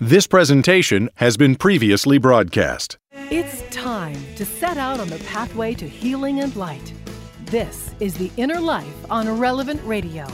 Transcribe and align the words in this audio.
This 0.00 0.26
presentation 0.26 1.08
has 1.14 1.38
been 1.38 1.56
previously 1.56 2.18
broadcast. 2.18 2.98
It's 3.30 3.62
time 3.74 4.18
to 4.34 4.44
set 4.44 4.76
out 4.76 5.00
on 5.00 5.08
the 5.08 5.18
pathway 5.20 5.72
to 5.72 5.88
healing 5.88 6.40
and 6.40 6.54
light. 6.54 6.92
This 7.46 7.94
is 7.98 8.12
The 8.12 8.30
Inner 8.36 8.60
Life 8.60 9.10
on 9.10 9.26
Relevant 9.38 9.80
Radio. 9.84 10.26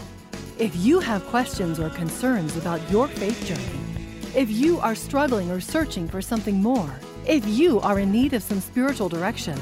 If 0.58 0.74
you 0.74 0.98
have 0.98 1.24
questions 1.26 1.78
or 1.78 1.90
concerns 1.90 2.56
about 2.56 2.80
your 2.90 3.06
faith 3.06 3.46
journey, 3.46 4.34
if 4.34 4.50
you 4.50 4.80
are 4.80 4.96
struggling 4.96 5.48
or 5.48 5.60
searching 5.60 6.08
for 6.08 6.20
something 6.20 6.60
more, 6.60 6.92
if 7.24 7.46
you 7.46 7.78
are 7.82 8.00
in 8.00 8.10
need 8.10 8.32
of 8.32 8.42
some 8.42 8.60
spiritual 8.60 9.08
direction, 9.08 9.56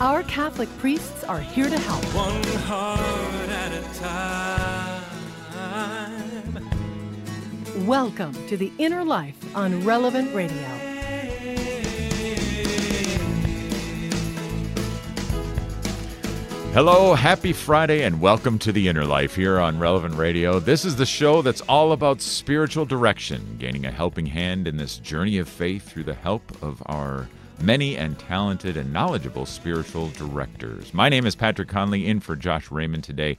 our 0.00 0.24
Catholic 0.24 0.68
priests 0.78 1.22
are 1.22 1.40
here 1.40 1.70
to 1.70 1.78
help. 1.78 2.04
One 2.06 2.42
heart 2.64 3.50
at 3.50 3.72
a 3.72 3.98
time. 4.00 5.04
Welcome 7.78 8.34
to 8.46 8.56
The 8.56 8.70
Inner 8.78 9.02
Life 9.02 9.34
on 9.56 9.84
Relevant 9.84 10.32
Radio. 10.32 10.54
Hello, 16.72 17.14
happy 17.14 17.52
Friday, 17.52 18.04
and 18.04 18.20
welcome 18.20 18.60
to 18.60 18.70
The 18.70 18.86
Inner 18.86 19.04
Life 19.04 19.34
here 19.34 19.58
on 19.58 19.80
Relevant 19.80 20.14
Radio. 20.14 20.60
This 20.60 20.84
is 20.84 20.94
the 20.94 21.04
show 21.04 21.42
that's 21.42 21.62
all 21.62 21.90
about 21.90 22.20
spiritual 22.20 22.84
direction, 22.84 23.56
gaining 23.58 23.84
a 23.84 23.90
helping 23.90 24.26
hand 24.26 24.68
in 24.68 24.76
this 24.76 24.98
journey 24.98 25.38
of 25.38 25.48
faith 25.48 25.90
through 25.90 26.04
the 26.04 26.14
help 26.14 26.44
of 26.62 26.80
our 26.86 27.28
many 27.60 27.96
and 27.96 28.16
talented 28.20 28.76
and 28.76 28.92
knowledgeable 28.92 29.46
spiritual 29.46 30.10
directors. 30.10 30.94
My 30.94 31.08
name 31.08 31.26
is 31.26 31.34
Patrick 31.34 31.68
Conley, 31.68 32.06
in 32.06 32.20
for 32.20 32.36
Josh 32.36 32.70
Raymond 32.70 33.02
today. 33.02 33.36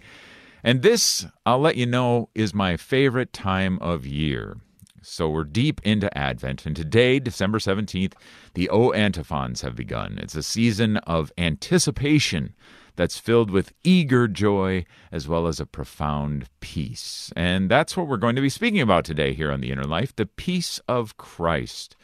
And 0.66 0.82
this, 0.82 1.28
I'll 1.46 1.60
let 1.60 1.78
you 1.78 1.86
know, 1.86 2.30
is 2.34 2.56
my 2.56 2.76
favorite 2.76 3.32
time 3.32 3.78
of 3.82 4.08
year. 4.08 4.58
So 5.04 5.30
we're 5.30 5.44
deep 5.44 5.80
into 5.84 6.18
Advent, 6.18 6.66
and 6.66 6.76
today, 6.76 7.20
December 7.20 7.60
17th, 7.60 8.14
the 8.56 8.68
O 8.72 8.92
antiphons 8.92 9.62
have 9.62 9.76
begun. 9.76 10.18
It's 10.20 10.34
a 10.34 10.42
season 10.42 10.98
of 10.98 11.32
anticipation 11.38 12.56
that's 12.96 13.20
filled 13.20 13.52
with 13.52 13.74
eager 13.84 14.28
joy 14.28 14.86
as 15.12 15.28
well 15.28 15.46
as 15.46 15.60
a 15.60 15.68
profound 15.68 16.50
peace. 16.62 17.32
And 17.36 17.70
that's 17.70 17.96
what 17.96 18.08
we're 18.08 18.18
going 18.18 18.36
to 18.36 18.42
be 18.42 18.50
speaking 18.50 18.82
about 18.82 19.06
today 19.06 19.36
here 19.36 19.52
on 19.52 19.62
The 19.62 19.72
Inner 19.72 19.84
Life 19.84 20.16
the 20.16 20.26
peace 20.26 20.80
of 20.88 21.16
Christ. 21.18 21.96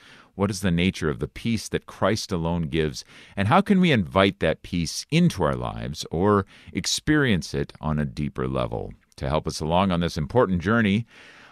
What 0.41 0.49
is 0.49 0.61
the 0.61 0.71
nature 0.71 1.07
of 1.07 1.19
the 1.19 1.27
peace 1.27 1.69
that 1.69 1.85
Christ 1.85 2.31
alone 2.31 2.63
gives? 2.63 3.05
And 3.37 3.47
how 3.47 3.61
can 3.61 3.79
we 3.79 3.91
invite 3.91 4.39
that 4.39 4.63
peace 4.63 5.05
into 5.11 5.43
our 5.43 5.53
lives 5.53 6.03
or 6.09 6.47
experience 6.73 7.53
it 7.53 7.73
on 7.79 7.99
a 7.99 8.05
deeper 8.05 8.47
level? 8.47 8.91
To 9.17 9.29
help 9.29 9.45
us 9.45 9.59
along 9.59 9.91
on 9.91 9.99
this 9.99 10.17
important 10.17 10.63
journey, 10.63 11.05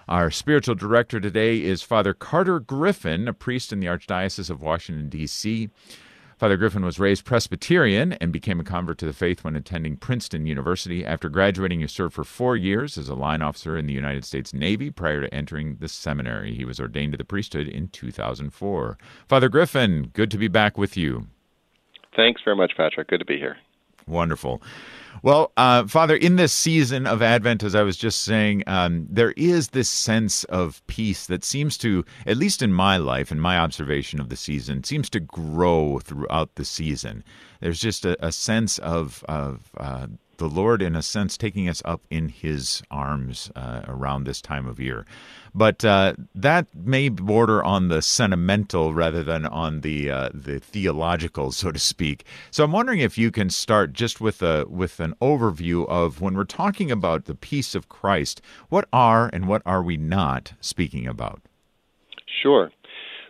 our 0.07 0.31
spiritual 0.31 0.73
director 0.73 1.19
today 1.19 1.61
is 1.61 1.83
Father 1.83 2.15
Carter 2.15 2.59
Griffin, 2.59 3.27
a 3.27 3.33
priest 3.33 3.71
in 3.71 3.79
the 3.79 3.85
Archdiocese 3.85 4.49
of 4.49 4.63
Washington, 4.63 5.07
D.C. 5.07 5.69
Father 6.39 6.55
Griffin 6.55 6.85
was 6.85 6.99
raised 6.99 7.25
Presbyterian 7.25 8.13
and 8.13 8.31
became 8.31 8.61
a 8.61 8.63
convert 8.63 8.97
to 8.99 9.05
the 9.05 9.11
faith 9.11 9.43
when 9.43 9.57
attending 9.57 9.97
Princeton 9.97 10.45
University. 10.45 11.05
After 11.05 11.27
graduating, 11.27 11.81
he 11.81 11.87
served 11.87 12.13
for 12.13 12.23
four 12.23 12.55
years 12.55 12.97
as 12.97 13.09
a 13.09 13.13
line 13.13 13.41
officer 13.41 13.77
in 13.77 13.87
the 13.87 13.93
United 13.93 14.23
States 14.23 14.53
Navy 14.53 14.89
prior 14.89 15.19
to 15.19 15.33
entering 15.33 15.75
the 15.81 15.89
seminary. 15.89 16.55
He 16.55 16.63
was 16.63 16.79
ordained 16.79 17.11
to 17.11 17.17
the 17.17 17.25
priesthood 17.25 17.67
in 17.67 17.89
2004. 17.89 18.97
Father 19.27 19.49
Griffin, 19.49 20.11
good 20.13 20.31
to 20.31 20.37
be 20.37 20.47
back 20.47 20.77
with 20.77 20.95
you. 20.95 21.27
Thanks 22.15 22.41
very 22.45 22.55
much, 22.55 22.71
Patrick. 22.77 23.09
Good 23.09 23.19
to 23.19 23.25
be 23.25 23.37
here. 23.37 23.57
Wonderful. 24.07 24.61
Well, 25.21 25.51
uh, 25.57 25.85
Father, 25.87 26.15
in 26.15 26.37
this 26.37 26.53
season 26.53 27.05
of 27.05 27.21
Advent, 27.21 27.63
as 27.63 27.75
I 27.75 27.83
was 27.83 27.97
just 27.97 28.23
saying, 28.23 28.63
um, 28.67 29.07
there 29.09 29.31
is 29.31 29.69
this 29.69 29.89
sense 29.89 30.43
of 30.45 30.85
peace 30.87 31.25
that 31.27 31.43
seems 31.43 31.77
to, 31.79 32.05
at 32.25 32.37
least 32.37 32.61
in 32.61 32.71
my 32.71 32.97
life 32.97 33.31
and 33.31 33.41
my 33.41 33.57
observation 33.57 34.19
of 34.19 34.29
the 34.29 34.35
season, 34.35 34.83
seems 34.83 35.09
to 35.11 35.19
grow 35.19 35.99
throughout 35.99 36.55
the 36.55 36.65
season. 36.65 37.23
There's 37.59 37.79
just 37.79 38.05
a, 38.05 38.25
a 38.25 38.31
sense 38.31 38.77
of, 38.79 39.23
of 39.27 39.71
uh, 39.77 40.07
the 40.39 40.49
Lord, 40.49 40.81
in 40.81 40.95
a 40.95 41.01
sense, 41.01 41.37
taking 41.37 41.69
us 41.69 41.81
up 41.85 42.01
in 42.09 42.29
His 42.29 42.81
arms 42.89 43.51
uh, 43.55 43.81
around 43.87 44.23
this 44.23 44.41
time 44.41 44.67
of 44.67 44.79
year. 44.79 45.05
But 45.53 45.85
uh, 45.85 46.13
that 46.35 46.67
may 46.75 47.09
border 47.09 47.63
on 47.63 47.87
the 47.87 48.01
sentimental 48.01 48.93
rather 48.93 49.23
than 49.23 49.45
on 49.45 49.81
the 49.81 50.09
uh, 50.09 50.29
the 50.33 50.59
theological, 50.59 51.51
so 51.51 51.71
to 51.71 51.79
speak. 51.79 52.25
So 52.51 52.63
I'm 52.63 52.71
wondering 52.71 52.99
if 52.99 53.17
you 53.17 53.31
can 53.31 53.49
start 53.49 53.93
just 53.93 54.19
with 54.19 54.41
a 54.41 54.65
with 54.67 54.99
an 54.99 55.13
overview 55.21 55.87
of 55.87 56.21
when 56.21 56.35
we're 56.35 56.43
talking 56.43 56.91
about 56.91 57.25
the 57.25 57.35
peace 57.35 57.75
of 57.75 57.89
Christ. 57.89 58.41
What 58.69 58.87
are 58.91 59.29
and 59.31 59.47
what 59.47 59.61
are 59.65 59.83
we 59.83 59.97
not 59.97 60.53
speaking 60.61 61.07
about? 61.07 61.41
Sure. 62.41 62.71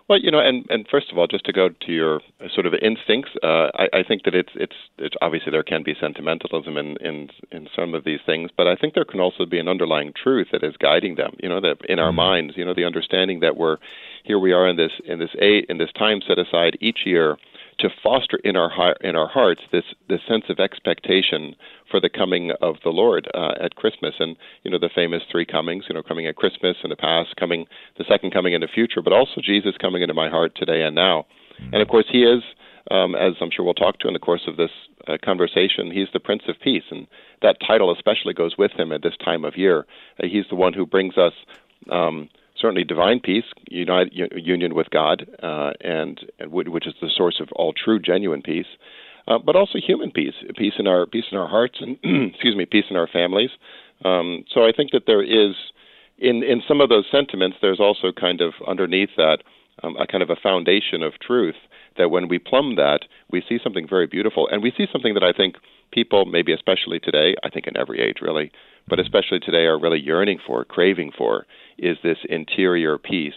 Well, 0.09 0.19
you 0.19 0.31
know, 0.31 0.39
and, 0.39 0.65
and 0.69 0.87
first 0.89 1.11
of 1.11 1.19
all, 1.19 1.27
just 1.27 1.45
to 1.45 1.53
go 1.53 1.69
to 1.69 1.91
your 1.91 2.21
sort 2.51 2.65
of 2.65 2.73
instincts, 2.81 3.29
uh, 3.43 3.69
I, 3.75 3.99
I 3.99 4.03
think 4.05 4.23
that 4.23 4.33
it's, 4.33 4.49
it's 4.55 4.73
it's 4.97 5.15
obviously 5.21 5.51
there 5.51 5.61
can 5.61 5.83
be 5.83 5.93
sentimentalism 6.01 6.77
in, 6.77 6.97
in 6.97 7.29
in 7.51 7.67
some 7.75 7.93
of 7.93 8.05
these 8.05 8.19
things, 8.25 8.49
but 8.57 8.65
I 8.65 8.75
think 8.75 8.95
there 8.95 9.05
can 9.05 9.19
also 9.19 9.45
be 9.45 9.59
an 9.59 9.67
underlying 9.67 10.11
truth 10.11 10.47
that 10.51 10.63
is 10.63 10.75
guiding 10.77 11.13
them. 11.13 11.33
You 11.43 11.49
know, 11.49 11.61
that 11.61 11.77
in 11.87 11.99
our 11.99 12.07
mm-hmm. 12.07 12.15
minds, 12.15 12.53
you 12.57 12.65
know, 12.65 12.73
the 12.73 12.85
understanding 12.85 13.41
that 13.41 13.55
we're 13.55 13.77
here 14.23 14.39
we 14.39 14.51
are 14.51 14.67
in 14.67 14.77
this 14.77 14.91
in 15.05 15.19
this 15.19 15.29
a 15.39 15.59
in 15.69 15.77
this 15.77 15.91
time 15.95 16.21
set 16.27 16.39
aside 16.39 16.75
each 16.81 17.01
year 17.05 17.37
to 17.79 17.89
foster 18.03 18.37
in 18.43 18.55
our 18.55 18.71
in 19.01 19.15
our 19.15 19.27
hearts 19.27 19.61
this 19.71 19.83
this 20.07 20.19
sense 20.27 20.45
of 20.49 20.59
expectation 20.59 21.55
for 21.89 21.99
the 21.99 22.09
coming 22.09 22.51
of 22.61 22.75
the 22.83 22.89
Lord 22.89 23.27
uh, 23.33 23.53
at 23.61 23.75
Christmas, 23.75 24.15
and 24.19 24.35
you 24.63 24.71
know 24.71 24.79
the 24.79 24.89
famous 24.93 25.23
three 25.31 25.45
comings, 25.45 25.85
you 25.87 25.95
know, 25.95 26.03
coming 26.03 26.27
at 26.27 26.35
Christmas 26.35 26.77
in 26.83 26.89
the 26.89 26.95
past, 26.95 27.35
coming 27.37 27.65
the 27.97 28.05
second 28.07 28.31
coming 28.31 28.53
in 28.53 28.61
the 28.61 28.67
future, 28.67 29.01
but 29.01 29.13
also 29.13 29.41
Jesus 29.43 29.73
coming 29.79 30.01
into 30.01 30.13
my 30.13 30.29
heart 30.29 30.53
today 30.55 30.83
and 30.83 30.95
now, 30.95 31.25
mm-hmm. 31.59 31.73
and 31.73 31.81
of 31.81 31.87
course 31.87 32.05
He 32.11 32.23
is, 32.23 32.43
um, 32.91 33.15
as 33.15 33.33
I'm 33.41 33.49
sure 33.51 33.65
we'll 33.65 33.73
talk 33.73 33.99
to 33.99 34.07
in 34.07 34.13
the 34.13 34.19
course 34.19 34.43
of 34.47 34.57
this 34.57 34.71
uh, 35.07 35.17
conversation, 35.23 35.91
He's 35.91 36.09
the 36.13 36.19
Prince 36.19 36.43
of 36.47 36.55
Peace, 36.61 36.83
and 36.91 37.07
that 37.41 37.57
title 37.65 37.93
especially 37.93 38.33
goes 38.33 38.55
with 38.57 38.71
Him 38.71 38.91
at 38.91 39.03
this 39.03 39.15
time 39.23 39.45
of 39.45 39.57
year. 39.57 39.85
Uh, 40.21 40.27
he's 40.27 40.45
the 40.49 40.55
one 40.55 40.73
who 40.73 40.85
brings 40.85 41.17
us. 41.17 41.33
Um, 41.89 42.29
certainly 42.59 42.83
divine 42.83 43.19
peace, 43.19 43.45
union 43.69 44.75
with 44.75 44.89
God, 44.89 45.25
uh, 45.41 45.71
and, 45.81 46.19
and 46.39 46.51
which 46.51 46.87
is 46.87 46.93
the 47.01 47.09
source 47.15 47.39
of 47.39 47.49
all 47.53 47.73
true, 47.73 47.99
genuine 47.99 48.41
peace. 48.41 48.67
Uh, 49.27 49.37
but 49.37 49.55
also 49.55 49.77
human 49.77 50.11
peace, 50.11 50.33
peace 50.57 50.73
in 50.79 50.87
our 50.87 51.05
peace 51.05 51.25
in 51.31 51.37
our 51.37 51.47
hearts, 51.47 51.79
and 51.81 51.97
excuse 52.33 52.55
me, 52.55 52.65
peace 52.65 52.85
in 52.89 52.95
our 52.95 53.07
families. 53.07 53.51
Um, 54.03 54.43
so 54.51 54.65
I 54.65 54.71
think 54.75 54.91
that 54.91 55.03
there 55.05 55.21
is, 55.21 55.55
in 56.17 56.41
in 56.41 56.63
some 56.67 56.81
of 56.81 56.89
those 56.89 57.05
sentiments, 57.11 57.57
there's 57.61 57.79
also 57.79 58.11
kind 58.11 58.41
of 58.41 58.53
underneath 58.67 59.09
that 59.17 59.43
um, 59.83 59.95
a 59.97 60.07
kind 60.07 60.23
of 60.23 60.29
a 60.29 60.35
foundation 60.35 61.03
of 61.03 61.13
truth 61.19 61.55
that 61.97 62.09
when 62.09 62.27
we 62.27 62.39
plumb 62.39 62.75
that, 62.77 63.01
we 63.29 63.43
see 63.47 63.59
something 63.63 63.87
very 63.87 64.07
beautiful, 64.07 64.47
and 64.51 64.63
we 64.63 64.71
see 64.75 64.87
something 64.91 65.13
that 65.13 65.23
I 65.23 65.33
think 65.33 65.55
people, 65.91 66.25
maybe 66.25 66.53
especially 66.53 66.99
today, 66.99 67.35
I 67.43 67.49
think 67.49 67.67
in 67.67 67.77
every 67.77 67.99
age 67.99 68.17
really, 68.21 68.51
but 68.87 68.99
especially 68.99 69.39
today, 69.39 69.65
are 69.65 69.79
really 69.79 69.99
yearning 69.99 70.39
for, 70.45 70.65
craving 70.65 71.11
for, 71.17 71.45
is 71.81 71.97
this 72.03 72.17
interior 72.29 72.97
peace 72.97 73.33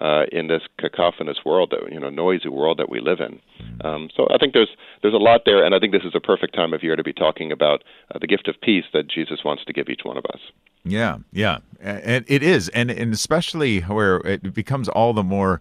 uh, 0.00 0.24
in 0.32 0.48
this 0.48 0.62
cacophonous 0.78 1.38
world, 1.44 1.72
that, 1.72 1.92
you 1.92 2.00
know, 2.00 2.10
noisy 2.10 2.48
world 2.48 2.78
that 2.78 2.90
we 2.90 3.00
live 3.00 3.20
in. 3.20 3.40
Um, 3.84 4.08
so 4.16 4.26
I 4.30 4.38
think 4.38 4.52
there's 4.52 4.70
there's 5.02 5.14
a 5.14 5.18
lot 5.18 5.42
there, 5.46 5.64
and 5.64 5.74
I 5.74 5.78
think 5.78 5.92
this 5.92 6.04
is 6.04 6.14
a 6.14 6.20
perfect 6.20 6.54
time 6.54 6.72
of 6.72 6.82
year 6.82 6.96
to 6.96 7.04
be 7.04 7.12
talking 7.12 7.52
about 7.52 7.84
uh, 8.12 8.18
the 8.18 8.26
gift 8.26 8.48
of 8.48 8.60
peace 8.60 8.84
that 8.92 9.08
Jesus 9.08 9.40
wants 9.44 9.64
to 9.64 9.72
give 9.72 9.88
each 9.88 10.00
one 10.04 10.16
of 10.16 10.24
us. 10.26 10.40
Yeah, 10.84 11.18
yeah, 11.32 11.58
and 11.80 12.24
it 12.28 12.42
is, 12.42 12.68
and 12.70 12.90
and 12.90 13.12
especially 13.14 13.80
where 13.80 14.16
it 14.18 14.52
becomes 14.52 14.88
all 14.88 15.12
the 15.12 15.22
more 15.22 15.60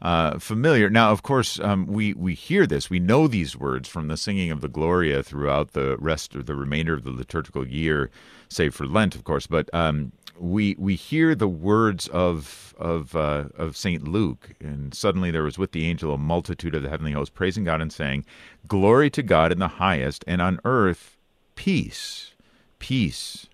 uh, 0.00 0.38
familiar. 0.38 0.88
Now, 0.88 1.10
of 1.10 1.22
course, 1.22 1.58
um, 1.60 1.86
we 1.86 2.14
we 2.14 2.34
hear 2.34 2.66
this, 2.66 2.90
we 2.90 3.00
know 3.00 3.26
these 3.26 3.56
words 3.56 3.88
from 3.88 4.08
the 4.08 4.16
singing 4.16 4.50
of 4.50 4.60
the 4.60 4.68
Gloria 4.68 5.22
throughout 5.22 5.72
the 5.72 5.96
rest 5.98 6.34
of 6.34 6.46
the 6.46 6.54
remainder 6.54 6.94
of 6.94 7.04
the 7.04 7.10
liturgical 7.10 7.66
year, 7.66 8.10
save 8.48 8.74
for 8.74 8.86
Lent, 8.86 9.14
of 9.14 9.24
course. 9.24 9.46
But 9.46 9.68
um, 9.74 10.12
we 10.38 10.76
we 10.78 10.94
hear 10.94 11.34
the 11.34 11.48
words 11.48 12.08
of 12.08 12.74
of 12.78 13.14
uh, 13.16 13.44
of 13.56 13.76
Saint 13.76 14.08
Luke, 14.08 14.50
and 14.60 14.94
suddenly 14.94 15.30
there 15.30 15.42
was 15.42 15.58
with 15.58 15.72
the 15.72 15.86
angel 15.86 16.14
a 16.14 16.18
multitude 16.18 16.74
of 16.74 16.82
the 16.82 16.88
heavenly 16.90 17.12
host 17.12 17.34
praising 17.34 17.64
God 17.64 17.80
and 17.80 17.92
saying, 17.92 18.24
"Glory 18.66 19.10
to 19.10 19.22
God 19.22 19.52
in 19.52 19.58
the 19.58 19.68
highest, 19.68 20.24
and 20.26 20.42
on 20.42 20.60
earth 20.64 21.16
peace, 21.54 22.32
peace." 22.78 23.46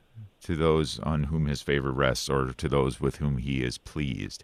To 0.44 0.56
those 0.56 0.98
on 1.00 1.24
whom 1.24 1.46
his 1.46 1.62
favor 1.62 1.92
rests, 1.92 2.28
or 2.28 2.52
to 2.54 2.68
those 2.68 3.00
with 3.00 3.16
whom 3.16 3.36
he 3.36 3.62
is 3.62 3.78
pleased. 3.78 4.42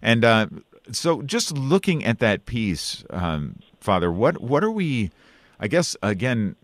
And 0.00 0.24
uh, 0.24 0.46
so 0.92 1.22
just 1.22 1.52
looking 1.52 2.04
at 2.04 2.20
that 2.20 2.46
peace, 2.46 3.04
um, 3.10 3.56
Father, 3.80 4.12
what 4.12 4.40
what 4.40 4.62
are 4.62 4.70
we? 4.70 5.10
I 5.58 5.68
guess 5.68 5.96
again, 6.02 6.56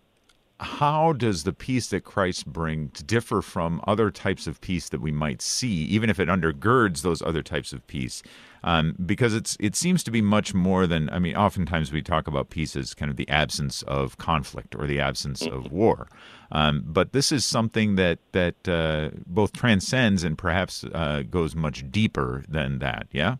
how 0.60 1.14
does 1.14 1.44
the 1.44 1.54
peace 1.54 1.88
that 1.88 2.04
Christ 2.04 2.46
brings 2.46 3.02
differ 3.02 3.40
from 3.40 3.80
other 3.86 4.10
types 4.10 4.46
of 4.46 4.60
peace 4.60 4.90
that 4.90 5.00
we 5.00 5.10
might 5.10 5.40
see, 5.40 5.84
even 5.84 6.10
if 6.10 6.20
it 6.20 6.28
undergirds 6.28 7.00
those 7.00 7.22
other 7.22 7.42
types 7.42 7.72
of 7.72 7.86
peace? 7.86 8.22
Um, 8.62 8.94
because 9.06 9.34
it's 9.34 9.56
it 9.58 9.74
seems 9.74 10.02
to 10.04 10.10
be 10.10 10.20
much 10.20 10.52
more 10.52 10.86
than 10.86 11.08
I 11.08 11.18
mean. 11.18 11.34
Oftentimes 11.34 11.92
we 11.92 12.02
talk 12.02 12.26
about 12.26 12.50
peace 12.50 12.76
as 12.76 12.92
kind 12.92 13.10
of 13.10 13.16
the 13.16 13.28
absence 13.30 13.80
of 13.82 14.18
conflict 14.18 14.74
or 14.74 14.86
the 14.86 15.00
absence 15.00 15.40
of 15.46 15.72
war, 15.72 16.08
um, 16.52 16.82
but 16.84 17.12
this 17.12 17.32
is 17.32 17.46
something 17.46 17.96
that 17.96 18.18
that 18.32 18.68
uh, 18.68 19.16
both 19.26 19.54
transcends 19.54 20.24
and 20.24 20.36
perhaps 20.36 20.84
uh, 20.92 21.22
goes 21.30 21.56
much 21.56 21.90
deeper 21.90 22.44
than 22.48 22.80
that. 22.80 23.06
Yeah. 23.12 23.36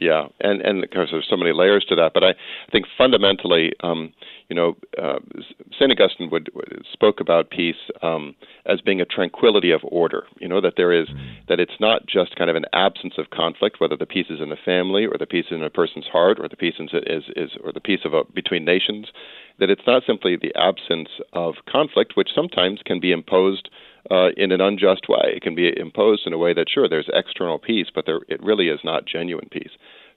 Yeah, 0.00 0.28
and 0.40 0.62
and 0.62 0.82
of 0.82 0.90
course 0.90 1.10
there's 1.12 1.26
so 1.28 1.36
many 1.36 1.52
layers 1.52 1.84
to 1.90 1.94
that, 1.96 2.12
but 2.14 2.24
I, 2.24 2.32
think 2.72 2.86
fundamentally, 2.96 3.72
um, 3.80 4.14
you 4.48 4.56
know, 4.56 4.74
uh, 4.96 5.18
Saint 5.78 5.92
Augustine 5.92 6.30
would, 6.30 6.50
spoke 6.90 7.20
about 7.20 7.50
peace 7.50 7.90
um, 8.02 8.34
as 8.64 8.80
being 8.80 9.02
a 9.02 9.04
tranquility 9.04 9.70
of 9.70 9.82
order. 9.84 10.24
You 10.38 10.48
know 10.48 10.62
that 10.62 10.74
there 10.78 10.90
is 10.90 11.08
mm. 11.08 11.34
that 11.48 11.60
it's 11.60 11.78
not 11.80 12.06
just 12.06 12.34
kind 12.36 12.48
of 12.48 12.56
an 12.56 12.64
absence 12.72 13.14
of 13.18 13.28
conflict, 13.28 13.78
whether 13.78 13.96
the 13.96 14.06
peace 14.06 14.28
is 14.30 14.40
in 14.40 14.48
the 14.48 14.56
family 14.64 15.04
or 15.04 15.18
the 15.18 15.26
peace 15.26 15.46
is 15.50 15.56
in 15.56 15.62
a 15.62 15.68
person's 15.68 16.06
heart 16.06 16.38
or 16.40 16.48
the 16.48 16.56
peace 16.56 16.76
is 16.80 16.88
is, 17.06 17.24
is 17.36 17.50
or 17.62 17.70
the 17.70 17.80
peace 17.80 18.00
of 18.06 18.14
a, 18.14 18.24
between 18.34 18.64
nations. 18.64 19.08
That 19.58 19.68
it's 19.68 19.86
not 19.86 20.04
simply 20.06 20.36
the 20.36 20.54
absence 20.56 21.10
of 21.34 21.56
conflict, 21.68 22.16
which 22.16 22.30
sometimes 22.34 22.80
can 22.86 23.00
be 23.00 23.12
imposed 23.12 23.68
uh, 24.10 24.28
in 24.36 24.52
an 24.52 24.60
unjust 24.60 25.08
way. 25.08 25.32
It 25.36 25.42
can 25.42 25.54
be 25.54 25.72
imposed 25.78 26.26
in 26.26 26.32
a 26.32 26.38
way 26.38 26.54
that, 26.54 26.68
sure, 26.72 26.88
there's 26.88 27.10
external 27.12 27.58
peace, 27.58 27.88
but 27.94 28.06
there, 28.06 28.20
it 28.28 28.42
really 28.42 28.68
is 28.68 28.80
not 28.84 29.06
genuine 29.06 29.48
peace. 29.50 29.72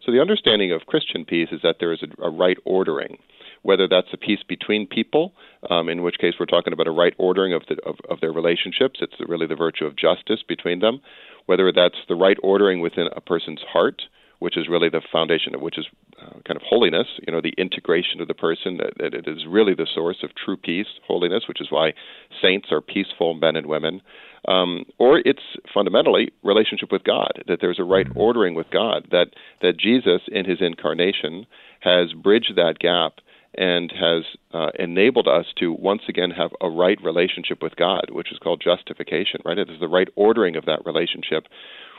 So 0.06 0.12
the 0.12 0.21
understanding 0.21 0.71
of 0.71 0.85
Christian 0.85 1.25
peace 1.25 1.50
is 1.51 1.62
that 1.63 1.77
there 1.80 1.94
is 1.94 2.03
a, 2.03 2.24
a 2.24 2.30
right 2.30 2.57
ordering, 2.65 3.18
whether 3.62 3.88
that's 3.88 4.13
a 4.13 4.18
peace 4.18 4.44
between 4.47 4.85
people, 4.85 5.33
um, 5.69 5.88
in 5.89 6.01
which 6.03 6.18
case 6.18 6.33
we're 6.39 6.45
talking 6.45 6.74
about 6.74 6.88
a 6.88 6.91
right 6.91 7.13
ordering 7.18 7.53
of, 7.53 7.63
the, 7.69 7.77
of, 7.85 7.95
of 8.09 8.19
their 8.19 8.33
relationships. 8.33 9.00
It's 9.01 9.15
really 9.27 9.47
the 9.47 9.56
virtue 9.56 9.86
of 9.86 9.95
justice 9.95 10.44
between 10.47 10.79
them, 10.79 11.01
whether 11.45 11.71
that's 11.71 11.95
the 12.07 12.15
right 12.15 12.38
ordering 12.44 12.81
within 12.81 13.07
a 13.15 13.21
person's 13.21 13.62
heart, 13.62 14.03
which 14.39 14.57
is 14.57 14.68
really 14.68 14.89
the 14.89 15.01
foundation 15.09 15.56
of 15.56 15.62
which 15.62 15.77
is 15.77 15.86
uh, 16.23 16.39
kind 16.47 16.55
of 16.55 16.61
holiness, 16.65 17.07
you 17.25 17.33
know, 17.33 17.41
the 17.41 17.53
integration 17.57 18.21
of 18.21 18.27
the 18.27 18.33
person, 18.33 18.77
that, 18.77 18.93
that 18.99 19.13
it 19.13 19.27
is 19.27 19.45
really 19.47 19.73
the 19.73 19.87
source 19.93 20.17
of 20.23 20.31
true 20.35 20.57
peace, 20.57 20.87
holiness, 21.07 21.43
which 21.47 21.61
is 21.61 21.67
why 21.69 21.93
saints 22.41 22.67
are 22.71 22.81
peaceful 22.81 23.33
men 23.33 23.55
and 23.55 23.65
women. 23.65 24.01
Um, 24.47 24.85
or 24.97 25.21
it's 25.23 25.43
fundamentally 25.73 26.31
relationship 26.43 26.91
with 26.91 27.03
God, 27.03 27.43
that 27.47 27.59
there's 27.61 27.79
a 27.79 27.83
right 27.83 28.07
ordering 28.15 28.55
with 28.55 28.67
God, 28.71 29.07
that, 29.11 29.27
that 29.61 29.77
Jesus 29.77 30.21
in 30.27 30.45
his 30.45 30.59
incarnation 30.59 31.45
has 31.79 32.13
bridged 32.13 32.53
that 32.55 32.79
gap 32.79 33.13
and 33.55 33.91
has 33.91 34.23
uh, 34.53 34.71
enabled 34.79 35.27
us 35.27 35.45
to 35.59 35.71
once 35.71 36.01
again 36.09 36.31
have 36.31 36.51
a 36.59 36.69
right 36.69 36.97
relationship 37.03 37.61
with 37.61 37.75
God, 37.75 38.09
which 38.09 38.31
is 38.31 38.39
called 38.39 38.63
justification, 38.63 39.41
right? 39.45 39.57
It 39.57 39.69
is 39.69 39.79
the 39.79 39.87
right 39.87 40.09
ordering 40.15 40.55
of 40.55 40.65
that 40.65 40.85
relationship 40.85 41.45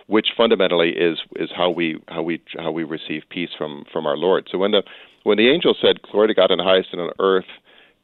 which 0.07 0.29
fundamentally 0.37 0.91
is 0.91 1.19
is 1.37 1.51
how 1.55 1.71
we 1.71 1.99
how 2.09 2.23
we 2.23 2.41
how 2.59 2.71
we 2.71 2.85
receive 2.85 3.23
peace 3.31 3.51
from 3.57 3.85
from 3.93 4.07
our 4.07 4.17
Lord. 4.17 4.49
So 4.51 4.59
when 4.59 4.73
the 4.73 4.83
when 5.23 5.39
the 5.39 5.49
angel 5.49 5.75
said, 5.81 6.03
"Glory 6.03 6.29
to 6.29 6.35
God 6.35 6.51
in 6.51 6.59
the 6.59 6.65
highest 6.65 6.89
and 6.93 7.01
on 7.01 7.11
earth." 7.19 7.47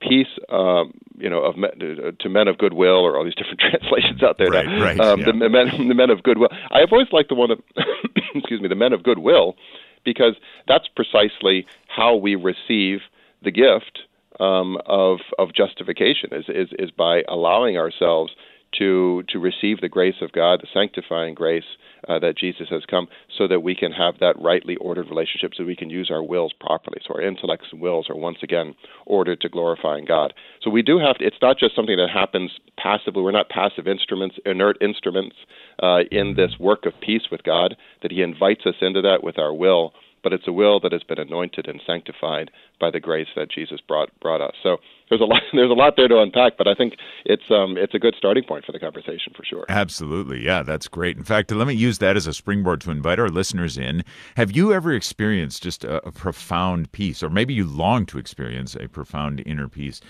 Peace, 0.01 0.29
um, 0.49 0.95
you 1.19 1.29
know, 1.29 1.43
of 1.43 1.59
men, 1.59 1.73
to 2.19 2.29
men 2.31 2.49
of 2.49 2.57
goodwill, 2.57 3.05
or 3.05 3.19
all 3.19 3.25
these 3.25 3.35
different 3.35 3.61
translations 3.71 4.23
out 4.23 4.39
there. 4.39 4.49
Right, 4.49 4.65
now. 4.65 4.83
right. 4.83 4.99
Um, 4.99 5.21
yeah. 5.21 5.27
the 5.27 5.33
men, 5.35 5.89
the 5.89 5.95
men 5.95 6.09
of 6.09 6.23
goodwill. 6.23 6.49
I've 6.71 6.91
always 6.91 7.09
liked 7.13 7.29
the 7.29 7.35
one 7.35 7.51
of, 7.51 7.61
excuse 8.35 8.63
me, 8.63 8.69
the 8.69 8.75
men 8.75 8.95
of 8.95 9.03
goodwill, 9.03 9.57
because 10.03 10.37
that's 10.67 10.89
precisely 10.97 11.67
how 11.87 12.17
we 12.17 12.35
receive 12.35 13.01
the 13.43 13.51
gift 13.51 13.99
um, 14.41 14.79
of 14.87 15.19
of 15.39 15.53
justification. 15.55 16.31
Is, 16.33 16.47
is 16.49 16.69
is 16.79 16.91
by 16.91 17.21
allowing 17.29 17.77
ourselves 17.77 18.33
to 18.79 19.23
to 19.29 19.39
receive 19.39 19.81
the 19.83 19.89
grace 19.89 20.23
of 20.23 20.33
God, 20.33 20.63
the 20.63 20.69
sanctifying 20.73 21.35
grace 21.35 21.65
uh, 22.11 22.19
that 22.19 22.37
Jesus 22.37 22.67
has 22.71 22.83
come, 22.91 23.07
so 23.39 23.47
that 23.47 23.61
we 23.61 23.75
can 23.75 23.93
have 23.93 24.15
that 24.19 24.35
rightly 24.41 24.77
ordered 24.77 25.09
relationship, 25.09 25.53
so 25.55 25.65
we 25.65 25.77
can 25.77 25.91
use 25.91 26.11
our 26.11 26.23
wills 26.23 26.53
properly. 26.59 26.99
So 27.07 27.15
our 27.15 27.23
intellects 27.23 27.67
and 27.71 27.81
wills 27.81 28.11
are 28.11 28.17
once 28.17 28.39
again 28.43 28.75
ordered 29.07 29.41
to 29.43 29.49
glorifying 29.49 30.05
God. 30.05 30.35
So 30.63 30.71
we 30.71 30.83
do 30.83 30.99
have 30.99 31.19
to. 31.19 31.25
It's 31.25 31.37
not 31.41 31.59
just 31.59 31.77
something 31.77 31.97
that 31.97 32.11
happens 32.13 32.51
passively. 32.77 33.23
We're 33.23 33.31
not 33.31 33.49
passive 33.49 33.87
instruments, 33.87 34.37
inert 34.45 34.77
instruments 34.81 35.37
uh, 35.83 36.01
in 36.11 36.35
this 36.37 36.53
work 36.59 36.85
of 36.87 36.95
peace 37.01 37.29
with 37.31 37.45
God. 37.45 37.77
That 38.03 38.11
He 38.11 38.23
invites 38.23 38.67
us 38.67 38.75
into 38.81 39.01
that 39.03 39.23
with 39.23 39.39
our 39.39 39.55
will 39.55 39.93
but 40.23 40.33
it's 40.33 40.47
a 40.47 40.53
will 40.53 40.81
that 40.81 40.93
has 40.93 41.03
been 41.03 41.19
anointed 41.19 41.67
and 41.67 41.81
sanctified 41.87 42.51
by 42.79 42.91
the 42.91 43.01
grace 43.01 43.29
that 43.37 43.51
Jesus 43.51 43.81
brought 43.87 44.09
brought 44.21 44.41
us. 44.41 44.55
So 44.63 44.79
there's 45.09 45.21
a 45.21 45.25
lot 45.25 45.43
there's 45.53 45.71
a 45.71 45.75
lot 45.75 45.95
there 45.97 46.09
to 46.09 46.21
unpack, 46.21 46.57
but 46.57 46.67
I 46.67 46.75
think 46.75 46.95
it's 47.25 47.51
um 47.51 47.77
it's 47.77 47.95
a 47.95 47.99
good 47.99 48.15
starting 48.17 48.45
point 48.45 48.65
for 48.65 48.73
the 48.73 48.79
conversation 48.79 49.33
for 49.37 49.45
sure. 49.45 49.65
Absolutely, 49.69 50.45
yeah, 50.45 50.63
that's 50.63 50.89
great. 50.89 51.17
In 51.17 51.25
fact, 51.25 51.51
let 51.53 51.67
me 51.67 51.75
use 51.75 51.99
that 51.99 52.17
as 52.17 52.27
a 52.27 52.35
springboard 52.35 52.81
to 52.83 52.91
invite 52.91 53.19
our 53.19 53.29
listeners 53.29 53.77
in. 53.79 54.05
Have 54.37 54.53
you 54.53 54.73
ever 54.73 54.93
experienced 54.93 55.63
just 55.63 55.85
a, 55.85 56.07
a 56.07 56.13
profound 56.13 56.93
peace, 56.93 57.23
or 57.23 57.31
maybe 57.31 57.55
you 57.55 57.65
long 57.65 58.07
to 58.07 58.19
experience 58.19 58.75
a 58.75 58.89
profound 58.89 59.43
inner 59.47 59.69
peace? 59.69 60.01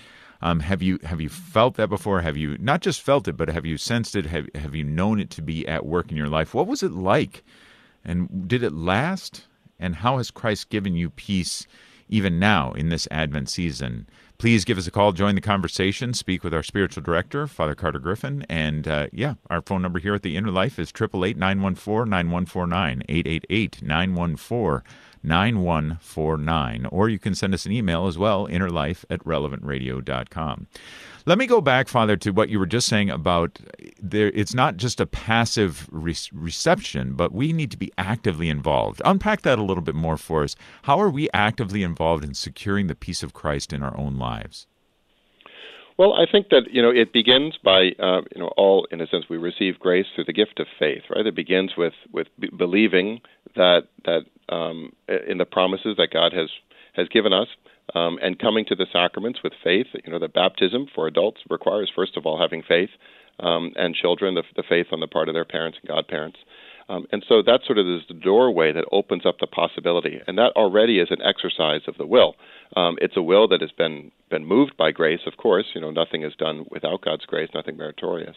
Um, 0.43 0.59
have 0.61 0.81
you 0.81 0.99
have 1.03 1.21
you 1.21 1.29
felt 1.29 1.75
that 1.75 1.89
before? 1.89 2.21
Have 2.21 2.37
you 2.37 2.57
not 2.57 2.81
just 2.81 3.01
felt 3.01 3.27
it, 3.27 3.37
but 3.37 3.49
have 3.49 3.65
you 3.65 3.77
sensed 3.77 4.15
it? 4.15 4.25
Have 4.25 4.49
have 4.55 4.73
you 4.73 4.83
known 4.83 5.19
it 5.19 5.29
to 5.31 5.41
be 5.41 5.67
at 5.67 5.85
work 5.85 6.09
in 6.09 6.17
your 6.17 6.27
life? 6.27 6.53
What 6.53 6.67
was 6.67 6.81
it 6.81 6.91
like, 6.91 7.43
and 8.03 8.47
did 8.47 8.63
it 8.63 8.73
last? 8.73 9.47
And 9.81 9.97
how 9.97 10.17
has 10.17 10.31
Christ 10.31 10.69
given 10.69 10.95
you 10.95 11.09
peace 11.09 11.67
even 12.07 12.39
now 12.39 12.71
in 12.71 12.89
this 12.89 13.07
Advent 13.11 13.49
season? 13.49 14.07
Please 14.37 14.65
give 14.65 14.77
us 14.77 14.87
a 14.87 14.91
call, 14.91 15.11
join 15.11 15.35
the 15.35 15.41
conversation, 15.41 16.13
speak 16.13 16.43
with 16.43 16.53
our 16.53 16.63
spiritual 16.63 17.03
director, 17.03 17.45
Father 17.45 17.75
Carter 17.75 17.99
Griffin. 17.99 18.45
And 18.49 18.87
uh, 18.87 19.07
yeah, 19.11 19.35
our 19.49 19.61
phone 19.61 19.81
number 19.81 19.99
here 19.99 20.15
at 20.15 20.23
the 20.23 20.35
Inner 20.35 20.51
Life 20.51 20.79
is 20.79 20.89
888 20.89 21.37
914 21.37 22.09
9149, 22.09 23.03
888 23.09 23.81
914 23.83 24.81
9149. 25.23 26.85
Or 26.87 27.09
you 27.09 27.19
can 27.19 27.35
send 27.35 27.53
us 27.53 27.65
an 27.65 27.71
email 27.71 28.07
as 28.07 28.17
well, 28.17 28.47
innerlife 28.47 29.05
at 29.09 29.23
relevantradio.com. 29.23 30.67
Let 31.25 31.37
me 31.37 31.45
go 31.45 31.61
back, 31.61 31.87
Father, 31.87 32.17
to 32.17 32.31
what 32.31 32.49
you 32.49 32.57
were 32.57 32.65
just 32.65 32.87
saying 32.87 33.11
about 33.11 33.59
there. 34.01 34.31
It's 34.33 34.55
not 34.55 34.77
just 34.77 34.99
a 34.99 35.05
passive 35.05 35.87
re- 35.91 36.15
reception, 36.33 37.13
but 37.13 37.31
we 37.31 37.53
need 37.53 37.69
to 37.71 37.77
be 37.77 37.91
actively 37.97 38.49
involved. 38.49 39.01
Unpack 39.05 39.43
that 39.43 39.59
a 39.59 39.63
little 39.63 39.83
bit 39.83 39.93
more 39.95 40.17
for 40.17 40.43
us. 40.43 40.55
How 40.83 40.99
are 40.99 41.09
we 41.11 41.29
actively 41.33 41.83
involved 41.83 42.23
in 42.23 42.33
securing 42.33 42.87
the 42.87 42.95
peace 42.95 43.21
of 43.21 43.33
Christ 43.33 43.71
in 43.71 43.83
our 43.83 43.95
own 43.97 44.17
lives? 44.17 44.65
Well, 46.01 46.13
I 46.13 46.25
think 46.25 46.49
that 46.49 46.63
you 46.71 46.81
know 46.81 46.89
it 46.89 47.13
begins 47.13 47.59
by 47.63 47.91
uh, 47.99 48.21
you 48.33 48.41
know 48.41 48.49
all 48.57 48.87
in 48.89 49.01
a 49.01 49.05
sense 49.05 49.25
we 49.29 49.37
receive 49.37 49.77
grace 49.77 50.07
through 50.15 50.23
the 50.23 50.33
gift 50.33 50.59
of 50.59 50.65
faith, 50.79 51.03
right? 51.15 51.27
It 51.27 51.35
begins 51.35 51.73
with 51.77 51.93
with 52.11 52.25
b- 52.39 52.49
believing 52.57 53.21
that 53.55 53.81
that 54.05 54.21
um, 54.49 54.93
in 55.29 55.37
the 55.37 55.45
promises 55.45 55.97
that 55.97 56.07
God 56.11 56.33
has 56.33 56.49
has 56.93 57.07
given 57.09 57.33
us, 57.33 57.49
um, 57.93 58.17
and 58.19 58.39
coming 58.39 58.65
to 58.69 58.75
the 58.75 58.87
sacraments 58.91 59.41
with 59.43 59.53
faith. 59.63 59.85
You 60.03 60.11
know, 60.11 60.17
the 60.17 60.27
baptism 60.27 60.87
for 60.95 61.05
adults 61.05 61.41
requires 61.51 61.91
first 61.95 62.17
of 62.17 62.25
all 62.25 62.41
having 62.41 62.63
faith, 62.67 62.89
um, 63.39 63.71
and 63.75 63.93
children 63.93 64.33
the, 64.33 64.43
the 64.55 64.63
faith 64.67 64.87
on 64.91 65.01
the 65.01 65.07
part 65.07 65.29
of 65.29 65.35
their 65.35 65.45
parents 65.45 65.77
and 65.83 65.87
godparents. 65.87 66.39
Um, 66.91 67.07
and 67.13 67.23
so 67.27 67.41
that 67.41 67.61
sort 67.65 67.77
of 67.77 67.87
is 67.87 68.01
the 68.09 68.13
doorway 68.13 68.73
that 68.73 68.83
opens 68.91 69.25
up 69.25 69.39
the 69.39 69.47
possibility, 69.47 70.19
and 70.27 70.37
that 70.37 70.51
already 70.57 70.99
is 70.99 71.07
an 71.09 71.21
exercise 71.21 71.81
of 71.87 71.97
the 71.97 72.05
will. 72.05 72.35
Um, 72.75 72.97
it's 72.99 73.15
a 73.15 73.21
will 73.21 73.47
that 73.47 73.61
has 73.61 73.71
been 73.71 74.11
been 74.29 74.45
moved 74.45 74.75
by 74.75 74.91
grace, 74.91 75.21
of 75.25 75.37
course. 75.37 75.67
You 75.73 75.79
know, 75.79 75.91
nothing 75.91 76.23
is 76.23 76.33
done 76.37 76.65
without 76.69 77.01
God's 77.01 77.25
grace, 77.25 77.49
nothing 77.53 77.77
meritorious. 77.77 78.35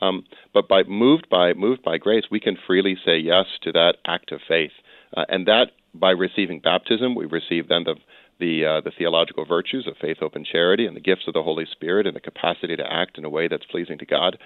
Um, 0.00 0.24
but 0.52 0.68
by 0.68 0.82
moved 0.82 1.30
by 1.30 1.54
moved 1.54 1.82
by 1.82 1.96
grace, 1.96 2.24
we 2.30 2.40
can 2.40 2.58
freely 2.66 2.94
say 3.06 3.16
yes 3.16 3.46
to 3.62 3.72
that 3.72 3.94
act 4.06 4.32
of 4.32 4.40
faith, 4.46 4.72
uh, 5.16 5.24
and 5.30 5.46
that 5.46 5.68
by 5.94 6.10
receiving 6.10 6.60
baptism, 6.60 7.14
we 7.14 7.24
receive 7.24 7.68
then 7.68 7.84
the 7.84 7.94
the 8.38 8.64
uh, 8.66 8.80
the 8.82 8.92
theological 8.98 9.46
virtues 9.46 9.86
of 9.86 9.96
faith, 9.98 10.18
hope, 10.20 10.34
and 10.34 10.44
charity, 10.44 10.86
and 10.86 10.96
the 10.96 11.00
gifts 11.00 11.26
of 11.26 11.34
the 11.34 11.42
Holy 11.42 11.66
Spirit, 11.70 12.06
and 12.06 12.16
the 12.16 12.20
capacity 12.20 12.76
to 12.76 12.92
act 12.92 13.16
in 13.16 13.24
a 13.24 13.30
way 13.30 13.48
that's 13.48 13.64
pleasing 13.64 13.96
to 13.98 14.06
God. 14.06 14.36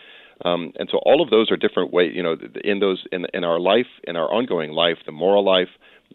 Um, 0.45 0.73
and 0.79 0.89
so 0.91 0.99
all 0.99 1.21
of 1.21 1.31
those 1.31 1.51
are 1.51 1.57
different 1.57 1.93
ways. 1.93 2.13
You 2.15 2.23
know, 2.23 2.37
in 2.65 2.81
those 2.81 3.05
in 3.13 3.27
in 3.35 3.45
our 3.45 3.59
life, 3.59 3.87
in 4.05 4.17
our 4.17 4.31
ongoing 4.33 4.73
life, 4.73 4.99
the 5.07 5.13
moral 5.13 5.45
life, 5.45 5.69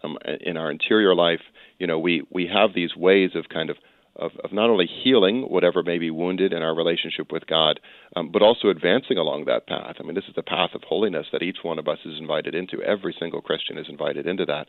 um, 0.03 0.17
in 0.41 0.57
our 0.57 0.71
interior 0.71 1.15
life, 1.15 1.41
you 1.79 1.87
know, 1.87 1.99
we 1.99 2.23
we 2.29 2.47
have 2.47 2.73
these 2.73 2.95
ways 2.95 3.31
of 3.35 3.49
kind 3.49 3.69
of 3.69 3.77
of, 4.15 4.31
of 4.43 4.53
not 4.53 4.69
only 4.69 4.85
healing 4.85 5.43
whatever 5.43 5.81
may 5.81 5.97
be 5.97 6.11
wounded 6.11 6.53
in 6.53 6.61
our 6.61 6.75
relationship 6.75 7.31
with 7.31 7.47
God, 7.47 7.79
um, 8.15 8.29
but 8.31 8.41
also 8.41 8.69
advancing 8.69 9.17
along 9.17 9.45
that 9.45 9.67
path. 9.67 9.95
I 9.99 10.03
mean, 10.03 10.13
this 10.13 10.25
is 10.29 10.35
the 10.35 10.43
path 10.43 10.71
of 10.75 10.83
holiness 10.83 11.27
that 11.31 11.41
each 11.41 11.57
one 11.63 11.79
of 11.79 11.87
us 11.87 11.97
is 12.05 12.19
invited 12.19 12.53
into. 12.53 12.81
Every 12.83 13.15
single 13.17 13.41
Christian 13.41 13.77
is 13.77 13.87
invited 13.89 14.27
into 14.27 14.45
that. 14.45 14.67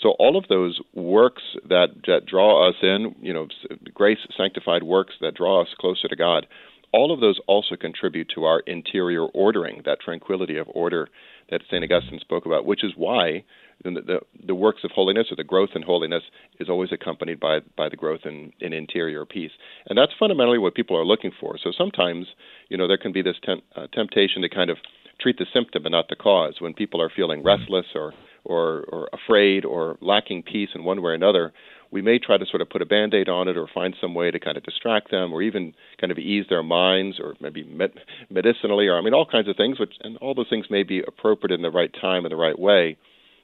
So 0.00 0.10
all 0.18 0.36
of 0.36 0.48
those 0.48 0.80
works 0.94 1.42
that, 1.68 1.88
that 2.06 2.26
draw 2.26 2.68
us 2.68 2.76
in, 2.82 3.14
you 3.20 3.34
know, 3.34 3.48
grace 3.92 4.18
sanctified 4.36 4.82
works 4.82 5.14
that 5.20 5.34
draw 5.34 5.62
us 5.62 5.68
closer 5.78 6.08
to 6.08 6.16
God, 6.16 6.46
all 6.92 7.12
of 7.12 7.20
those 7.20 7.38
also 7.46 7.76
contribute 7.76 8.30
to 8.34 8.44
our 8.44 8.60
interior 8.60 9.24
ordering, 9.26 9.82
that 9.84 10.00
tranquility 10.00 10.56
of 10.56 10.66
order 10.74 11.08
that 11.50 11.62
St. 11.70 11.84
Augustine 11.84 12.20
spoke 12.20 12.46
about, 12.46 12.66
which 12.66 12.82
is 12.82 12.92
why 12.96 13.44
the, 13.84 13.90
the, 13.90 14.20
the, 14.46 14.54
works 14.54 14.82
of 14.84 14.90
holiness 14.90 15.26
or 15.30 15.36
the 15.36 15.44
growth 15.44 15.70
in 15.74 15.82
holiness 15.82 16.22
is 16.58 16.68
always 16.68 16.90
accompanied 16.92 17.38
by, 17.38 17.60
by 17.76 17.88
the 17.88 17.96
growth 17.96 18.20
in, 18.24 18.52
in 18.60 18.72
interior 18.72 19.24
peace. 19.24 19.50
And 19.88 19.98
that's 19.98 20.12
fundamentally 20.18 20.58
what 20.58 20.74
people 20.74 20.96
are 20.96 21.04
looking 21.04 21.30
for. 21.38 21.56
So 21.62 21.72
sometimes, 21.76 22.26
you 22.68 22.76
know, 22.76 22.88
there 22.88 22.98
can 22.98 23.12
be 23.12 23.22
this 23.22 23.36
temp, 23.44 23.62
uh, 23.76 23.86
temptation 23.92 24.42
to 24.42 24.48
kind 24.48 24.70
of 24.70 24.78
treat 25.20 25.38
the 25.38 25.46
symptom 25.52 25.84
and 25.84 25.92
not 25.92 26.08
the 26.08 26.16
cause. 26.16 26.56
When 26.58 26.74
people 26.74 27.02
are 27.02 27.10
feeling 27.14 27.42
restless 27.42 27.86
or, 27.94 28.12
or, 28.44 28.84
or 28.88 29.08
afraid 29.12 29.64
or 29.64 29.96
lacking 30.00 30.42
peace 30.42 30.70
in 30.74 30.84
one 30.84 31.02
way 31.02 31.10
or 31.10 31.14
another, 31.14 31.52
we 31.90 32.02
may 32.02 32.18
try 32.18 32.36
to 32.36 32.46
sort 32.46 32.60
of 32.60 32.68
put 32.68 32.82
a 32.82 32.86
band 32.86 33.14
aid 33.14 33.28
on 33.28 33.48
it 33.48 33.56
or 33.56 33.66
find 33.72 33.94
some 34.00 34.14
way 34.14 34.30
to 34.30 34.38
kind 34.38 34.56
of 34.56 34.62
distract 34.64 35.10
them 35.10 35.32
or 35.32 35.42
even 35.42 35.74
kind 36.00 36.10
of 36.10 36.18
ease 36.18 36.46
their 36.48 36.62
minds 36.62 37.18
or 37.20 37.34
maybe 37.40 37.62
med- 37.64 38.00
medicinally 38.30 38.86
or 38.88 38.96
I 38.98 39.00
mean 39.02 39.14
all 39.14 39.26
kinds 39.26 39.48
of 39.48 39.56
things 39.56 39.78
which 39.78 39.94
and 40.00 40.16
all 40.18 40.34
those 40.34 40.48
things 40.50 40.66
may 40.70 40.82
be 40.82 41.00
appropriate 41.00 41.54
in 41.54 41.62
the 41.62 41.70
right 41.70 41.92
time 42.00 42.24
and 42.24 42.32
the 42.32 42.36
right 42.36 42.58
way 42.58 42.96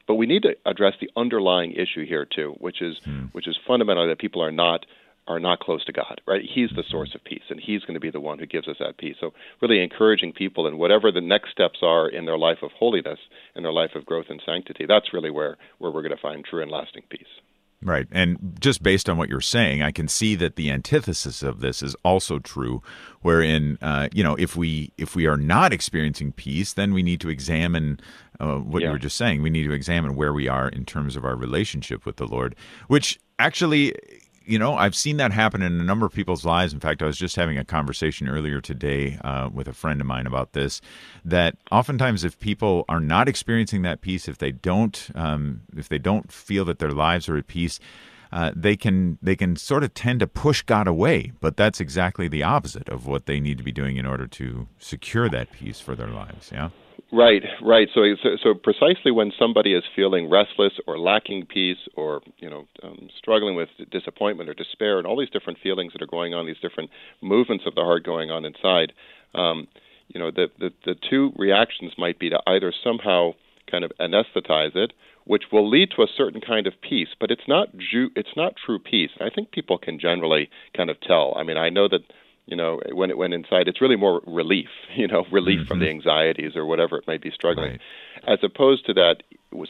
but 0.06 0.14
we 0.16 0.26
need 0.26 0.42
to 0.42 0.56
address 0.66 0.94
the 1.00 1.10
underlying 1.16 1.72
issue 1.72 2.04
here 2.04 2.24
too, 2.26 2.56
which 2.58 2.82
is 2.82 2.98
Hmm. 3.04 3.26
which 3.32 3.46
is 3.46 3.56
fundamentally 3.66 4.08
that 4.08 4.18
people 4.18 4.42
are 4.42 4.52
not 4.52 4.84
are 5.28 5.38
not 5.38 5.60
close 5.60 5.84
to 5.84 5.92
God, 5.92 6.20
right? 6.26 6.42
He's 6.44 6.70
the 6.70 6.82
source 6.82 7.14
of 7.14 7.22
peace, 7.22 7.44
and 7.48 7.60
He's 7.60 7.82
going 7.82 7.94
to 7.94 8.00
be 8.00 8.10
the 8.10 8.18
one 8.18 8.40
who 8.40 8.46
gives 8.46 8.66
us 8.66 8.78
that 8.80 8.96
peace. 8.96 9.14
So, 9.20 9.32
really 9.60 9.80
encouraging 9.80 10.32
people 10.32 10.66
in 10.66 10.78
whatever 10.78 11.12
the 11.12 11.20
next 11.20 11.52
steps 11.52 11.78
are 11.80 12.08
in 12.08 12.24
their 12.24 12.36
life 12.36 12.58
of 12.62 12.72
holiness, 12.72 13.20
in 13.54 13.62
their 13.62 13.72
life 13.72 13.94
of 13.94 14.04
growth 14.04 14.26
and 14.30 14.42
sanctity. 14.44 14.84
That's 14.84 15.12
really 15.14 15.30
where 15.30 15.56
where 15.78 15.92
we're 15.92 16.02
going 16.02 16.16
to 16.16 16.20
find 16.20 16.44
true 16.44 16.60
and 16.60 16.72
lasting 16.72 17.04
peace. 17.08 17.32
Right. 17.84 18.06
And 18.12 18.56
just 18.60 18.82
based 18.82 19.08
on 19.08 19.16
what 19.16 19.28
you're 19.28 19.40
saying, 19.40 19.82
I 19.82 19.90
can 19.90 20.06
see 20.06 20.36
that 20.36 20.54
the 20.54 20.70
antithesis 20.70 21.42
of 21.42 21.60
this 21.60 21.82
is 21.82 21.96
also 22.04 22.38
true, 22.38 22.80
wherein, 23.22 23.76
uh, 23.82 24.08
you 24.12 24.22
know, 24.22 24.36
if 24.36 24.54
we 24.54 24.92
if 24.98 25.16
we 25.16 25.26
are 25.26 25.36
not 25.36 25.72
experiencing 25.72 26.30
peace, 26.32 26.72
then 26.72 26.94
we 26.94 27.02
need 27.02 27.20
to 27.22 27.28
examine 27.28 27.98
uh, 28.38 28.58
what 28.58 28.82
you 28.82 28.90
were 28.90 28.98
just 28.98 29.16
saying. 29.16 29.42
We 29.42 29.50
need 29.50 29.64
to 29.64 29.72
examine 29.72 30.14
where 30.14 30.32
we 30.32 30.46
are 30.46 30.68
in 30.68 30.84
terms 30.84 31.16
of 31.16 31.24
our 31.24 31.34
relationship 31.34 32.06
with 32.06 32.16
the 32.16 32.26
Lord, 32.26 32.54
which 32.86 33.18
actually, 33.38 33.94
you 34.44 34.58
know, 34.58 34.74
I've 34.74 34.94
seen 34.94 35.16
that 35.18 35.32
happen 35.32 35.62
in 35.62 35.80
a 35.80 35.84
number 35.84 36.06
of 36.06 36.12
people's 36.12 36.44
lives. 36.44 36.72
In 36.72 36.80
fact, 36.80 37.02
I 37.02 37.06
was 37.06 37.18
just 37.18 37.36
having 37.36 37.58
a 37.58 37.64
conversation 37.64 38.28
earlier 38.28 38.60
today 38.60 39.18
uh, 39.22 39.48
with 39.52 39.68
a 39.68 39.72
friend 39.72 40.00
of 40.00 40.06
mine 40.06 40.26
about 40.26 40.52
this. 40.52 40.80
That 41.24 41.56
oftentimes, 41.70 42.24
if 42.24 42.38
people 42.38 42.84
are 42.88 43.00
not 43.00 43.28
experiencing 43.28 43.82
that 43.82 44.00
peace, 44.00 44.28
if 44.28 44.38
they 44.38 44.52
don't, 44.52 45.10
um, 45.14 45.62
if 45.76 45.88
they 45.88 45.98
don't 45.98 46.30
feel 46.32 46.64
that 46.66 46.78
their 46.78 46.92
lives 46.92 47.28
are 47.28 47.36
at 47.36 47.46
peace, 47.46 47.80
uh, 48.32 48.50
they 48.56 48.76
can 48.76 49.18
they 49.20 49.36
can 49.36 49.56
sort 49.56 49.84
of 49.84 49.92
tend 49.94 50.20
to 50.20 50.26
push 50.26 50.62
God 50.62 50.88
away. 50.88 51.32
But 51.40 51.56
that's 51.56 51.80
exactly 51.80 52.28
the 52.28 52.42
opposite 52.42 52.88
of 52.88 53.06
what 53.06 53.26
they 53.26 53.40
need 53.40 53.58
to 53.58 53.64
be 53.64 53.72
doing 53.72 53.96
in 53.96 54.06
order 54.06 54.26
to 54.26 54.68
secure 54.78 55.28
that 55.28 55.52
peace 55.52 55.80
for 55.80 55.94
their 55.94 56.08
lives. 56.08 56.50
Yeah. 56.52 56.70
Right, 57.14 57.42
right. 57.62 57.88
So, 57.94 58.00
so, 58.22 58.30
so 58.42 58.54
precisely 58.54 59.10
when 59.12 59.32
somebody 59.38 59.74
is 59.74 59.84
feeling 59.94 60.30
restless 60.30 60.72
or 60.86 60.98
lacking 60.98 61.44
peace, 61.46 61.76
or 61.94 62.22
you 62.38 62.48
know, 62.48 62.66
um, 62.82 63.08
struggling 63.18 63.54
with 63.54 63.68
disappointment 63.90 64.48
or 64.48 64.54
despair, 64.54 64.96
and 64.96 65.06
all 65.06 65.18
these 65.18 65.28
different 65.28 65.58
feelings 65.62 65.92
that 65.92 66.00
are 66.00 66.06
going 66.06 66.32
on, 66.32 66.46
these 66.46 66.60
different 66.62 66.88
movements 67.20 67.64
of 67.66 67.74
the 67.74 67.82
heart 67.82 68.04
going 68.04 68.30
on 68.30 68.46
inside, 68.46 68.94
um, 69.34 69.68
you 70.08 70.18
know, 70.18 70.30
the, 70.30 70.46
the 70.58 70.70
the 70.86 70.94
two 71.10 71.32
reactions 71.36 71.92
might 71.98 72.18
be 72.18 72.30
to 72.30 72.40
either 72.46 72.72
somehow 72.82 73.32
kind 73.70 73.84
of 73.84 73.92
anesthetize 74.00 74.74
it, 74.74 74.94
which 75.26 75.44
will 75.52 75.68
lead 75.68 75.90
to 75.94 76.02
a 76.02 76.06
certain 76.16 76.40
kind 76.40 76.66
of 76.66 76.72
peace, 76.80 77.08
but 77.20 77.30
it's 77.30 77.46
not 77.46 77.68
ju- 77.76 78.10
it's 78.16 78.36
not 78.36 78.54
true 78.64 78.78
peace. 78.78 79.10
I 79.20 79.28
think 79.28 79.50
people 79.50 79.76
can 79.76 79.98
generally 80.00 80.48
kind 80.74 80.88
of 80.88 80.98
tell. 81.00 81.34
I 81.36 81.42
mean, 81.42 81.58
I 81.58 81.68
know 81.68 81.88
that 81.88 82.00
you 82.46 82.56
know 82.56 82.80
when 82.92 83.10
it 83.10 83.18
went 83.18 83.34
inside 83.34 83.68
it's 83.68 83.80
really 83.80 83.96
more 83.96 84.20
relief 84.26 84.68
you 84.96 85.06
know 85.06 85.24
relief 85.30 85.66
from 85.66 85.78
the 85.78 85.86
mm-hmm. 85.86 85.96
anxieties 85.96 86.56
or 86.56 86.66
whatever 86.66 86.98
it 86.98 87.06
might 87.06 87.22
be 87.22 87.30
struggling. 87.30 87.78
As 88.26 88.38
opposed 88.42 88.86
to 88.86 88.94
that 88.94 89.22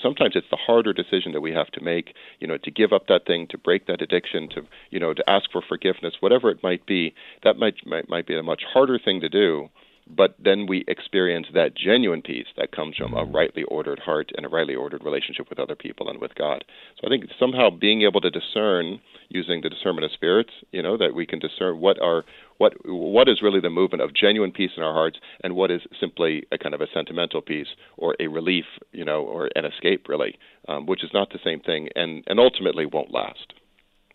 sometimes 0.03 0.37
it's 0.37 0.47
the 0.51 0.57
harder 0.57 0.93
decision 0.93 1.33
that 1.33 1.41
we 1.41 1.53
have 1.53 1.69
to 1.69 1.83
make 1.83 2.15
you 2.41 2.47
know 2.47 2.59
to 2.59 2.71
give 2.71 2.93
up 2.93 3.07
that 3.09 3.27
thing 3.27 3.47
to 3.49 3.59
break 3.59 3.87
that 3.87 4.03
addiction 4.03 4.49
to 4.51 4.63
you 4.91 5.01
know 5.01 5.15
to 5.15 5.29
ask 5.29 5.51
for 5.51 5.63
forgiveness 5.67 6.15
whatever 6.21 6.51
it 6.51 6.63
might 6.63 6.85
be 6.87 7.15
that 7.45 7.57
might 7.57 7.75
might, 7.87 8.09
might 8.09 8.27
be 8.27 8.37
a 8.37 8.43
much 8.43 8.63
harder 8.73 8.99
thing 8.99 9.21
to 9.21 9.29
do 9.29 9.69
but 10.07 10.35
then 10.43 10.67
we 10.67 10.85
experience 10.89 11.47
that 11.55 11.77
genuine 11.77 12.23
peace 12.23 12.47
that 12.57 12.73
comes 12.73 12.97
from 12.97 13.15
a 13.15 13.25
rightly 13.25 13.63
ordered 13.65 13.99
heart 14.01 14.31
and 14.37 14.45
a 14.45 14.49
rightly 14.49 14.75
ordered 14.75 15.05
relationship 15.05 15.49
with 15.49 15.59
other 15.59 15.75
people 15.75 16.09
and 16.09 16.21
with 16.21 16.35
God. 16.35 16.65
So 17.01 17.07
I 17.07 17.11
think 17.11 17.31
somehow 17.39 17.71
being 17.71 18.03
able 18.03 18.21
to 18.21 18.31
discern 18.31 19.01
using 19.29 19.61
the 19.63 19.71
discernment 19.71 20.05
of 20.05 20.13
spirits, 20.13 20.51
you 20.73 20.83
know, 20.83 20.97
that 20.97 21.15
we 21.15 21.27
can 21.27 21.39
discern 21.39 21.79
what 21.79 22.01
are 22.01 22.25
what 22.59 22.75
what 22.85 23.29
is 23.29 23.43
really 23.43 23.61
the 23.61 23.71
movement 23.71 24.03
of 24.03 24.15
genuine 24.15 24.53
peace 24.53 24.73
in 24.77 24.83
our 24.83 24.93
hearts 24.93 25.19
and 25.43 25.55
what 25.55 25.71
is 25.71 25.83
simply 25.99 26.45
a 26.53 26.59
kind 26.59 26.75
of 26.75 26.81
a 26.81 26.87
sentimental 26.93 27.41
peace 27.41 27.69
or 27.97 28.15
a 28.21 28.27
relief, 28.27 28.67
you 28.93 29.05
know, 29.05 29.23
or 29.23 29.51
an 29.57 29.65
escape 29.65 30.09
really, 30.09 30.39
um, 30.69 30.87
which 30.87 31.03
is 31.05 31.11
not 31.13 31.31
the 31.31 31.41
same 31.45 31.61
thing 31.61 31.89
and 31.97 32.25
and 32.27 32.39
ultimately 32.39 32.87
won't 32.87 33.13
last. 33.13 33.53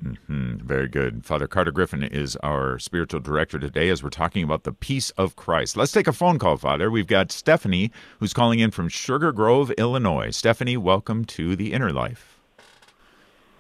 Hmm, 0.02 0.58
very 0.58 0.88
good. 0.88 1.26
Father 1.26 1.48
Carter 1.48 1.72
Griffin 1.72 2.04
is 2.04 2.36
our 2.38 2.78
spiritual 2.78 3.20
director 3.20 3.58
today 3.58 3.90
as 3.90 4.04
we're 4.04 4.10
talking 4.10 4.44
about 4.44 4.64
the 4.64 4.72
peace 4.72 5.10
of 5.12 5.36
Christ. 5.36 5.76
Let's 5.76 5.92
take 5.92 6.08
a 6.08 6.14
phone 6.14 6.38
call, 6.38 6.58
Father. 6.58 6.92
We've 6.92 7.08
got 7.08 7.32
Stephanie 7.32 7.92
who's 8.20 8.34
calling 8.34 8.60
in 8.60 8.70
from 8.70 8.90
Sugar 8.90 9.32
Grove, 9.32 9.72
Illinois. 9.72 10.30
Stephanie, 10.30 10.78
welcome 10.78 11.26
to 11.26 11.56
the 11.56 11.74
Inner 11.74 11.92
Life. 11.92 12.40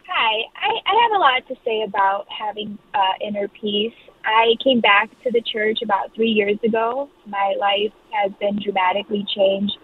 Hi, 0.08 0.44
I, 0.56 0.70
I 0.86 1.02
have 1.04 1.12
a 1.12 1.20
lot 1.20 1.48
to 1.48 1.56
say 1.66 1.82
about 1.82 2.28
having 2.30 2.78
uh, 2.94 3.14
inner 3.20 3.48
peace. 3.48 3.94
I 4.24 4.56
came 4.64 4.80
back 4.80 5.10
to 5.24 5.32
the 5.32 5.42
church 5.42 5.80
about 5.82 6.14
three 6.14 6.30
years 6.30 6.60
ago. 6.64 7.10
My 7.26 7.56
life 7.60 7.94
has 8.12 8.32
been 8.40 8.60
dramatically 8.62 9.26
changed 9.36 9.78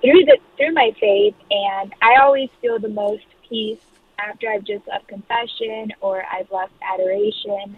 through 0.00 0.24
the 0.26 0.38
through 0.56 0.74
my 0.74 0.92
faith, 1.00 1.34
and 1.50 1.92
I 2.02 2.20
always 2.22 2.50
feel 2.60 2.78
the 2.78 2.88
most 2.88 3.24
peace 3.48 3.80
after 4.18 4.48
I've 4.50 4.64
just 4.64 4.86
left 4.88 5.08
confession 5.08 5.92
or 6.00 6.22
I've 6.24 6.50
left 6.50 6.72
adoration. 6.82 7.76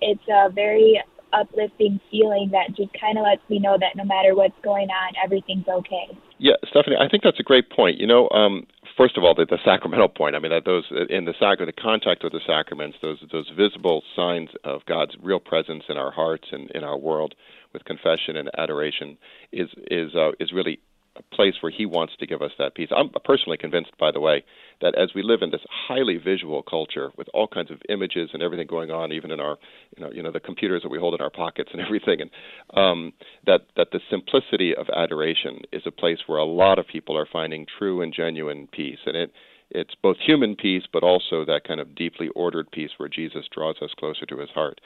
It's 0.00 0.22
a 0.28 0.50
very 0.50 1.02
uplifting 1.32 2.00
feeling 2.10 2.50
that 2.52 2.76
just 2.76 2.90
kind 2.98 3.18
of 3.18 3.24
lets 3.24 3.42
me 3.50 3.58
know 3.58 3.76
that 3.78 3.96
no 3.96 4.04
matter 4.04 4.34
what's 4.34 4.58
going 4.62 4.88
on, 4.88 5.12
everything's 5.22 5.66
okay. 5.66 6.16
Yeah, 6.38 6.54
Stephanie, 6.68 6.96
I 6.98 7.08
think 7.08 7.22
that's 7.22 7.40
a 7.40 7.44
great 7.44 7.70
point. 7.70 7.98
You 7.98 8.06
know, 8.06 8.28
um, 8.30 8.66
first 8.96 9.16
of 9.16 9.24
all, 9.24 9.34
the, 9.34 9.46
the 9.46 9.58
sacramental 9.64 10.08
point. 10.08 10.36
I 10.36 10.38
mean, 10.38 10.52
that 10.52 10.64
those 10.64 10.84
in 11.10 11.24
the 11.24 11.34
sacrament, 11.38 11.74
the 11.74 11.82
contact 11.82 12.22
with 12.22 12.32
the 12.32 12.40
sacraments, 12.46 12.98
those 13.02 13.18
those 13.32 13.50
visible 13.56 14.02
signs 14.14 14.50
of 14.64 14.84
God's 14.86 15.16
real 15.22 15.40
presence 15.40 15.84
in 15.88 15.96
our 15.96 16.10
hearts 16.10 16.48
and 16.52 16.70
in 16.72 16.84
our 16.84 16.98
world 16.98 17.34
with 17.72 17.84
confession 17.84 18.36
and 18.36 18.50
adoration 18.56 19.16
is 19.52 19.68
is 19.90 20.14
uh, 20.14 20.30
is 20.40 20.52
really 20.52 20.78
a 21.16 21.22
place 21.34 21.54
where 21.60 21.72
He 21.72 21.86
wants 21.86 22.14
to 22.18 22.26
give 22.26 22.42
us 22.42 22.52
that 22.58 22.74
peace. 22.74 22.88
I'm 22.94 23.10
personally 23.24 23.56
convinced, 23.56 23.92
by 23.98 24.10
the 24.10 24.20
way, 24.20 24.44
that 24.80 24.96
as 24.96 25.10
we 25.14 25.22
live 25.22 25.42
in 25.42 25.50
this 25.50 25.60
highly 25.70 26.16
visual 26.16 26.62
culture 26.62 27.10
with 27.16 27.28
all 27.32 27.46
kinds 27.46 27.70
of 27.70 27.78
images 27.88 28.30
and 28.32 28.42
everything 28.42 28.66
going 28.66 28.90
on, 28.90 29.12
even 29.12 29.30
in 29.30 29.40
our 29.40 29.56
you 29.96 30.04
know 30.04 30.10
you 30.12 30.22
know 30.22 30.32
the 30.32 30.40
computers 30.40 30.82
that 30.82 30.90
we 30.90 30.98
hold 30.98 31.14
in 31.14 31.20
our 31.20 31.30
pockets 31.30 31.70
and 31.72 31.80
everything, 31.86 32.20
and 32.20 32.30
um, 32.74 33.12
that 33.46 33.62
that 33.76 33.88
the 33.92 34.00
simplicity 34.10 34.74
of 34.74 34.86
adoration 34.94 35.60
is 35.72 35.82
a 35.86 35.90
place 35.90 36.18
where 36.26 36.38
a 36.38 36.44
lot 36.44 36.78
of 36.78 36.86
people 36.86 37.16
are 37.16 37.28
finding 37.30 37.66
true 37.78 38.02
and 38.02 38.12
genuine 38.12 38.68
peace, 38.72 38.98
and 39.06 39.16
it 39.16 39.32
it's 39.70 39.94
both 40.02 40.16
human 40.24 40.56
peace 40.56 40.84
but 40.92 41.02
also 41.02 41.44
that 41.44 41.62
kind 41.66 41.80
of 41.80 41.94
deeply 41.94 42.28
ordered 42.34 42.70
peace 42.70 42.90
where 42.96 43.08
Jesus 43.08 43.44
draws 43.52 43.76
us 43.82 43.90
closer 43.98 44.26
to 44.26 44.38
His 44.38 44.50
heart. 44.50 44.80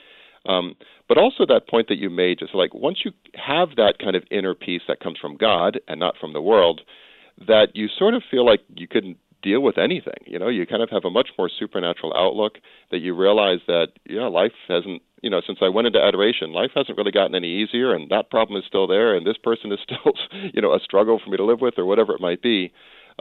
Um, 0.46 0.74
but 1.08 1.18
also 1.18 1.46
that 1.46 1.68
point 1.68 1.88
that 1.88 1.98
you 1.98 2.10
made, 2.10 2.38
just 2.38 2.54
like 2.54 2.74
once 2.74 2.98
you 3.04 3.12
have 3.34 3.70
that 3.76 3.94
kind 3.98 4.16
of 4.16 4.24
inner 4.30 4.54
peace 4.54 4.82
that 4.88 5.00
comes 5.00 5.18
from 5.18 5.36
God 5.36 5.80
and 5.88 5.98
not 5.98 6.16
from 6.20 6.32
the 6.32 6.42
world, 6.42 6.82
that 7.46 7.68
you 7.74 7.88
sort 7.88 8.14
of 8.14 8.22
feel 8.30 8.44
like 8.44 8.60
you 8.74 8.88
couldn't 8.88 9.16
deal 9.42 9.60
with 9.60 9.78
anything. 9.78 10.18
You 10.26 10.38
know, 10.38 10.48
you 10.48 10.66
kind 10.66 10.82
of 10.82 10.90
have 10.90 11.04
a 11.04 11.10
much 11.10 11.28
more 11.38 11.48
supernatural 11.48 12.12
outlook 12.16 12.58
that 12.90 12.98
you 12.98 13.14
realize 13.14 13.60
that, 13.66 13.88
yeah, 14.08 14.26
life 14.26 14.52
hasn't, 14.66 15.02
you 15.22 15.30
know, 15.30 15.40
since 15.46 15.58
I 15.62 15.68
went 15.68 15.86
into 15.86 16.02
adoration, 16.02 16.52
life 16.52 16.72
hasn't 16.74 16.98
really 16.98 17.12
gotten 17.12 17.34
any 17.34 17.62
easier 17.62 17.94
and 17.94 18.10
that 18.10 18.30
problem 18.30 18.58
is 18.58 18.64
still 18.66 18.86
there 18.86 19.14
and 19.14 19.26
this 19.26 19.38
person 19.38 19.72
is 19.72 19.78
still, 19.82 20.12
you 20.52 20.60
know, 20.60 20.74
a 20.74 20.80
struggle 20.80 21.20
for 21.22 21.30
me 21.30 21.36
to 21.36 21.44
live 21.44 21.60
with 21.60 21.78
or 21.78 21.86
whatever 21.86 22.14
it 22.14 22.20
might 22.20 22.42
be. 22.42 22.72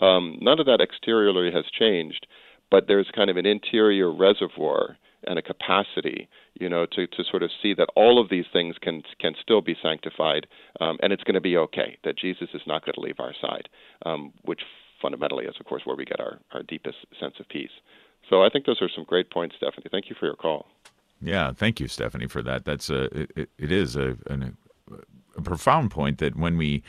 Um, 0.01 0.37
none 0.41 0.59
of 0.59 0.65
that 0.67 0.81
exteriorly 0.81 1.51
has 1.51 1.65
changed, 1.77 2.27
but 2.69 2.85
there's 2.87 3.09
kind 3.15 3.29
of 3.29 3.37
an 3.37 3.45
interior 3.45 4.11
reservoir 4.11 4.97
and 5.25 5.39
a 5.39 5.41
capacity, 5.41 6.29
you 6.59 6.69
know, 6.69 6.85
to, 6.85 7.07
to 7.07 7.23
sort 7.29 7.43
of 7.43 7.49
see 7.61 7.73
that 7.73 7.89
all 7.95 8.21
of 8.21 8.29
these 8.29 8.45
things 8.53 8.75
can 8.81 9.03
can 9.19 9.33
still 9.41 9.61
be 9.61 9.75
sanctified, 9.81 10.47
um, 10.79 10.97
and 11.01 11.11
it's 11.13 11.23
going 11.23 11.35
to 11.35 11.41
be 11.41 11.57
okay. 11.57 11.97
That 12.03 12.17
Jesus 12.17 12.49
is 12.53 12.61
not 12.67 12.85
going 12.85 12.93
to 12.93 13.01
leave 13.01 13.19
our 13.19 13.33
side, 13.41 13.69
um, 14.05 14.33
which 14.43 14.61
fundamentally 15.01 15.45
is, 15.45 15.55
of 15.59 15.65
course, 15.65 15.83
where 15.85 15.95
we 15.95 16.05
get 16.05 16.19
our, 16.19 16.39
our 16.53 16.63
deepest 16.63 16.97
sense 17.19 17.35
of 17.39 17.47
peace. 17.49 17.71
So 18.29 18.43
I 18.43 18.49
think 18.49 18.65
those 18.65 18.81
are 18.81 18.89
some 18.93 19.03
great 19.03 19.29
points, 19.29 19.55
Stephanie. 19.55 19.87
Thank 19.91 20.09
you 20.09 20.15
for 20.19 20.25
your 20.25 20.35
call. 20.35 20.67
Yeah, 21.21 21.51
thank 21.51 21.79
you, 21.79 21.87
Stephanie, 21.87 22.27
for 22.27 22.41
that. 22.43 22.65
That's 22.65 22.89
a 22.89 23.03
it, 23.21 23.49
it 23.57 23.71
is 23.71 23.95
a, 23.95 24.17
an, 24.27 24.57
a 25.35 25.41
profound 25.41 25.91
point 25.91 26.19
that 26.19 26.35
when 26.35 26.57
we 26.57 26.83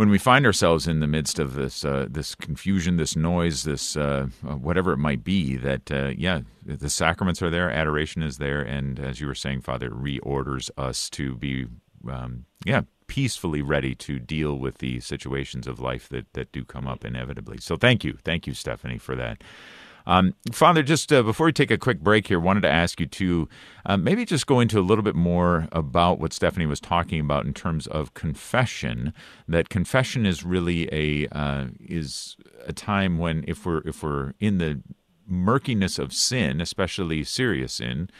when 0.00 0.08
we 0.08 0.16
find 0.16 0.46
ourselves 0.46 0.88
in 0.88 1.00
the 1.00 1.06
midst 1.06 1.38
of 1.38 1.52
this 1.52 1.84
uh, 1.84 2.06
this 2.08 2.34
confusion, 2.34 2.96
this 2.96 3.14
noise, 3.14 3.64
this 3.64 3.98
uh, 3.98 4.28
whatever 4.40 4.94
it 4.94 4.96
might 4.96 5.22
be, 5.22 5.56
that 5.56 5.92
uh, 5.92 6.12
yeah, 6.16 6.40
the 6.64 6.88
sacraments 6.88 7.42
are 7.42 7.50
there, 7.50 7.70
adoration 7.70 8.22
is 8.22 8.38
there, 8.38 8.62
and 8.62 8.98
as 8.98 9.20
you 9.20 9.26
were 9.26 9.34
saying, 9.34 9.60
Father, 9.60 9.90
reorders 9.90 10.70
us 10.78 11.10
to 11.10 11.36
be 11.36 11.66
um, 12.10 12.46
yeah 12.64 12.80
peacefully 13.08 13.60
ready 13.60 13.94
to 13.94 14.18
deal 14.18 14.56
with 14.56 14.78
the 14.78 15.00
situations 15.00 15.66
of 15.66 15.80
life 15.80 16.08
that 16.08 16.32
that 16.32 16.50
do 16.50 16.64
come 16.64 16.88
up 16.88 17.04
inevitably. 17.04 17.58
So 17.58 17.76
thank 17.76 18.02
you, 18.02 18.16
thank 18.24 18.46
you, 18.46 18.54
Stephanie, 18.54 18.96
for 18.96 19.14
that. 19.16 19.42
Um, 20.06 20.34
Father, 20.52 20.82
just 20.82 21.12
uh, 21.12 21.22
before 21.22 21.46
we 21.46 21.52
take 21.52 21.70
a 21.70 21.78
quick 21.78 22.00
break 22.00 22.26
here, 22.26 22.40
wanted 22.40 22.62
to 22.62 22.70
ask 22.70 23.00
you 23.00 23.06
to 23.06 23.48
uh, 23.86 23.96
maybe 23.96 24.24
just 24.24 24.46
go 24.46 24.60
into 24.60 24.78
a 24.78 24.82
little 24.82 25.04
bit 25.04 25.14
more 25.14 25.68
about 25.72 26.18
what 26.18 26.32
Stephanie 26.32 26.66
was 26.66 26.80
talking 26.80 27.20
about 27.20 27.46
in 27.46 27.54
terms 27.54 27.86
of 27.86 28.14
confession. 28.14 29.12
That 29.48 29.68
confession 29.68 30.26
is 30.26 30.44
really 30.44 30.88
a 30.92 31.28
uh, 31.36 31.66
is 31.80 32.36
a 32.66 32.72
time 32.72 33.18
when 33.18 33.44
if 33.46 33.64
we're 33.66 33.82
if 33.86 34.02
we're 34.02 34.34
in 34.40 34.58
the 34.58 34.82
murkiness 35.26 35.98
of 35.98 36.12
sin, 36.12 36.60
especially 36.60 37.24
serious 37.24 37.74
sin, 37.74 38.10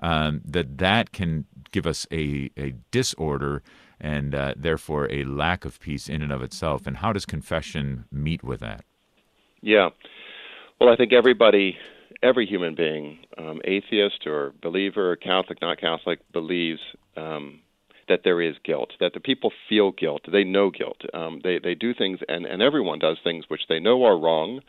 um, 0.00 0.42
that 0.44 0.78
that 0.78 1.12
can 1.12 1.46
give 1.72 1.86
us 1.86 2.06
a 2.12 2.50
a 2.56 2.74
disorder 2.90 3.62
and 4.00 4.34
uh, 4.34 4.54
therefore 4.56 5.10
a 5.10 5.24
lack 5.24 5.64
of 5.64 5.78
peace 5.78 6.08
in 6.08 6.22
and 6.22 6.32
of 6.32 6.42
itself. 6.42 6.86
And 6.86 6.98
how 6.98 7.12
does 7.12 7.26
confession 7.26 8.06
meet 8.10 8.42
with 8.42 8.60
that? 8.60 8.84
Yeah. 9.60 9.90
Well, 10.80 10.88
I 10.88 10.96
think 10.96 11.12
everybody, 11.12 11.76
every 12.22 12.46
human 12.46 12.74
being, 12.74 13.18
um, 13.36 13.60
atheist 13.66 14.26
or 14.26 14.54
believer, 14.62 15.14
Catholic, 15.14 15.60
not 15.60 15.78
Catholic, 15.78 16.20
believes 16.32 16.80
um, 17.18 17.60
that 18.08 18.20
there 18.24 18.40
is 18.40 18.56
guilt, 18.64 18.92
that 18.98 19.12
the 19.12 19.20
people 19.20 19.52
feel 19.68 19.92
guilt, 19.92 20.22
they 20.32 20.42
know 20.42 20.70
guilt. 20.70 21.02
Um, 21.12 21.42
they 21.44 21.58
they 21.58 21.74
do 21.74 21.92
things, 21.92 22.20
and 22.28 22.46
and 22.46 22.62
everyone 22.62 22.98
does 22.98 23.18
things 23.22 23.44
which 23.48 23.60
they 23.68 23.78
know 23.78 24.04
are 24.04 24.18
wrong, 24.18 24.60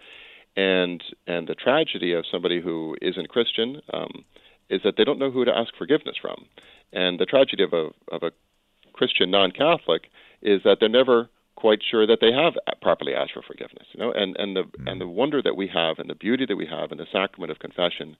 and 0.58 1.02
and 1.28 1.48
the 1.48 1.56
tragedy 1.56 2.12
of 2.12 2.26
somebody 2.30 2.60
who 2.60 2.98
isn't 3.02 3.30
Christian 3.30 3.82
um, 3.94 4.26
is 4.70 4.82
that 4.84 4.96
they 4.98 5.06
don't 5.06 5.18
know 5.18 5.32
who 5.32 5.46
to 5.46 5.58
ask 5.58 5.74
forgiveness 5.78 6.18
from, 6.22 6.46
and 6.92 7.22
the 7.22 7.26
tragedy 7.26 7.64
of 7.64 7.72
a 7.72 7.90
of 8.12 8.22
a 8.22 8.32
Christian 8.92 9.32
non-Catholic 9.32 10.10
is 10.42 10.60
that 10.66 10.80
they're 10.82 10.90
never 10.90 11.30
quite 11.62 11.80
sure 11.90 12.08
that 12.08 12.18
they 12.20 12.32
have 12.32 12.54
properly 12.82 13.14
asked 13.14 13.34
for 13.34 13.44
forgiveness. 13.44 13.86
You 13.94 14.00
know, 14.02 14.12
and 14.12 14.36
and 14.38 14.56
the 14.56 14.64
mm. 14.64 14.92
and 14.92 15.00
the 15.00 15.08
wonder 15.08 15.42
that 15.42 15.56
we 15.56 15.68
have 15.68 16.00
and 16.00 16.10
the 16.10 16.16
beauty 16.16 16.46
that 16.48 16.56
we 16.56 16.66
have 16.66 16.92
in 16.92 16.98
the 16.98 17.06
sacrament 17.12 17.52
of 17.52 17.60
confession 17.60 18.18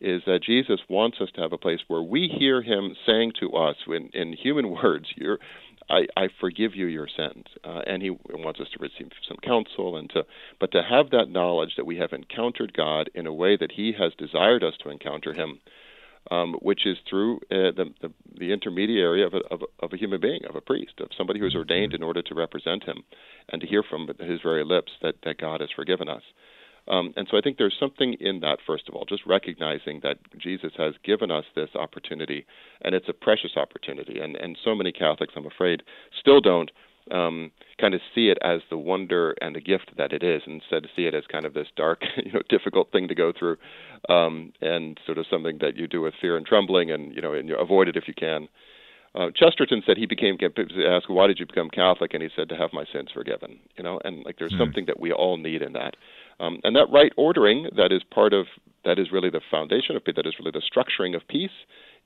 is 0.00 0.22
that 0.26 0.42
Jesus 0.42 0.80
wants 0.88 1.18
us 1.20 1.28
to 1.34 1.40
have 1.40 1.52
a 1.52 1.58
place 1.58 1.80
where 1.88 2.02
we 2.02 2.28
hear 2.28 2.62
Him 2.62 2.94
saying 3.06 3.32
to 3.40 3.50
us 3.52 3.76
in, 3.88 4.10
in 4.14 4.32
human 4.32 4.70
words, 4.82 5.06
"You're." 5.16 5.38
I, 5.90 6.06
I 6.16 6.28
forgive 6.40 6.74
you 6.74 6.86
your 6.86 7.08
sins, 7.14 7.44
uh, 7.62 7.82
and 7.86 8.02
he 8.02 8.08
wants 8.08 8.58
us 8.58 8.68
to 8.72 8.78
receive 8.80 9.10
some 9.28 9.36
counsel 9.44 9.98
and 9.98 10.08
to, 10.10 10.24
but 10.58 10.72
to 10.72 10.82
have 10.82 11.10
that 11.10 11.28
knowledge 11.28 11.72
that 11.76 11.84
we 11.84 11.98
have 11.98 12.14
encountered 12.14 12.72
God 12.74 13.10
in 13.14 13.26
a 13.26 13.34
way 13.34 13.58
that 13.58 13.72
He 13.72 13.92
has 13.98 14.14
desired 14.16 14.64
us 14.64 14.72
to 14.82 14.88
encounter 14.88 15.34
Him, 15.34 15.60
um, 16.30 16.54
which 16.62 16.86
is 16.86 16.96
through 17.08 17.36
uh, 17.50 17.70
the, 17.76 17.92
the, 18.00 18.12
the 18.38 18.52
intermediary 18.52 19.22
of 19.24 19.34
a, 19.34 19.40
of, 19.52 19.62
a, 19.62 19.84
of 19.84 19.92
a 19.92 19.96
human 19.96 20.20
being, 20.20 20.40
of 20.48 20.56
a 20.56 20.60
priest, 20.60 20.94
of 21.00 21.08
somebody 21.16 21.40
who's 21.40 21.54
ordained 21.54 21.92
in 21.94 22.02
order 22.02 22.22
to 22.22 22.34
represent 22.34 22.84
him, 22.84 23.02
and 23.50 23.60
to 23.60 23.66
hear 23.66 23.82
from 23.82 24.08
his 24.20 24.40
very 24.42 24.64
lips 24.64 24.92
that, 25.02 25.16
that 25.24 25.38
God 25.38 25.60
has 25.60 25.70
forgiven 25.74 26.08
us. 26.08 26.22
Um, 26.86 27.14
and 27.16 27.26
so 27.30 27.38
I 27.38 27.40
think 27.40 27.56
there's 27.56 27.76
something 27.80 28.14
in 28.20 28.40
that, 28.40 28.58
first 28.66 28.88
of 28.88 28.94
all, 28.94 29.06
just 29.06 29.24
recognizing 29.26 30.00
that 30.02 30.18
Jesus 30.38 30.72
has 30.76 30.94
given 31.02 31.30
us 31.30 31.44
this 31.54 31.70
opportunity, 31.74 32.44
and 32.82 32.94
it's 32.94 33.08
a 33.08 33.14
precious 33.14 33.52
opportunity. 33.56 34.20
And, 34.20 34.36
and 34.36 34.58
so 34.62 34.74
many 34.74 34.92
Catholics, 34.92 35.32
I'm 35.36 35.46
afraid, 35.46 35.82
still 36.20 36.40
don't 36.40 36.70
um, 37.10 37.50
kind 37.80 37.94
of 37.94 38.00
see 38.14 38.28
it 38.28 38.38
as 38.42 38.60
the 38.70 38.78
wonder 38.78 39.34
and 39.40 39.54
the 39.54 39.60
gift 39.60 39.92
that 39.96 40.12
it 40.12 40.22
is, 40.22 40.42
instead 40.46 40.84
of 40.84 40.90
see 40.96 41.06
it 41.06 41.14
as 41.14 41.24
kind 41.30 41.44
of 41.44 41.54
this 41.54 41.68
dark, 41.76 42.02
you 42.24 42.32
know, 42.32 42.40
difficult 42.48 42.90
thing 42.92 43.08
to 43.08 43.14
go 43.14 43.32
through, 43.36 43.56
um, 44.08 44.52
and 44.60 44.98
sort 45.04 45.18
of 45.18 45.26
something 45.30 45.58
that 45.60 45.76
you 45.76 45.86
do 45.86 46.00
with 46.00 46.14
fear 46.20 46.36
and 46.36 46.46
trembling, 46.46 46.90
and 46.90 47.14
you 47.14 47.20
know, 47.20 47.34
and 47.34 47.48
you 47.48 47.56
avoid 47.56 47.88
it 47.88 47.96
if 47.96 48.08
you 48.08 48.14
can. 48.14 48.48
Uh, 49.14 49.28
Chesterton 49.34 49.80
said 49.86 49.96
he 49.96 50.06
became 50.06 50.36
asked 50.88 51.08
why 51.08 51.28
did 51.28 51.38
you 51.38 51.46
become 51.46 51.70
Catholic, 51.70 52.14
and 52.14 52.22
he 52.22 52.28
said 52.34 52.48
to 52.48 52.56
have 52.56 52.70
my 52.72 52.84
sins 52.92 53.10
forgiven. 53.14 53.60
You 53.76 53.84
know, 53.84 54.00
and 54.04 54.24
like 54.24 54.38
there's 54.38 54.52
mm. 54.52 54.58
something 54.58 54.86
that 54.86 54.98
we 54.98 55.12
all 55.12 55.36
need 55.36 55.62
in 55.62 55.72
that, 55.74 55.94
um, 56.40 56.58
and 56.64 56.74
that 56.74 56.88
right 56.92 57.12
ordering 57.16 57.68
that 57.76 57.92
is 57.92 58.02
part 58.10 58.32
of 58.32 58.46
that 58.84 58.98
is 58.98 59.12
really 59.12 59.30
the 59.30 59.40
foundation 59.50 59.96
of 59.96 60.02
that 60.04 60.26
is 60.26 60.34
really 60.38 60.50
the 60.50 60.62
structuring 60.62 61.14
of 61.14 61.26
peace 61.28 61.50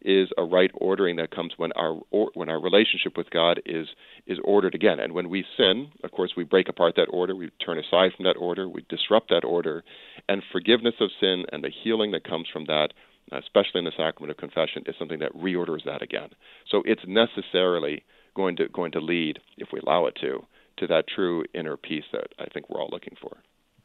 is 0.03 0.29
a 0.39 0.45
right 0.45 0.71
ordering 0.75 1.17
that 1.17 1.31
comes 1.31 1.53
when 1.57 1.73
our 1.73 2.01
or, 2.11 2.31
when 2.35 2.49
our 2.49 2.61
relationship 2.61 3.17
with 3.17 3.31
God 3.31 3.61
is 3.67 3.89
is 4.27 4.39
ordered 4.45 4.75
again. 4.75 5.01
And 5.01 5.13
when 5.13 5.29
we 5.29 5.45
sin, 5.57 5.91
of 6.05 6.13
course, 6.13 6.33
we 6.37 6.45
break 6.45 6.69
apart 6.69 6.95
that 6.97 7.09
order, 7.11 7.35
we 7.35 7.51
turn 7.65 7.79
aside 7.79 8.13
from 8.17 8.25
that 8.25 8.37
order, 8.37 8.69
we 8.69 8.85
disrupt 8.89 9.31
that 9.31 9.45
order, 9.45 9.85
and 10.29 10.43
forgiveness 10.53 10.95
of 11.01 11.11
sin 11.21 11.45
and 11.53 11.65
the 11.65 11.73
healing 11.83 12.13
that 12.13 12.25
comes 12.25 12.47
from 12.53 12.67
that, 12.67 12.89
especially 13.33 13.81
in 13.81 13.85
the 13.85 13.93
sacrament 13.97 14.31
of 14.31 14.37
confession, 14.37 14.85
is 14.87 14.95
something 14.99 15.19
that 15.19 15.35
reorders 15.35 15.85
that 15.85 16.03
again. 16.03 16.31
So 16.71 16.83
it's 16.85 17.03
necessarily 17.07 18.05
going 18.35 18.57
to 18.57 18.69
going 18.69 18.93
to 18.93 19.01
lead, 19.01 19.41
if 19.57 19.69
we 19.73 19.81
allow 19.81 20.07
it 20.07 20.17
to, 20.21 20.45
to 20.79 20.87
that 20.87 21.05
true 21.13 21.45
inner 21.55 21.77
peace 21.77 22.05
that 22.13 22.29
I 22.39 22.47
think 22.47 22.71
we're 22.71 22.81
all 22.81 22.91
looking 22.91 23.17
for. 23.21 23.39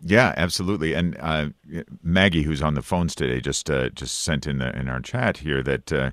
Yeah, 0.05 0.33
absolutely. 0.35 0.93
And 0.93 1.17
uh, 1.19 1.49
Maggie, 2.01 2.43
who's 2.43 2.61
on 2.61 2.73
the 2.73 2.81
phones 2.81 3.15
today, 3.15 3.39
just 3.39 3.69
uh, 3.69 3.89
just 3.89 4.19
sent 4.21 4.45
in 4.45 4.57
the, 4.57 4.77
in 4.77 4.89
our 4.89 4.99
chat 4.99 5.37
here 5.37 5.63
that 5.63 5.93
uh, 5.93 6.11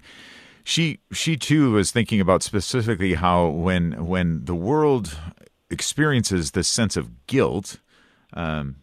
she 0.63 1.01
she 1.13 1.37
too 1.37 1.73
was 1.73 1.91
thinking 1.91 2.21
about 2.21 2.43
specifically 2.43 3.15
how 3.15 3.49
when 3.49 4.07
when 4.07 4.45
the 4.45 4.55
world 4.55 5.19
experiences 5.71 6.53
this 6.53 6.69
sense 6.69 6.97
of 6.97 7.27
guilt. 7.27 7.81
Um, 8.33 8.77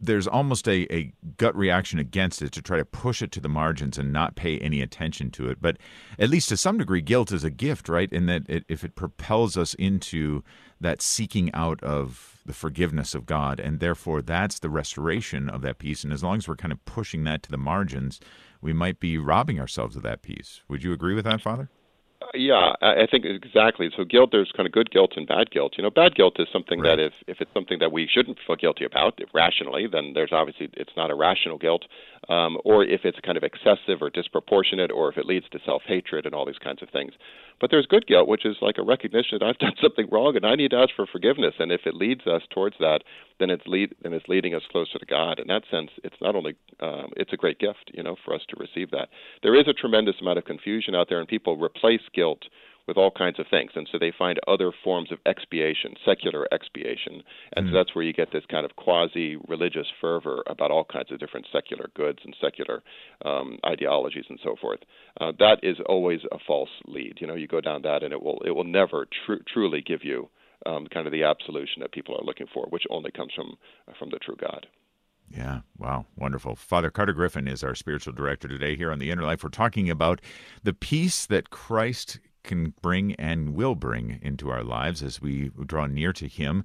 there's 0.00 0.28
almost 0.28 0.68
a, 0.68 0.86
a 0.94 1.12
gut 1.38 1.56
reaction 1.56 1.98
against 1.98 2.40
it 2.40 2.52
to 2.52 2.62
try 2.62 2.76
to 2.76 2.84
push 2.84 3.20
it 3.20 3.32
to 3.32 3.40
the 3.40 3.48
margins 3.48 3.98
and 3.98 4.12
not 4.12 4.36
pay 4.36 4.56
any 4.58 4.80
attention 4.80 5.28
to 5.32 5.48
it. 5.48 5.60
But 5.60 5.76
at 6.20 6.30
least 6.30 6.50
to 6.50 6.56
some 6.56 6.78
degree, 6.78 7.00
guilt 7.00 7.32
is 7.32 7.42
a 7.42 7.50
gift, 7.50 7.88
right? 7.88 8.12
In 8.12 8.26
that 8.26 8.48
it, 8.48 8.64
if 8.68 8.84
it 8.84 8.94
propels 8.94 9.56
us 9.56 9.74
into 9.74 10.44
that 10.80 11.02
seeking 11.02 11.52
out 11.52 11.82
of 11.82 12.37
the 12.48 12.54
forgiveness 12.54 13.14
of 13.14 13.26
God, 13.26 13.60
and 13.60 13.78
therefore 13.78 14.22
that's 14.22 14.58
the 14.58 14.70
restoration 14.70 15.48
of 15.48 15.62
that 15.62 15.78
peace. 15.78 16.02
And 16.02 16.12
as 16.12 16.24
long 16.24 16.38
as 16.38 16.48
we're 16.48 16.56
kind 16.56 16.72
of 16.72 16.84
pushing 16.84 17.22
that 17.24 17.44
to 17.44 17.50
the 17.50 17.56
margins, 17.56 18.18
we 18.60 18.72
might 18.72 18.98
be 18.98 19.16
robbing 19.18 19.60
ourselves 19.60 19.94
of 19.94 20.02
that 20.02 20.22
peace. 20.22 20.62
Would 20.66 20.82
you 20.82 20.92
agree 20.92 21.14
with 21.14 21.26
that, 21.26 21.40
Father? 21.40 21.68
Yeah, 22.38 22.72
I 22.80 23.06
think 23.10 23.24
exactly. 23.24 23.90
So 23.96 24.04
guilt, 24.04 24.30
there's 24.32 24.52
kind 24.56 24.66
of 24.66 24.72
good 24.72 24.90
guilt 24.90 25.12
and 25.16 25.26
bad 25.26 25.50
guilt. 25.50 25.74
You 25.76 25.82
know, 25.82 25.90
bad 25.90 26.14
guilt 26.14 26.36
is 26.38 26.46
something 26.52 26.80
right. 26.80 26.96
that 26.96 27.02
if 27.02 27.12
if 27.26 27.40
it's 27.40 27.52
something 27.52 27.78
that 27.80 27.92
we 27.92 28.08
shouldn't 28.10 28.38
feel 28.46 28.56
guilty 28.56 28.84
about 28.84 29.18
rationally, 29.34 29.86
then 29.90 30.12
there's 30.14 30.32
obviously 30.32 30.70
it's 30.74 30.92
not 30.96 31.10
a 31.10 31.14
rational 31.14 31.58
guilt. 31.58 31.84
Um, 32.28 32.58
or 32.64 32.84
if 32.84 33.02
it's 33.04 33.18
kind 33.20 33.38
of 33.38 33.44
excessive 33.44 34.02
or 34.02 34.10
disproportionate, 34.10 34.90
or 34.90 35.10
if 35.10 35.16
it 35.16 35.26
leads 35.26 35.48
to 35.50 35.58
self 35.64 35.82
hatred 35.86 36.26
and 36.26 36.34
all 36.34 36.46
these 36.46 36.58
kinds 36.58 36.82
of 36.82 36.90
things. 36.90 37.12
But 37.60 37.70
there's 37.70 37.86
good 37.86 38.06
guilt, 38.06 38.28
which 38.28 38.46
is 38.46 38.56
like 38.60 38.78
a 38.78 38.82
recognition 38.82 39.38
that 39.40 39.46
I've 39.46 39.58
done 39.66 39.74
something 39.80 40.08
wrong 40.10 40.36
and 40.36 40.46
I 40.46 40.54
need 40.54 40.70
to 40.70 40.76
ask 40.76 40.90
for 40.94 41.06
forgiveness. 41.06 41.54
And 41.58 41.72
if 41.72 41.82
it 41.86 41.94
leads 41.94 42.26
us 42.26 42.42
towards 42.50 42.76
that, 42.78 43.02
then 43.38 43.50
it's 43.50 43.66
lead 43.66 43.94
then 44.02 44.12
it's 44.12 44.28
leading 44.28 44.54
us 44.54 44.62
closer 44.70 44.98
to 44.98 45.06
God. 45.06 45.38
In 45.38 45.46
that 45.48 45.62
sense, 45.70 45.90
it's 46.04 46.16
not 46.20 46.34
only 46.34 46.54
um, 46.80 47.10
it's 47.16 47.32
a 47.32 47.36
great 47.36 47.58
gift, 47.58 47.90
you 47.92 48.02
know, 48.02 48.16
for 48.24 48.34
us 48.34 48.42
to 48.48 48.56
receive 48.58 48.90
that. 48.90 49.08
There 49.42 49.58
is 49.58 49.68
a 49.68 49.72
tremendous 49.72 50.16
amount 50.20 50.38
of 50.38 50.44
confusion 50.44 50.94
out 50.94 51.08
there, 51.08 51.20
and 51.20 51.28
people 51.28 51.56
replace 51.56 52.02
guilt 52.28 52.44
with 52.86 52.96
all 52.96 53.10
kinds 53.10 53.38
of 53.38 53.46
things. 53.50 53.70
And 53.74 53.86
so 53.92 53.98
they 53.98 54.12
find 54.16 54.40
other 54.48 54.72
forms 54.82 55.12
of 55.12 55.18
expiation, 55.26 55.94
secular 56.06 56.48
expiation. 56.50 57.22
And 57.54 57.66
mm-hmm. 57.66 57.74
so 57.74 57.78
that's 57.78 57.94
where 57.94 58.04
you 58.04 58.14
get 58.14 58.32
this 58.32 58.44
kind 58.50 58.64
of 58.64 58.76
quasi 58.76 59.36
religious 59.46 59.86
fervor 60.00 60.42
about 60.46 60.70
all 60.70 60.84
kinds 60.84 61.12
of 61.12 61.20
different 61.20 61.46
secular 61.52 61.90
goods 61.94 62.20
and 62.24 62.34
secular 62.40 62.82
um, 63.26 63.58
ideologies 63.66 64.24
and 64.30 64.40
so 64.42 64.56
forth. 64.58 64.80
Uh, 65.20 65.32
that 65.38 65.58
is 65.62 65.76
always 65.86 66.20
a 66.32 66.38
false 66.46 66.70
lead. 66.86 67.18
You 67.20 67.26
know, 67.26 67.34
you 67.34 67.46
go 67.46 67.60
down 67.60 67.82
that 67.82 68.02
and 68.02 68.12
it 68.12 68.22
will 68.22 68.40
it 68.44 68.52
will 68.52 68.64
never 68.64 69.06
tr- 69.26 69.44
truly 69.52 69.82
give 69.82 70.02
you 70.02 70.30
um, 70.64 70.86
kind 70.86 71.06
of 71.06 71.12
the 71.12 71.24
absolution 71.24 71.82
that 71.82 71.92
people 71.92 72.16
are 72.16 72.24
looking 72.24 72.46
for, 72.52 72.66
which 72.70 72.84
only 72.90 73.10
comes 73.10 73.32
from 73.36 73.56
from 73.98 74.08
the 74.10 74.18
true 74.18 74.36
God. 74.40 74.66
Yeah, 75.30 75.60
wow, 75.76 76.06
wonderful. 76.16 76.56
Father 76.56 76.90
Carter 76.90 77.12
Griffin 77.12 77.48
is 77.48 77.62
our 77.62 77.74
spiritual 77.74 78.14
director 78.14 78.48
today 78.48 78.76
here 78.76 78.90
on 78.90 78.98
the 78.98 79.10
Inner 79.10 79.24
Life. 79.24 79.44
We're 79.44 79.50
talking 79.50 79.90
about 79.90 80.20
the 80.62 80.72
peace 80.72 81.26
that 81.26 81.50
Christ 81.50 82.18
can 82.44 82.72
bring 82.80 83.14
and 83.16 83.54
will 83.54 83.74
bring 83.74 84.18
into 84.22 84.50
our 84.50 84.64
lives 84.64 85.02
as 85.02 85.20
we 85.20 85.50
draw 85.66 85.86
near 85.86 86.12
to 86.14 86.26
Him. 86.26 86.64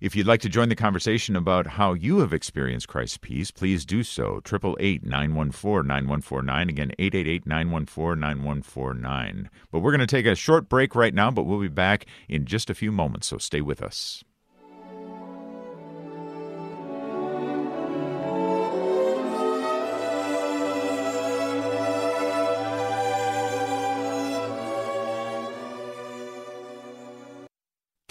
If 0.00 0.16
you'd 0.16 0.26
like 0.26 0.40
to 0.40 0.48
join 0.48 0.68
the 0.68 0.74
conversation 0.74 1.36
about 1.36 1.64
how 1.68 1.92
you 1.92 2.18
have 2.18 2.32
experienced 2.32 2.88
Christ's 2.88 3.18
peace, 3.18 3.52
please 3.52 3.84
do 3.84 4.02
so. 4.02 4.42
888 4.44 5.04
914 5.04 5.86
9149. 5.86 6.68
Again, 6.68 6.92
888 6.98 7.46
914 7.46 8.18
9149. 8.20 9.50
But 9.70 9.78
we're 9.78 9.92
going 9.92 10.00
to 10.00 10.06
take 10.08 10.26
a 10.26 10.34
short 10.34 10.68
break 10.68 10.96
right 10.96 11.14
now, 11.14 11.30
but 11.30 11.44
we'll 11.44 11.60
be 11.60 11.68
back 11.68 12.06
in 12.28 12.46
just 12.46 12.68
a 12.68 12.74
few 12.74 12.90
moments, 12.90 13.28
so 13.28 13.38
stay 13.38 13.60
with 13.60 13.80
us. 13.80 14.24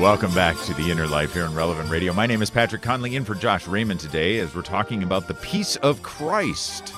Welcome 0.00 0.32
back 0.32 0.56
to 0.62 0.74
the 0.74 0.92
Inner 0.92 1.08
Life 1.08 1.34
here 1.34 1.44
on 1.44 1.52
Relevant 1.56 1.90
Radio. 1.90 2.12
My 2.12 2.24
name 2.24 2.40
is 2.40 2.50
Patrick 2.50 2.82
Conley, 2.82 3.16
in 3.16 3.24
for 3.24 3.34
Josh 3.34 3.66
Raymond 3.66 3.98
today 3.98 4.38
as 4.38 4.54
we're 4.54 4.62
talking 4.62 5.02
about 5.02 5.26
the 5.26 5.34
peace 5.34 5.74
of 5.76 6.04
Christ, 6.04 6.94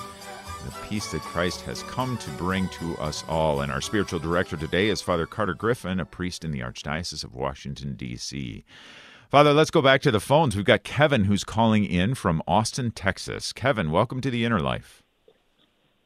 the 0.63 0.87
peace 0.87 1.11
that 1.11 1.21
Christ 1.21 1.61
has 1.61 1.81
come 1.81 2.15
to 2.19 2.29
bring 2.31 2.69
to 2.69 2.95
us 2.99 3.23
all. 3.27 3.61
And 3.61 3.71
our 3.71 3.81
spiritual 3.81 4.19
director 4.19 4.55
today 4.55 4.87
is 4.87 5.01
Father 5.01 5.25
Carter 5.25 5.55
Griffin, 5.55 5.99
a 5.99 6.05
priest 6.05 6.45
in 6.45 6.51
the 6.51 6.59
Archdiocese 6.59 7.23
of 7.23 7.33
Washington, 7.33 7.95
D.C. 7.95 8.63
Father, 9.31 9.51
let's 9.51 9.71
go 9.71 9.81
back 9.81 10.01
to 10.03 10.11
the 10.11 10.19
phones. 10.19 10.55
We've 10.55 10.63
got 10.63 10.83
Kevin 10.83 11.23
who's 11.23 11.43
calling 11.43 11.85
in 11.85 12.13
from 12.13 12.43
Austin, 12.47 12.91
Texas. 12.91 13.51
Kevin, 13.51 13.89
welcome 13.89 14.21
to 14.21 14.29
the 14.29 14.45
Inner 14.45 14.59
Life. 14.59 15.01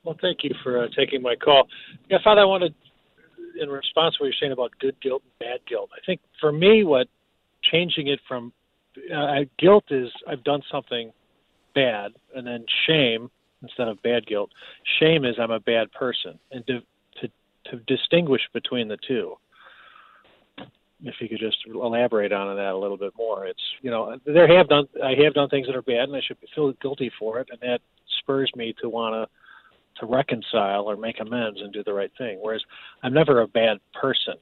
Well, 0.05 0.15
thank 0.21 0.45
you 0.45 0.55
for 0.63 0.81
uh, 0.81 0.87
taking 0.95 1.21
my 1.21 1.35
call. 1.35 1.67
Yeah, 2.09 2.19
Father, 2.23 2.39
I 2.39 2.45
wanted 2.45 2.73
in 3.59 3.69
response 3.69 4.15
to 4.15 4.23
what 4.23 4.27
you're 4.27 4.35
saying 4.39 4.51
about 4.51 4.71
good 4.79 4.99
guilt 5.01 5.23
and 5.23 5.39
bad 5.39 5.59
guilt. 5.67 5.89
I 5.93 6.05
think 6.05 6.21
for 6.39 6.51
me, 6.51 6.83
what 6.83 7.07
changing 7.63 8.07
it 8.07 8.19
from 8.27 8.53
uh, 9.13 9.41
guilt 9.57 9.85
is 9.89 10.09
I've 10.27 10.43
done 10.43 10.61
something 10.71 11.11
bad, 11.73 12.13
and 12.35 12.45
then 12.45 12.65
shame 12.87 13.29
instead 13.61 13.87
of 13.87 14.01
bad 14.01 14.25
guilt. 14.25 14.51
Shame 14.99 15.25
is 15.25 15.35
I'm 15.39 15.51
a 15.51 15.59
bad 15.59 15.91
person, 15.91 16.39
and 16.51 16.65
to 16.67 16.79
to, 17.21 17.29
to 17.71 17.77
distinguish 17.87 18.41
between 18.53 18.87
the 18.87 18.97
two. 19.07 19.35
If 21.03 21.15
you 21.19 21.27
could 21.27 21.39
just 21.39 21.57
elaborate 21.67 22.31
on 22.31 22.55
that 22.55 22.73
a 22.73 22.77
little 22.77 22.97
bit 22.97 23.13
more, 23.17 23.45
it's 23.45 23.61
you 23.81 23.91
know 23.91 24.17
there 24.25 24.47
have 24.47 24.69
done 24.69 24.87
I 25.03 25.13
have 25.23 25.33
done 25.33 25.49
things 25.49 25.67
that 25.67 25.75
are 25.75 25.81
bad, 25.81 26.09
and 26.09 26.15
I 26.15 26.21
should 26.25 26.37
feel 26.53 26.71
guilty 26.81 27.11
for 27.19 27.39
it, 27.39 27.49
and 27.51 27.59
that 27.61 27.81
spurs 28.19 28.51
me 28.55 28.73
to 28.81 28.89
want 28.89 29.13
to 29.13 29.35
to 29.99 30.05
reconcile 30.05 30.83
or 30.83 30.97
make 30.97 31.19
amends 31.19 31.59
and 31.61 31.71
do 31.73 31.83
the 31.83 31.93
right 31.93 32.11
thing. 32.17 32.39
Whereas 32.41 32.61
I'm 33.03 33.13
never 33.13 33.41
a 33.41 33.47
bad 33.47 33.77
person, 33.99 34.35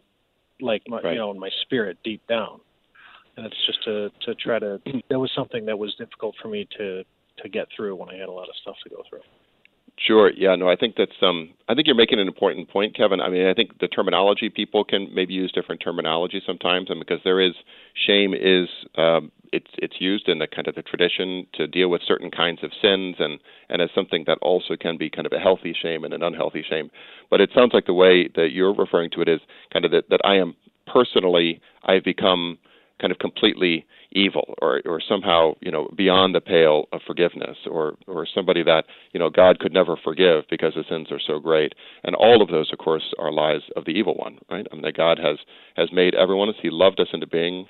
like 0.61 0.83
my, 0.87 1.01
right. 1.01 1.13
you 1.13 1.19
know, 1.19 1.31
in 1.31 1.39
my 1.39 1.49
spirit 1.61 1.97
deep 2.03 2.25
down. 2.27 2.59
And 3.35 3.45
it's 3.45 3.65
just 3.65 3.83
to 3.85 4.09
to 4.25 4.35
try 4.35 4.59
to. 4.59 4.79
That 5.09 5.19
was 5.19 5.31
something 5.35 5.65
that 5.65 5.77
was 5.77 5.95
difficult 5.95 6.35
for 6.41 6.49
me 6.49 6.67
to 6.77 7.03
to 7.41 7.49
get 7.49 7.67
through 7.75 7.95
when 7.95 8.09
I 8.09 8.15
had 8.15 8.29
a 8.29 8.31
lot 8.31 8.47
of 8.47 8.55
stuff 8.61 8.75
to 8.83 8.89
go 8.89 9.03
through. 9.09 9.21
Sure. 9.97 10.31
Yeah. 10.35 10.55
No. 10.55 10.69
I 10.69 10.75
think 10.75 10.95
that's 10.97 11.11
um. 11.21 11.51
I 11.67 11.73
think 11.73 11.87
you're 11.87 11.95
making 11.95 12.19
an 12.19 12.27
important 12.27 12.69
point, 12.69 12.95
Kevin. 12.95 13.19
I 13.21 13.29
mean, 13.29 13.47
I 13.47 13.53
think 13.53 13.79
the 13.79 13.87
terminology 13.87 14.49
people 14.49 14.83
can 14.83 15.07
maybe 15.13 15.33
use 15.33 15.51
different 15.51 15.81
terminology 15.83 16.41
sometimes, 16.45 16.89
and 16.89 16.99
because 16.99 17.19
there 17.23 17.41
is 17.41 17.53
shame 18.05 18.33
is 18.33 18.69
um, 18.97 19.31
it's 19.53 19.71
it's 19.77 20.01
used 20.01 20.27
in 20.27 20.39
the 20.39 20.47
kind 20.47 20.67
of 20.67 20.75
the 20.75 20.81
tradition 20.81 21.47
to 21.53 21.67
deal 21.67 21.89
with 21.89 22.01
certain 22.05 22.31
kinds 22.31 22.63
of 22.63 22.71
sins, 22.81 23.15
and 23.19 23.39
and 23.69 23.81
as 23.81 23.89
something 23.93 24.23
that 24.27 24.39
also 24.41 24.75
can 24.75 24.97
be 24.97 25.09
kind 25.09 25.27
of 25.27 25.31
a 25.31 25.39
healthy 25.39 25.73
shame 25.79 26.03
and 26.03 26.13
an 26.13 26.23
unhealthy 26.23 26.65
shame. 26.67 26.89
But 27.29 27.39
it 27.39 27.51
sounds 27.55 27.71
like 27.73 27.85
the 27.85 27.93
way 27.93 28.27
that 28.35 28.49
you're 28.51 28.73
referring 28.73 29.11
to 29.11 29.21
it 29.21 29.29
is 29.29 29.39
kind 29.71 29.85
of 29.85 29.91
that 29.91 30.09
that 30.09 30.21
I 30.25 30.35
am 30.35 30.55
personally 30.87 31.61
I've 31.85 32.03
become 32.03 32.57
kind 32.99 33.11
of 33.11 33.19
completely 33.19 33.85
evil 34.11 34.53
or 34.61 34.81
or 34.85 35.01
somehow 35.07 35.53
you 35.61 35.71
know 35.71 35.89
beyond 35.95 36.33
the 36.33 36.41
pale 36.41 36.87
of 36.91 37.01
forgiveness 37.05 37.57
or 37.69 37.95
or 38.07 38.27
somebody 38.33 38.63
that 38.63 38.85
you 39.11 39.19
know 39.19 39.29
God 39.29 39.59
could 39.59 39.73
never 39.73 39.95
forgive 40.03 40.43
because 40.49 40.73
the 40.75 40.83
sins 40.89 41.11
are 41.11 41.19
so 41.19 41.39
great 41.39 41.73
and 42.03 42.15
all 42.15 42.41
of 42.41 42.49
those 42.49 42.71
of 42.71 42.79
course 42.79 43.13
are 43.19 43.31
lies 43.31 43.61
of 43.75 43.85
the 43.85 43.91
evil 43.91 44.15
one 44.15 44.37
right 44.49 44.65
I 44.71 44.75
mean 44.75 44.83
that 44.83 44.97
God 44.97 45.19
has 45.19 45.37
has 45.75 45.89
made 45.91 46.15
everyone 46.15 46.49
as 46.49 46.55
he 46.61 46.69
loved 46.69 46.99
us 46.99 47.07
into 47.13 47.27
being 47.27 47.67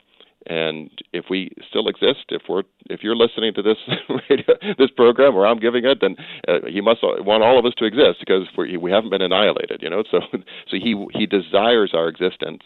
and 0.48 0.90
if 1.14 1.26
we 1.30 1.52
still 1.68 1.88
exist 1.88 2.26
if 2.30 2.44
we're 2.50 2.64
if 2.90 3.02
you're 3.04 3.16
listening 3.16 3.54
to 3.54 3.62
this 3.62 3.78
radio, 4.30 4.46
this 4.78 4.92
program 4.96 5.36
or 5.36 5.46
I'm 5.46 5.60
giving 5.60 5.86
it 5.86 6.00
then 6.02 6.16
uh, 6.48 6.68
he 6.68 6.82
must 6.82 7.00
want 7.02 7.44
all 7.44 7.60
of 7.60 7.66
us 7.66 7.74
to 7.78 7.86
exist 7.86 8.20
because 8.20 8.48
we 8.58 8.78
we 8.78 8.92
haven't 8.92 9.10
been 9.10 9.22
annihilated 9.22 9.82
you 9.82 9.90
know 9.90 10.04
so 10.10 10.20
so 10.32 10.78
he 10.78 11.06
he 11.14 11.26
desires 11.26 11.92
our 11.94 12.08
existence 12.08 12.62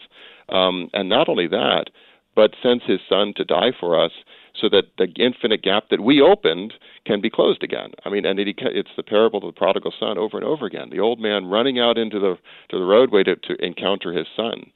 um 0.48 0.90
and 0.92 1.08
not 1.08 1.28
only 1.28 1.46
that 1.48 1.86
but 2.34 2.54
sends 2.62 2.84
his 2.86 3.00
son 3.08 3.32
to 3.36 3.44
die 3.44 3.72
for 3.78 4.02
us 4.02 4.12
so 4.60 4.68
that 4.68 4.84
the 4.96 5.08
infinite 5.22 5.62
gap 5.62 5.88
that 5.90 6.00
we 6.00 6.20
opened 6.20 6.74
can 7.04 7.20
be 7.20 7.30
closed 7.30 7.62
again. 7.62 7.90
I 8.04 8.10
mean, 8.10 8.24
and 8.24 8.38
it, 8.38 8.48
it's 8.58 8.90
the 8.96 9.02
parable 9.02 9.40
of 9.40 9.54
the 9.54 9.58
prodigal 9.58 9.92
son 9.98 10.18
over 10.18 10.36
and 10.36 10.46
over 10.46 10.66
again. 10.66 10.90
The 10.90 11.00
old 11.00 11.20
man 11.20 11.46
running 11.46 11.78
out 11.78 11.98
into 11.98 12.18
the 12.18 12.36
to 12.70 12.78
the 12.78 12.84
roadway 12.84 13.22
to, 13.24 13.36
to 13.36 13.64
encounter 13.64 14.12
his 14.12 14.26
son. 14.36 14.70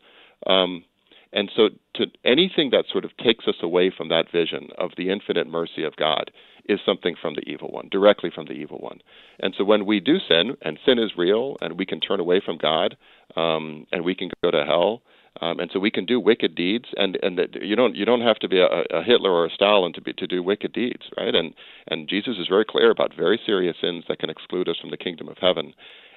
Um, 0.46 0.84
and 1.32 1.50
so, 1.54 1.70
to 1.94 2.06
anything 2.24 2.70
that 2.70 2.84
sort 2.90 3.04
of 3.04 3.16
takes 3.16 3.46
us 3.48 3.56
away 3.62 3.92
from 3.94 4.08
that 4.08 4.30
vision 4.30 4.68
of 4.78 4.90
the 4.96 5.10
infinite 5.10 5.46
mercy 5.46 5.84
of 5.84 5.96
God 5.96 6.30
is 6.68 6.78
something 6.84 7.14
from 7.20 7.34
the 7.34 7.48
evil 7.48 7.68
one, 7.68 7.88
directly 7.90 8.30
from 8.32 8.46
the 8.46 8.52
evil 8.52 8.78
one. 8.78 9.00
And 9.40 9.54
so, 9.56 9.64
when 9.64 9.86
we 9.86 10.00
do 10.00 10.18
sin, 10.18 10.56
and 10.62 10.78
sin 10.84 10.98
is 10.98 11.12
real, 11.16 11.56
and 11.60 11.78
we 11.78 11.86
can 11.86 12.00
turn 12.00 12.20
away 12.20 12.40
from 12.44 12.58
God, 12.58 12.96
um, 13.36 13.86
and 13.92 14.04
we 14.04 14.14
can 14.14 14.30
go 14.42 14.50
to 14.50 14.64
hell, 14.64 15.02
um, 15.40 15.58
and 15.60 15.70
so 15.72 15.80
we 15.80 15.90
can 15.90 16.04
do 16.04 16.20
wicked 16.20 16.54
deeds, 16.54 16.86
and 16.96 17.18
and 17.22 17.38
that 17.38 17.62
you 17.62 17.74
don't 17.74 17.96
you 17.96 18.04
don't 18.04 18.20
have 18.20 18.38
to 18.40 18.48
be 18.48 18.58
a, 18.58 18.66
a 18.90 19.02
Hitler 19.02 19.30
or 19.30 19.46
a 19.46 19.50
Stalin 19.50 19.92
to 19.94 20.02
be 20.02 20.12
to 20.12 20.26
do 20.26 20.42
wicked 20.42 20.72
deeds, 20.72 21.02
right? 21.16 21.34
And 21.34 21.54
and 21.88 22.08
Jesus 22.08 22.36
is 22.38 22.48
very 22.48 22.66
clear 22.66 22.90
about 22.90 23.14
very 23.16 23.40
serious 23.44 23.76
sins 23.80 24.04
that 24.08 24.18
can 24.18 24.28
exclude 24.28 24.68
us 24.68 24.76
from 24.78 24.90
the 24.90 24.98
kingdom 24.98 25.28
of 25.28 25.38
heaven, 25.38 25.72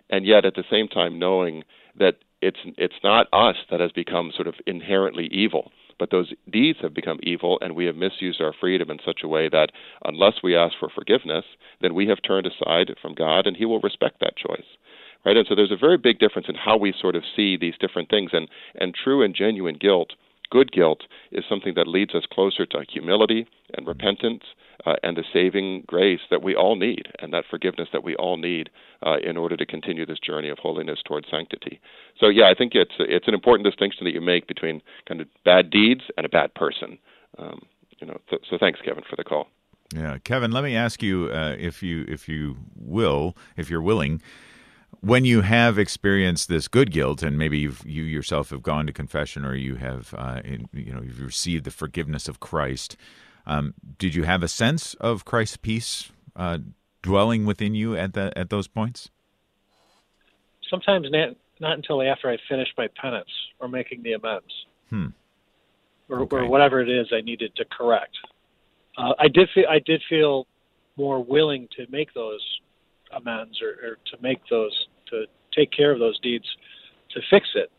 and 0.09 0.25
yet 0.25 0.45
at 0.45 0.55
the 0.55 0.63
same 0.69 0.87
time 0.87 1.19
knowing 1.19 1.63
that 1.97 2.15
it's 2.41 2.59
it's 2.77 3.01
not 3.03 3.27
us 3.33 3.55
that 3.71 3.79
has 3.79 3.91
become 3.91 4.31
sort 4.35 4.47
of 4.47 4.55
inherently 4.67 5.27
evil, 5.31 5.71
but 5.97 6.11
those 6.11 6.33
deeds 6.51 6.79
have 6.81 6.93
become 6.93 7.19
evil, 7.23 7.57
and 7.61 7.75
we 7.75 7.85
have 7.85 7.95
misused 7.95 8.41
our 8.41 8.53
freedom 8.53 8.91
in 8.91 8.99
such 9.05 9.21
a 9.23 9.27
way 9.27 9.49
that 9.49 9.71
unless 10.03 10.35
we 10.43 10.55
ask 10.55 10.75
for 10.79 10.89
forgiveness, 10.89 11.45
then 11.81 11.95
we 11.95 12.07
have 12.07 12.19
turned 12.21 12.45
aside 12.47 12.91
from 13.01 13.15
God, 13.15 13.47
and 13.47 13.57
He 13.57 13.65
will 13.65 13.79
respect 13.79 14.19
that 14.19 14.37
choice 14.37 14.65
right? 15.25 15.37
And 15.37 15.45
so 15.49 15.55
there's 15.55 15.71
a 15.71 15.77
very 15.77 15.97
big 15.97 16.19
difference 16.19 16.47
in 16.47 16.55
how 16.55 16.77
we 16.77 16.93
sort 17.01 17.15
of 17.15 17.23
see 17.35 17.57
these 17.57 17.73
different 17.79 18.09
things. 18.09 18.29
And 18.31 18.47
and 18.75 18.93
true 18.93 19.23
and 19.23 19.35
genuine 19.35 19.77
guilt, 19.79 20.11
good 20.49 20.71
guilt, 20.71 21.03
is 21.31 21.43
something 21.47 21.73
that 21.75 21.87
leads 21.87 22.15
us 22.15 22.23
closer 22.31 22.65
to 22.65 22.83
humility 22.89 23.47
and 23.73 23.87
repentance. 23.87 24.43
Uh, 24.85 24.93
and 25.03 25.15
the 25.15 25.23
saving 25.33 25.83
grace 25.87 26.19
that 26.29 26.43
we 26.43 26.53
all 26.53 26.75
need, 26.75 27.07
and 27.19 27.33
that 27.33 27.45
forgiveness 27.49 27.87
that 27.93 28.03
we 28.03 28.13
all 28.17 28.37
need 28.37 28.69
uh, 29.03 29.15
in 29.23 29.37
order 29.37 29.55
to 29.55 29.65
continue 29.65 30.05
this 30.05 30.19
journey 30.19 30.49
of 30.49 30.59
holiness 30.59 30.99
towards 31.03 31.27
sanctity. 31.31 31.79
So, 32.19 32.27
yeah, 32.27 32.49
I 32.51 32.53
think 32.53 32.75
it's 32.75 32.91
it's 32.99 33.27
an 33.27 33.33
important 33.33 33.65
distinction 33.65 34.03
that 34.03 34.11
you 34.11 34.21
make 34.21 34.47
between 34.47 34.81
kind 35.07 35.21
of 35.21 35.27
bad 35.43 35.71
deeds 35.71 36.01
and 36.17 36.25
a 36.25 36.29
bad 36.29 36.53
person. 36.53 36.99
Um, 37.39 37.61
you 37.99 38.05
know, 38.05 38.19
so, 38.29 38.37
so 38.47 38.57
thanks, 38.59 38.79
Kevin, 38.83 39.03
for 39.09 39.15
the 39.15 39.23
call. 39.23 39.47
Yeah, 39.93 40.17
Kevin, 40.23 40.51
let 40.51 40.63
me 40.63 40.75
ask 40.75 41.01
you 41.01 41.29
uh, 41.31 41.55
if 41.57 41.81
you 41.81 42.05
if 42.07 42.27
you 42.27 42.57
will, 42.75 43.35
if 43.55 43.69
you're 43.69 43.81
willing, 43.81 44.21
when 45.01 45.25
you 45.25 45.41
have 45.41 45.77
experienced 45.77 46.49
this 46.49 46.67
good 46.67 46.91
guilt, 46.91 47.23
and 47.23 47.37
maybe 47.37 47.57
you 47.57 47.73
yourself 47.85 48.49
have 48.49 48.63
gone 48.63 48.87
to 48.87 48.93
confession, 48.93 49.45
or 49.45 49.55
you 49.55 49.75
have, 49.75 50.13
uh, 50.17 50.41
in, 50.43 50.67
you 50.73 50.93
know, 50.93 51.01
you've 51.01 51.21
received 51.21 51.63
the 51.63 51.71
forgiveness 51.71 52.27
of 52.27 52.39
Christ, 52.39 52.97
um, 53.45 53.73
did 53.97 54.15
you 54.15 54.23
have 54.23 54.43
a 54.43 54.47
sense 54.47 54.93
of 54.95 55.25
Christ's 55.25 55.57
peace 55.57 56.11
uh, 56.35 56.59
dwelling 57.01 57.45
within 57.45 57.75
you 57.75 57.95
at 57.95 58.13
the 58.13 58.35
at 58.37 58.49
those 58.49 58.67
points? 58.67 59.09
Sometimes 60.69 61.07
not, 61.11 61.35
not 61.59 61.73
until 61.73 62.01
after 62.01 62.29
I 62.29 62.37
finished 62.49 62.73
my 62.77 62.87
penance 62.99 63.29
or 63.59 63.67
making 63.67 64.01
the 64.01 64.13
amends, 64.13 64.65
hmm. 64.89 65.07
or, 66.09 66.21
okay. 66.21 66.37
or, 66.37 66.47
whatever 66.47 66.81
it 66.81 66.89
is 66.89 67.07
I 67.13 67.21
needed 67.21 67.55
to 67.57 67.65
correct. 67.65 68.17
Uh, 68.97 69.13
I 69.19 69.27
did 69.27 69.49
feel 69.53 69.65
I 69.69 69.79
did 69.79 70.01
feel 70.09 70.47
more 70.97 71.23
willing 71.23 71.67
to 71.75 71.85
make 71.89 72.13
those 72.13 72.41
amends 73.15 73.61
or, 73.61 73.87
or 73.87 73.95
to 74.11 74.21
make 74.21 74.39
those 74.49 74.73
to 75.09 75.25
take 75.55 75.71
care 75.71 75.91
of 75.91 75.99
those 75.99 76.19
deeds 76.19 76.45
to 77.11 77.21
fix 77.29 77.47
it. 77.55 77.71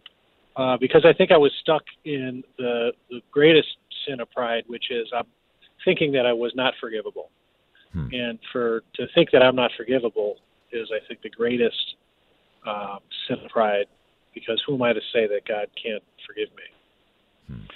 Uh, 0.56 0.76
because 0.78 1.04
I 1.04 1.12
think 1.12 1.30
I 1.30 1.36
was 1.36 1.52
stuck 1.60 1.82
in 2.04 2.42
the, 2.56 2.92
the 3.10 3.20
greatest 3.30 3.68
sin 4.06 4.20
of 4.20 4.30
pride, 4.30 4.64
which 4.68 4.90
is 4.90 5.06
I'm 5.14 5.26
thinking 5.84 6.12
that 6.12 6.24
I 6.24 6.32
was 6.32 6.52
not 6.54 6.72
forgivable. 6.80 7.30
Hmm. 7.92 8.08
And 8.12 8.38
for 8.52 8.82
to 8.94 9.06
think 9.14 9.30
that 9.32 9.42
I'm 9.42 9.56
not 9.56 9.70
forgivable 9.76 10.36
is, 10.72 10.90
I 10.90 11.06
think, 11.06 11.20
the 11.22 11.30
greatest 11.30 11.96
um, 12.66 13.00
sin 13.28 13.36
of 13.44 13.50
pride. 13.50 13.86
Because 14.34 14.62
who 14.66 14.74
am 14.74 14.82
I 14.82 14.92
to 14.92 15.00
say 15.12 15.26
that 15.26 15.46
God 15.48 15.66
can't 15.82 16.02
forgive 16.26 16.48
me? 16.56 16.64
Hmm. 17.48 17.66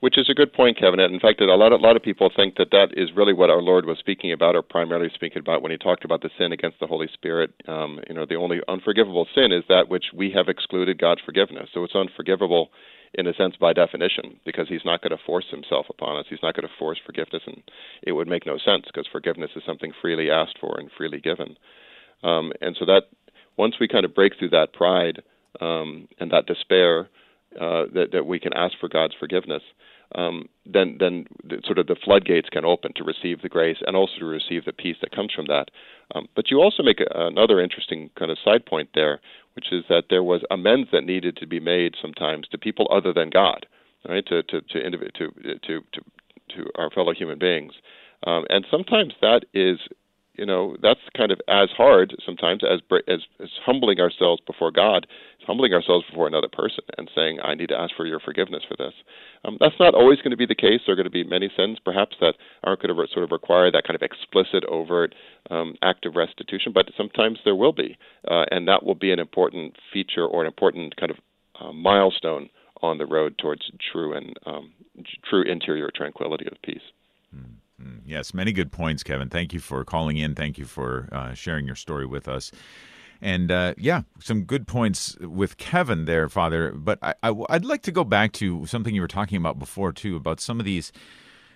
Which 0.00 0.16
is 0.16 0.30
a 0.30 0.34
good 0.34 0.54
point, 0.54 0.78
Kevin. 0.78 0.98
In 0.98 1.20
fact, 1.20 1.42
a 1.42 1.44
lot, 1.44 1.74
of, 1.74 1.80
a 1.80 1.82
lot 1.82 1.94
of 1.94 2.02
people 2.02 2.30
think 2.34 2.56
that 2.56 2.70
that 2.70 2.88
is 2.96 3.10
really 3.14 3.34
what 3.34 3.50
our 3.50 3.60
Lord 3.60 3.84
was 3.84 3.98
speaking 3.98 4.32
about, 4.32 4.56
or 4.56 4.62
primarily 4.62 5.10
speaking 5.14 5.40
about 5.40 5.60
when 5.60 5.70
he 5.70 5.76
talked 5.76 6.06
about 6.06 6.22
the 6.22 6.30
sin 6.38 6.52
against 6.52 6.80
the 6.80 6.86
Holy 6.86 7.08
Spirit. 7.12 7.52
Um, 7.68 8.00
you 8.08 8.14
know, 8.14 8.24
the 8.24 8.36
only 8.36 8.60
unforgivable 8.66 9.26
sin 9.34 9.52
is 9.52 9.62
that 9.68 9.90
which 9.90 10.06
we 10.14 10.30
have 10.30 10.48
excluded 10.48 10.98
God's 10.98 11.20
forgiveness. 11.20 11.68
So 11.74 11.84
it's 11.84 11.94
unforgivable 11.94 12.70
in 13.12 13.26
a 13.26 13.34
sense 13.34 13.56
by 13.60 13.74
definition 13.74 14.40
because 14.46 14.68
he's 14.68 14.86
not 14.86 15.02
going 15.02 15.10
to 15.10 15.22
force 15.26 15.46
himself 15.50 15.84
upon 15.90 16.16
us. 16.16 16.24
He's 16.30 16.42
not 16.42 16.54
going 16.54 16.66
to 16.66 16.74
force 16.78 16.98
forgiveness, 17.04 17.42
and 17.46 17.62
it 18.02 18.12
would 18.12 18.28
make 18.28 18.46
no 18.46 18.56
sense 18.56 18.86
because 18.86 19.06
forgiveness 19.12 19.50
is 19.54 19.62
something 19.66 19.92
freely 20.00 20.30
asked 20.30 20.56
for 20.60 20.78
and 20.78 20.90
freely 20.96 21.20
given. 21.20 21.56
Um, 22.22 22.52
and 22.62 22.74
so 22.78 22.86
that 22.86 23.02
once 23.58 23.74
we 23.78 23.86
kind 23.86 24.06
of 24.06 24.14
break 24.14 24.38
through 24.38 24.50
that 24.50 24.72
pride 24.72 25.22
um, 25.60 26.08
and 26.18 26.30
that 26.30 26.46
despair, 26.46 27.10
uh, 27.60 27.84
that 27.92 28.10
that 28.12 28.24
we 28.24 28.38
can 28.38 28.54
ask 28.54 28.74
for 28.78 28.88
God's 28.88 29.14
forgiveness 29.18 29.62
um, 30.14 30.48
then 30.66 30.96
then 30.98 31.26
the, 31.44 31.60
sort 31.64 31.78
of 31.78 31.86
the 31.86 31.96
floodgates 32.04 32.48
can 32.48 32.64
open 32.64 32.92
to 32.96 33.04
receive 33.04 33.42
the 33.42 33.48
grace 33.48 33.78
and 33.86 33.96
also 33.96 34.14
to 34.18 34.24
receive 34.24 34.64
the 34.64 34.72
peace 34.72 34.96
that 35.00 35.14
comes 35.14 35.32
from 35.32 35.46
that. 35.46 35.70
Um, 36.14 36.26
but 36.34 36.50
you 36.50 36.60
also 36.60 36.82
make 36.82 37.00
a, 37.00 37.26
another 37.26 37.60
interesting 37.60 38.10
kind 38.18 38.30
of 38.30 38.38
side 38.44 38.66
point 38.66 38.90
there, 38.94 39.20
which 39.54 39.72
is 39.72 39.84
that 39.88 40.04
there 40.10 40.22
was 40.24 40.42
amends 40.50 40.88
that 40.92 41.04
needed 41.04 41.36
to 41.36 41.46
be 41.46 41.60
made 41.60 41.94
sometimes 42.00 42.48
to 42.48 42.58
people 42.58 42.88
other 42.90 43.12
than 43.12 43.30
God, 43.30 43.66
right? 44.08 44.26
To 44.26 44.42
to 44.42 44.60
to 44.60 44.90
to, 44.90 44.98
to 45.18 45.30
to 45.66 45.80
to 46.56 46.70
our 46.76 46.90
fellow 46.90 47.12
human 47.12 47.38
beings, 47.38 47.74
um, 48.26 48.44
and 48.50 48.66
sometimes 48.70 49.14
that 49.20 49.44
is 49.54 49.78
you 50.40 50.46
know 50.46 50.74
that's 50.82 51.00
kind 51.14 51.30
of 51.30 51.38
as 51.48 51.68
hard 51.76 52.16
sometimes 52.24 52.62
as 52.64 52.80
as, 53.06 53.20
as 53.42 53.50
humbling 53.66 54.00
ourselves 54.00 54.40
before 54.46 54.70
God, 54.70 55.06
humbling 55.46 55.74
ourselves 55.74 56.06
before 56.08 56.26
another 56.26 56.48
person, 56.50 56.82
and 56.96 57.10
saying, 57.14 57.38
"I 57.44 57.54
need 57.54 57.68
to 57.68 57.78
ask 57.78 57.94
for 57.94 58.06
your 58.06 58.20
forgiveness 58.20 58.62
for 58.66 58.74
this." 58.78 58.94
Um, 59.44 59.58
that's 59.60 59.78
not 59.78 59.94
always 59.94 60.18
going 60.18 60.30
to 60.30 60.38
be 60.38 60.46
the 60.46 60.54
case. 60.54 60.80
There 60.86 60.94
are 60.94 60.96
going 60.96 61.04
to 61.04 61.10
be 61.10 61.24
many 61.24 61.50
sins, 61.54 61.78
perhaps, 61.84 62.16
that 62.22 62.34
aren't 62.64 62.80
going 62.80 62.96
to 62.96 63.12
sort 63.12 63.24
of 63.24 63.32
require 63.32 63.70
that 63.70 63.84
kind 63.84 63.94
of 63.94 64.02
explicit, 64.02 64.64
overt 64.64 65.14
um, 65.50 65.74
act 65.82 66.06
of 66.06 66.16
restitution, 66.16 66.72
but 66.72 66.86
sometimes 66.96 67.38
there 67.44 67.54
will 67.54 67.74
be, 67.74 67.98
uh, 68.26 68.46
and 68.50 68.66
that 68.66 68.82
will 68.82 68.94
be 68.94 69.12
an 69.12 69.18
important 69.18 69.76
feature 69.92 70.24
or 70.24 70.40
an 70.40 70.46
important 70.46 70.96
kind 70.96 71.12
of 71.12 71.18
uh, 71.60 71.72
milestone 71.72 72.48
on 72.80 72.96
the 72.96 73.06
road 73.06 73.36
towards 73.36 73.70
true 73.92 74.14
and 74.14 74.38
um, 74.46 74.72
true 75.28 75.42
interior 75.42 75.90
tranquility 75.94 76.46
of 76.50 76.56
peace. 76.62 76.86
Mm-hmm. 77.36 77.59
Yes, 78.04 78.34
many 78.34 78.52
good 78.52 78.72
points, 78.72 79.02
Kevin. 79.02 79.28
Thank 79.28 79.52
you 79.52 79.60
for 79.60 79.84
calling 79.84 80.16
in. 80.16 80.34
Thank 80.34 80.58
you 80.58 80.64
for 80.64 81.08
uh, 81.12 81.34
sharing 81.34 81.66
your 81.66 81.76
story 81.76 82.06
with 82.06 82.28
us. 82.28 82.50
And 83.22 83.50
uh, 83.50 83.74
yeah, 83.76 84.02
some 84.18 84.44
good 84.44 84.66
points 84.66 85.16
with 85.20 85.58
Kevin 85.58 86.06
there, 86.06 86.28
Father. 86.28 86.72
But 86.72 86.98
I, 87.02 87.14
I, 87.22 87.30
would 87.30 87.64
like 87.64 87.82
to 87.82 87.92
go 87.92 88.02
back 88.02 88.32
to 88.32 88.64
something 88.66 88.94
you 88.94 89.02
were 89.02 89.08
talking 89.08 89.36
about 89.36 89.58
before, 89.58 89.92
too, 89.92 90.16
about 90.16 90.40
some 90.40 90.58
of 90.58 90.64
these 90.64 90.90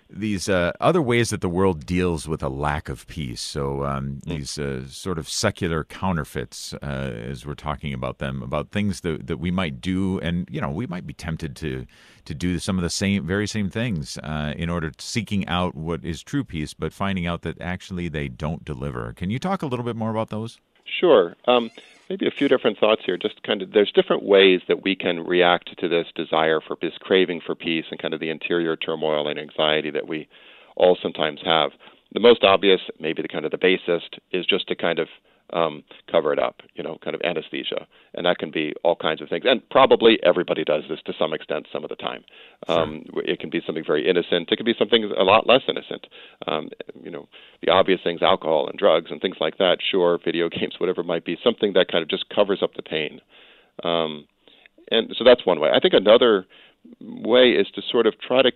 these 0.09 0.47
uh, 0.47 0.71
other 0.79 1.01
ways 1.01 1.31
that 1.31 1.41
the 1.41 1.49
world 1.49 1.85
deals 1.85 2.27
with 2.27 2.43
a 2.43 2.49
lack 2.49 2.89
of 2.89 3.07
peace. 3.07 3.41
So 3.41 3.83
um, 3.83 4.19
these 4.25 4.57
uh, 4.57 4.87
sort 4.87 5.17
of 5.17 5.27
secular 5.27 5.83
counterfeits, 5.83 6.73
uh, 6.75 6.85
as 6.85 7.45
we're 7.45 7.55
talking 7.55 7.93
about 7.93 8.19
them, 8.19 8.43
about 8.43 8.69
things 8.69 9.01
that, 9.01 9.27
that 9.27 9.37
we 9.37 9.51
might 9.51 9.81
do, 9.81 10.19
and 10.19 10.47
you 10.51 10.61
know 10.61 10.69
we 10.69 10.87
might 10.87 11.07
be 11.07 11.13
tempted 11.13 11.55
to 11.57 11.85
to 12.25 12.33
do 12.33 12.59
some 12.59 12.77
of 12.77 12.83
the 12.83 12.89
same, 12.89 13.25
very 13.25 13.47
same 13.47 13.69
things 13.69 14.17
uh, 14.19 14.53
in 14.57 14.69
order 14.69 14.89
to 14.89 15.05
seeking 15.05 15.47
out 15.47 15.75
what 15.75 16.03
is 16.03 16.23
true 16.23 16.43
peace, 16.43 16.73
but 16.73 16.91
finding 16.91 17.27
out 17.27 17.43
that 17.43 17.59
actually 17.61 18.07
they 18.07 18.27
don't 18.27 18.65
deliver. 18.65 19.13
Can 19.13 19.29
you 19.29 19.39
talk 19.39 19.61
a 19.61 19.67
little 19.67 19.85
bit 19.85 19.95
more 19.95 20.09
about 20.09 20.29
those? 20.29 20.59
Sure. 20.85 21.35
Um, 21.45 21.71
maybe 22.09 22.27
a 22.27 22.31
few 22.31 22.47
different 22.47 22.77
thoughts 22.77 23.01
here. 23.05 23.17
Just 23.17 23.41
kind 23.43 23.61
of, 23.61 23.71
there's 23.71 23.91
different 23.91 24.23
ways 24.23 24.61
that 24.67 24.83
we 24.83 24.95
can 24.95 25.25
react 25.25 25.77
to 25.79 25.87
this 25.87 26.07
desire 26.15 26.59
for 26.65 26.77
this 26.81 26.93
craving 26.99 27.41
for 27.45 27.55
peace 27.55 27.85
and 27.91 27.99
kind 27.99 28.13
of 28.13 28.19
the 28.19 28.29
interior 28.29 28.75
turmoil 28.75 29.27
and 29.27 29.39
anxiety 29.39 29.91
that 29.91 30.07
we 30.07 30.27
all 30.75 30.97
sometimes 31.01 31.39
have. 31.43 31.71
The 32.13 32.19
most 32.19 32.43
obvious, 32.43 32.81
maybe 32.99 33.21
the 33.21 33.27
kind 33.27 33.45
of 33.45 33.51
the 33.51 33.57
basest, 33.57 34.19
is 34.31 34.45
just 34.45 34.67
to 34.67 34.75
kind 34.75 34.99
of 34.99 35.07
um, 35.53 35.83
cover 36.11 36.33
it 36.33 36.39
up, 36.39 36.61
you 36.73 36.83
know, 36.83 36.97
kind 37.03 37.15
of 37.15 37.21
anesthesia. 37.23 37.87
And 38.13 38.25
that 38.25 38.37
can 38.37 38.51
be 38.51 38.73
all 38.83 38.95
kinds 38.95 39.21
of 39.21 39.29
things. 39.29 39.43
And 39.45 39.67
probably 39.69 40.17
everybody 40.23 40.63
does 40.63 40.83
this 40.89 40.99
to 41.05 41.13
some 41.17 41.33
extent 41.33 41.67
some 41.71 41.83
of 41.83 41.89
the 41.89 41.95
time. 41.95 42.23
Um, 42.67 43.03
sure. 43.13 43.23
It 43.23 43.39
can 43.39 43.49
be 43.49 43.61
something 43.65 43.83
very 43.85 44.07
innocent. 44.09 44.51
It 44.51 44.55
can 44.55 44.65
be 44.65 44.75
something 44.77 45.03
a 45.17 45.23
lot 45.23 45.47
less 45.47 45.61
innocent. 45.67 46.07
Um, 46.47 46.69
you 47.01 47.11
know, 47.11 47.27
the 47.61 47.71
obvious 47.71 47.99
things, 48.03 48.21
alcohol 48.21 48.67
and 48.67 48.77
drugs 48.77 49.11
and 49.11 49.21
things 49.21 49.37
like 49.39 49.57
that, 49.57 49.77
sure, 49.91 50.19
video 50.23 50.49
games, 50.59 50.75
whatever 50.79 51.01
it 51.01 51.07
might 51.07 51.25
be, 51.25 51.37
something 51.43 51.73
that 51.73 51.91
kind 51.91 52.01
of 52.01 52.09
just 52.09 52.29
covers 52.29 52.61
up 52.63 52.73
the 52.75 52.83
pain. 52.83 53.21
Um, 53.83 54.25
and 54.91 55.13
so 55.17 55.23
that's 55.23 55.45
one 55.45 55.59
way. 55.59 55.69
I 55.73 55.79
think 55.79 55.93
another 55.93 56.45
way 57.01 57.51
is 57.51 57.67
to 57.75 57.81
sort 57.91 58.07
of 58.07 58.19
try 58.19 58.41
to 58.41 58.51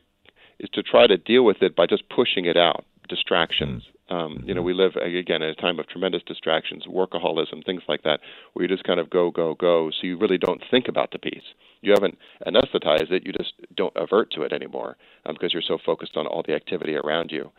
is 0.59 0.69
to 0.73 0.83
try 0.83 1.07
to 1.07 1.15
deal 1.15 1.43
with 1.43 1.61
it 1.61 1.73
by 1.75 1.85
just 1.85 2.03
pushing 2.09 2.45
it 2.45 2.57
out, 2.57 2.83
distractions. 3.07 3.83
Um, 4.09 4.43
you 4.45 4.53
know, 4.53 4.61
we 4.61 4.73
live 4.73 4.95
again 4.95 5.41
in 5.43 5.49
a 5.49 5.55
time 5.55 5.79
of 5.79 5.87
tremendous 5.87 6.23
distractions, 6.23 6.85
workaholism, 6.87 7.63
things 7.63 7.83
like 7.87 8.03
that, 8.03 8.19
where 8.53 8.63
you 8.63 8.69
just 8.69 8.83
kind 8.83 8.99
of 8.99 9.09
go, 9.09 9.29
go, 9.29 9.53
go. 9.53 9.91
So 9.91 10.07
you 10.07 10.17
really 10.17 10.37
don't 10.37 10.61
think 10.71 10.87
about 10.87 11.11
the 11.11 11.19
peace. 11.19 11.43
You 11.81 11.91
haven't 11.91 12.17
anesthetized 12.45 13.11
it. 13.11 13.25
You 13.25 13.33
just 13.33 13.53
don't 13.75 13.93
avert 13.95 14.31
to 14.31 14.41
it 14.41 14.51
anymore 14.51 14.97
um, 15.25 15.35
because 15.35 15.53
you're 15.53 15.61
so 15.61 15.77
focused 15.85 16.17
on 16.17 16.25
all 16.25 16.43
the 16.45 16.53
activity 16.53 16.95
around 16.95 17.31
you. 17.31 17.51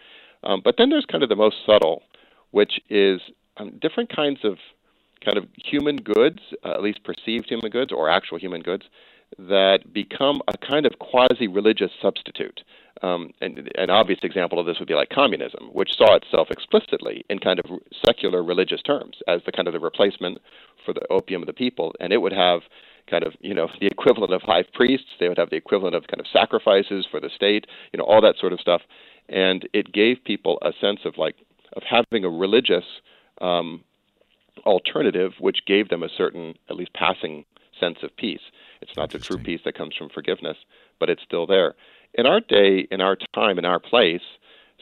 Um, 0.42 0.60
but 0.64 0.74
then 0.76 0.90
there's 0.90 1.06
kind 1.06 1.22
of 1.22 1.28
the 1.28 1.36
most 1.36 1.56
subtle, 1.64 2.02
which 2.50 2.80
is 2.88 3.20
um, 3.56 3.78
different 3.80 4.14
kinds 4.14 4.40
of 4.42 4.56
kind 5.24 5.38
of 5.38 5.44
human 5.64 5.96
goods, 5.96 6.38
uh, 6.64 6.72
at 6.72 6.82
least 6.82 7.04
perceived 7.04 7.48
human 7.48 7.70
goods 7.70 7.92
or 7.92 8.08
actual 8.08 8.38
human 8.38 8.62
goods, 8.62 8.84
that 9.38 9.92
become 9.92 10.40
a 10.48 10.58
kind 10.66 10.86
of 10.86 10.98
quasi 10.98 11.46
religious 11.46 11.90
substitute. 12.02 12.62
Um, 13.03 13.31
and 13.40 13.70
an 13.76 13.90
obvious 13.90 14.20
example 14.22 14.59
of 14.59 14.66
this 14.66 14.79
would 14.79 14.88
be 14.88 14.94
like 14.94 15.09
communism, 15.09 15.70
which 15.72 15.96
saw 15.96 16.16
itself 16.16 16.50
explicitly 16.50 17.24
in 17.31 17.38
kind 17.38 17.59
of 17.59 17.66
secular 18.05 18.42
religious 18.42 18.83
terms 18.83 19.18
as 19.26 19.40
the 19.46 19.53
kind 19.53 19.68
of 19.68 19.72
the 19.72 19.81
replacement 19.81 20.38
for 20.85 20.92
the 20.92 21.07
opium 21.11 21.42
of 21.42 21.46
the 21.46 21.53
people, 21.53 21.94
and 22.00 22.12
it 22.12 22.18
would 22.18 22.33
have 22.33 22.61
kind 23.09 23.24
of 23.24 23.35
you 23.40 23.55
know 23.55 23.68
the 23.81 23.87
equivalent 23.87 24.33
of 24.33 24.42
high 24.42 24.64
priests. 24.74 25.07
They 25.18 25.29
would 25.29 25.38
have 25.38 25.50
the 25.50 25.57
equivalent 25.57 25.94
of 25.94 26.07
kind 26.09 26.20
of 26.20 26.26
sacrifices 26.33 27.07
for 27.11 27.20
the 27.20 27.31
state, 27.35 27.66
you 27.92 27.98
know, 27.98 28.05
all 28.05 28.20
that 28.20 28.37
sort 28.38 28.53
of 28.53 28.61
stuff, 28.61 28.83
and 29.29 29.68
it 29.72 29.92
gave 29.92 30.24
people 30.24 30.59
a 30.62 30.72
sense 30.81 31.00
of 31.05 31.16
like 31.16 31.37
of 31.74 31.83
having 31.88 32.24
a 32.24 32.31
religious 32.31 32.85
um, 33.40 33.85
alternative, 34.66 35.33
which 35.38 35.64
gave 35.66 35.88
them 35.88 36.03
a 36.03 36.09
certain, 36.09 36.55
at 36.68 36.76
least 36.76 36.92
passing 36.94 37.44
sense 37.79 37.98
of 38.03 38.14
peace. 38.16 38.40
It's 38.83 38.96
not 38.96 39.11
the 39.11 39.18
true 39.18 39.38
peace 39.38 39.61
that 39.64 39.74
comes 39.74 39.94
from 39.96 40.09
forgiveness, 40.09 40.57
but 40.98 41.11
it's 41.11 41.22
still 41.22 41.46
there. 41.46 41.74
In 42.14 42.26
our 42.26 42.40
day, 42.40 42.86
in 42.90 43.00
our 43.00 43.16
time, 43.34 43.58
in 43.58 43.64
our 43.64 43.78
place, 43.78 44.22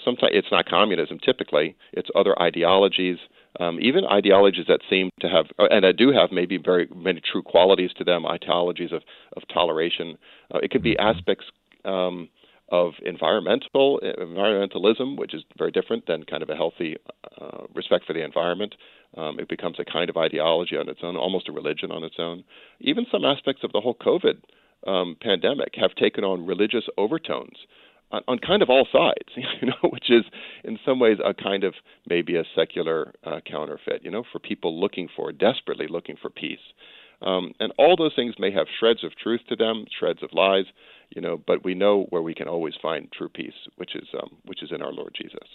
sometimes 0.04 0.32
it's 0.34 0.50
not 0.50 0.66
communism. 0.66 1.18
Typically, 1.18 1.76
it's 1.92 2.08
other 2.14 2.40
ideologies, 2.40 3.18
um, 3.60 3.78
even 3.80 4.04
ideologies 4.04 4.66
that 4.68 4.80
seem 4.88 5.10
to 5.20 5.28
have, 5.28 5.46
uh, 5.58 5.68
and 5.70 5.84
that 5.84 5.96
do 5.96 6.12
have 6.12 6.30
maybe 6.32 6.56
very 6.56 6.88
many 6.94 7.20
true 7.20 7.42
qualities 7.42 7.90
to 7.98 8.04
them. 8.04 8.26
Ideologies 8.26 8.92
of 8.92 9.02
of 9.36 9.42
toleration. 9.52 10.16
Uh, 10.54 10.58
it 10.62 10.70
could 10.70 10.82
be 10.82 10.98
aspects. 10.98 11.46
Um, 11.84 12.28
of 12.70 12.92
environmental 13.04 13.98
environmentalism, 14.04 15.16
which 15.16 15.32
is 15.32 15.42
very 15.56 15.70
different 15.70 16.06
than 16.06 16.22
kind 16.24 16.42
of 16.42 16.50
a 16.50 16.54
healthy 16.54 16.96
uh, 17.40 17.62
respect 17.74 18.04
for 18.04 18.12
the 18.12 18.22
environment. 18.22 18.74
Um, 19.16 19.40
it 19.40 19.48
becomes 19.48 19.78
a 19.78 19.84
kind 19.84 20.10
of 20.10 20.18
ideology 20.18 20.76
on 20.76 20.88
its 20.88 21.00
own, 21.02 21.16
almost 21.16 21.48
a 21.48 21.52
religion 21.52 21.90
on 21.90 22.04
its 22.04 22.16
own. 22.18 22.44
Even 22.80 23.06
some 23.10 23.24
aspects 23.24 23.64
of 23.64 23.72
the 23.72 23.80
whole 23.80 23.94
COVID 23.94 24.42
um, 24.86 25.16
pandemic 25.20 25.74
have 25.76 25.94
taken 25.94 26.24
on 26.24 26.46
religious 26.46 26.84
overtones 26.96 27.56
on, 28.10 28.22
on, 28.26 28.38
kind 28.38 28.62
of 28.62 28.70
all 28.70 28.86
sides, 28.90 29.28
you 29.60 29.68
know, 29.68 29.90
which 29.90 30.10
is 30.10 30.24
in 30.64 30.78
some 30.84 30.98
ways 30.98 31.18
a 31.24 31.34
kind 31.34 31.64
of 31.64 31.74
maybe 32.08 32.36
a 32.36 32.44
secular 32.54 33.12
uh, 33.24 33.40
counterfeit, 33.50 34.02
you 34.02 34.10
know, 34.10 34.24
for 34.30 34.38
people 34.38 34.80
looking 34.80 35.08
for 35.14 35.32
desperately 35.32 35.86
looking 35.88 36.16
for 36.20 36.30
peace. 36.30 36.58
Um, 37.20 37.52
and 37.58 37.72
all 37.78 37.96
those 37.96 38.14
things 38.14 38.34
may 38.38 38.52
have 38.52 38.66
shreds 38.78 39.02
of 39.02 39.16
truth 39.16 39.40
to 39.48 39.56
them, 39.56 39.86
shreds 39.98 40.22
of 40.22 40.30
lies, 40.32 40.66
you 41.14 41.20
know, 41.20 41.36
but 41.36 41.64
we 41.64 41.74
know 41.74 42.06
where 42.10 42.22
we 42.22 42.34
can 42.34 42.48
always 42.48 42.74
find 42.80 43.10
true 43.12 43.28
peace, 43.28 43.66
which 43.76 43.96
is 43.96 44.06
um, 44.14 44.36
which 44.44 44.62
is 44.62 44.70
in 44.72 44.82
our 44.82 44.92
Lord 44.92 45.16
Jesus. 45.20 45.48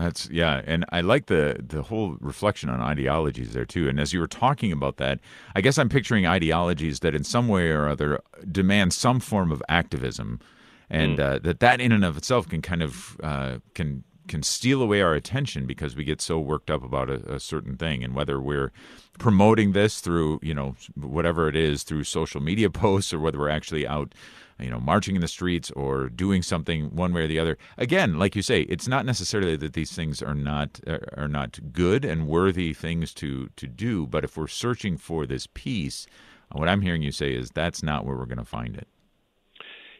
That's 0.00 0.30
yeah, 0.30 0.62
and 0.64 0.86
I 0.90 1.02
like 1.02 1.26
the 1.26 1.56
the 1.60 1.82
whole 1.82 2.16
reflection 2.20 2.70
on 2.70 2.80
ideologies 2.80 3.52
there 3.52 3.66
too. 3.66 3.86
And 3.86 4.00
as 4.00 4.14
you 4.14 4.20
were 4.20 4.26
talking 4.26 4.72
about 4.72 4.96
that, 4.96 5.20
I 5.54 5.60
guess 5.60 5.76
I'm 5.76 5.90
picturing 5.90 6.26
ideologies 6.26 7.00
that 7.00 7.14
in 7.14 7.22
some 7.22 7.48
way 7.48 7.68
or 7.68 7.86
other 7.86 8.20
demand 8.50 8.94
some 8.94 9.20
form 9.20 9.52
of 9.52 9.62
activism, 9.68 10.40
and 10.88 11.18
mm. 11.18 11.22
uh, 11.22 11.38
that 11.40 11.60
that 11.60 11.82
in 11.82 11.92
and 11.92 12.04
of 12.04 12.16
itself 12.16 12.48
can 12.48 12.62
kind 12.62 12.82
of 12.82 13.20
uh, 13.22 13.58
can 13.74 14.02
can 14.26 14.42
steal 14.42 14.80
away 14.80 15.02
our 15.02 15.12
attention 15.12 15.66
because 15.66 15.94
we 15.94 16.04
get 16.04 16.22
so 16.22 16.38
worked 16.38 16.70
up 16.70 16.84
about 16.84 17.10
a, 17.10 17.34
a, 17.34 17.40
certain 17.40 17.76
thing 17.76 18.04
and 18.04 18.14
whether 18.14 18.40
we're 18.40 18.70
promoting 19.18 19.72
this 19.72 20.00
through 20.00 20.38
you 20.40 20.54
know 20.54 20.76
whatever 20.94 21.48
it 21.48 21.56
is 21.56 21.82
through 21.82 22.04
social 22.04 22.40
media 22.40 22.70
posts 22.84 23.12
or 23.12 23.18
whether 23.18 23.38
we're 23.38 23.48
actually 23.48 23.86
out 23.86 24.14
you 24.60 24.70
know, 24.70 24.80
marching 24.80 25.14
in 25.14 25.20
the 25.20 25.28
streets 25.28 25.70
or 25.72 26.08
doing 26.08 26.42
something 26.42 26.94
one 26.94 27.12
way 27.12 27.22
or 27.22 27.26
the 27.26 27.38
other. 27.38 27.56
Again, 27.78 28.18
like 28.18 28.36
you 28.36 28.42
say, 28.42 28.62
it's 28.62 28.88
not 28.88 29.06
necessarily 29.06 29.56
that 29.56 29.72
these 29.72 29.92
things 29.92 30.22
are 30.22 30.34
not 30.34 30.80
are 31.16 31.28
not 31.28 31.72
good 31.72 32.04
and 32.04 32.28
worthy 32.28 32.72
things 32.72 33.14
to 33.14 33.50
to 33.56 33.66
do, 33.66 34.06
but 34.06 34.24
if 34.24 34.36
we're 34.36 34.46
searching 34.46 34.96
for 34.96 35.26
this 35.26 35.46
peace, 35.46 36.06
what 36.52 36.68
I'm 36.68 36.82
hearing 36.82 37.02
you 37.02 37.12
say 37.12 37.32
is 37.32 37.50
that's 37.50 37.82
not 37.82 38.04
where 38.04 38.16
we're 38.16 38.26
going 38.26 38.38
to 38.38 38.44
find 38.44 38.76
it. 38.76 38.88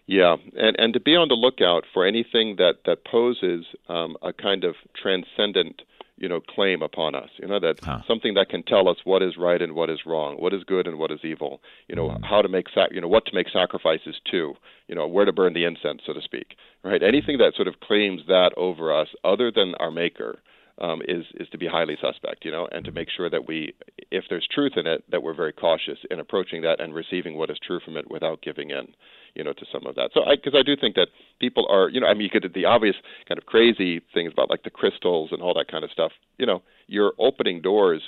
Yeah, 0.06 0.36
and 0.56 0.74
and 0.78 0.92
to 0.94 1.00
be 1.00 1.14
on 1.14 1.28
the 1.28 1.34
lookout 1.34 1.84
for 1.92 2.04
anything 2.04 2.56
that 2.56 2.78
that 2.86 3.04
poses 3.04 3.64
um, 3.88 4.16
a 4.22 4.32
kind 4.32 4.64
of 4.64 4.74
transcendent 5.00 5.82
you 6.20 6.28
know 6.28 6.40
claim 6.40 6.82
upon 6.82 7.14
us. 7.14 7.30
You 7.38 7.48
know 7.48 7.58
that 7.58 7.80
huh. 7.82 8.00
something 8.06 8.34
that 8.34 8.48
can 8.48 8.62
tell 8.62 8.88
us 8.88 8.98
what 9.04 9.22
is 9.22 9.36
right 9.36 9.60
and 9.60 9.74
what 9.74 9.90
is 9.90 10.00
wrong 10.06 10.36
what 10.36 10.54
is 10.54 10.62
good 10.64 10.86
and 10.86 10.98
what 10.98 11.10
is 11.10 11.20
evil. 11.24 11.60
You 11.88 11.96
know 11.96 12.08
mm. 12.08 12.24
how 12.24 12.42
to 12.42 12.48
make 12.48 12.66
sac- 12.74 12.92
you 12.92 13.00
know 13.00 13.08
what 13.08 13.26
to 13.26 13.34
make 13.34 13.48
sacrifices 13.52 14.20
to 14.30 14.54
you 14.86 14.94
know 14.94 15.06
where 15.06 15.24
to 15.24 15.32
burn 15.32 15.54
the 15.54 15.64
incense 15.64 16.02
so 16.06 16.12
to 16.12 16.22
speak 16.22 16.56
right? 16.82 17.02
Anything 17.02 17.38
that 17.38 17.54
sort 17.56 17.68
of 17.68 17.80
claims 17.80 18.22
that 18.28 18.52
over 18.56 18.96
us 18.96 19.08
other 19.24 19.50
than 19.50 19.74
our 19.80 19.90
maker 19.90 20.38
um, 20.80 21.02
is 21.06 21.24
is 21.34 21.48
to 21.50 21.58
be 21.58 21.66
highly 21.66 21.96
suspect, 22.00 22.44
you 22.44 22.50
know, 22.50 22.68
and 22.72 22.84
to 22.84 22.92
make 22.92 23.08
sure 23.14 23.28
that 23.28 23.46
we, 23.46 23.74
if 24.10 24.24
there's 24.30 24.48
truth 24.52 24.72
in 24.76 24.86
it, 24.86 25.04
that 25.10 25.22
we're 25.22 25.34
very 25.34 25.52
cautious 25.52 25.98
in 26.10 26.20
approaching 26.20 26.62
that 26.62 26.80
and 26.80 26.94
receiving 26.94 27.36
what 27.36 27.50
is 27.50 27.58
true 27.66 27.80
from 27.84 27.96
it 27.96 28.10
without 28.10 28.40
giving 28.40 28.70
in 28.70 28.94
you 29.34 29.44
know, 29.44 29.52
to 29.52 29.66
some 29.72 29.86
of 29.86 29.94
that. 29.96 30.10
So, 30.14 30.22
because 30.30 30.54
I, 30.54 30.60
I 30.60 30.62
do 30.62 30.76
think 30.76 30.94
that 30.96 31.08
people 31.40 31.66
are, 31.70 31.88
you 31.88 32.00
know, 32.00 32.06
I 32.06 32.14
mean, 32.14 32.22
you 32.22 32.30
could 32.30 32.52
the 32.54 32.64
obvious 32.64 32.96
kind 33.28 33.38
of 33.38 33.46
crazy 33.46 34.00
things 34.12 34.32
about 34.32 34.50
like 34.50 34.62
the 34.62 34.70
crystals 34.70 35.30
and 35.32 35.42
all 35.42 35.54
that 35.54 35.68
kind 35.70 35.84
of 35.84 35.90
stuff. 35.90 36.12
You 36.38 36.46
know, 36.46 36.62
you're 36.86 37.12
opening 37.18 37.60
doors 37.60 38.02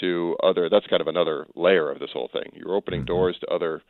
to 0.00 0.36
other. 0.42 0.68
That's 0.68 0.86
kind 0.86 1.00
of 1.00 1.08
another 1.08 1.46
layer 1.54 1.90
of 1.90 1.98
this 1.98 2.10
whole 2.12 2.30
thing. 2.32 2.52
You're 2.54 2.74
opening 2.74 3.00
mm-hmm. 3.00 3.06
doors 3.06 3.36
to 3.40 3.46
other 3.48 3.82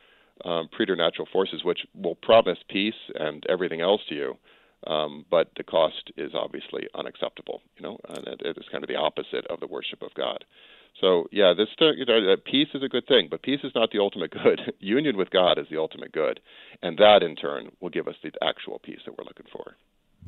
um, 0.45 0.69
preternatural 0.71 1.27
forces, 1.31 1.63
which 1.63 1.79
will 1.95 2.15
promise 2.15 2.57
peace 2.69 2.93
and 3.15 3.43
everything 3.49 3.81
else 3.81 4.01
to 4.09 4.15
you. 4.15 4.37
Um, 4.87 5.25
but 5.29 5.51
the 5.57 5.63
cost 5.63 6.11
is 6.15 6.31
obviously 6.33 6.87
unacceptable, 6.95 7.61
you 7.75 7.83
know, 7.83 7.99
and 8.07 8.25
it, 8.27 8.41
it 8.43 8.57
is 8.57 8.65
kind 8.71 8.83
of 8.83 8.87
the 8.87 8.95
opposite 8.95 9.45
of 9.49 9.59
the 9.59 9.67
worship 9.67 10.01
of 10.01 10.13
God. 10.13 10.45
So 11.01 11.27
yeah, 11.31 11.53
this 11.55 11.67
you 11.79 12.05
know, 12.05 12.35
peace 12.45 12.69
is 12.73 12.83
a 12.83 12.89
good 12.89 13.05
thing, 13.05 13.27
but 13.29 13.43
peace 13.43 13.59
is 13.63 13.73
not 13.75 13.91
the 13.91 13.99
ultimate 13.99 14.31
good. 14.31 14.73
Union 14.79 15.17
with 15.17 15.29
God 15.29 15.59
is 15.59 15.67
the 15.69 15.77
ultimate 15.77 16.11
good, 16.11 16.39
and 16.81 16.97
that 16.97 17.21
in 17.21 17.35
turn 17.35 17.69
will 17.81 17.89
give 17.89 18.07
us 18.07 18.15
the 18.23 18.31
actual 18.41 18.79
peace 18.79 18.99
that 19.05 19.17
we're 19.17 19.25
looking 19.25 19.45
for. 19.51 19.75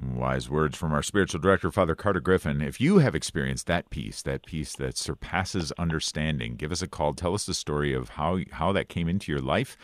Wise 0.01 0.49
words 0.49 0.77
from 0.77 0.93
our 0.93 1.03
spiritual 1.03 1.41
director, 1.41 1.71
Father 1.71 1.95
Carter 1.95 2.19
Griffin. 2.19 2.61
If 2.61 2.79
you 2.79 2.99
have 2.99 3.15
experienced 3.15 3.67
that 3.67 3.89
peace, 3.89 4.21
that 4.21 4.45
peace 4.45 4.73
that 4.75 4.97
surpasses 4.97 5.71
understanding, 5.73 6.55
give 6.55 6.71
us 6.71 6.81
a 6.81 6.87
call. 6.87 7.13
Tell 7.13 7.33
us 7.33 7.45
the 7.45 7.53
story 7.53 7.93
of 7.93 8.09
how 8.09 8.39
how 8.51 8.71
that 8.73 8.89
came 8.89 9.09
into 9.09 9.31
your 9.31 9.41
life 9.41 9.77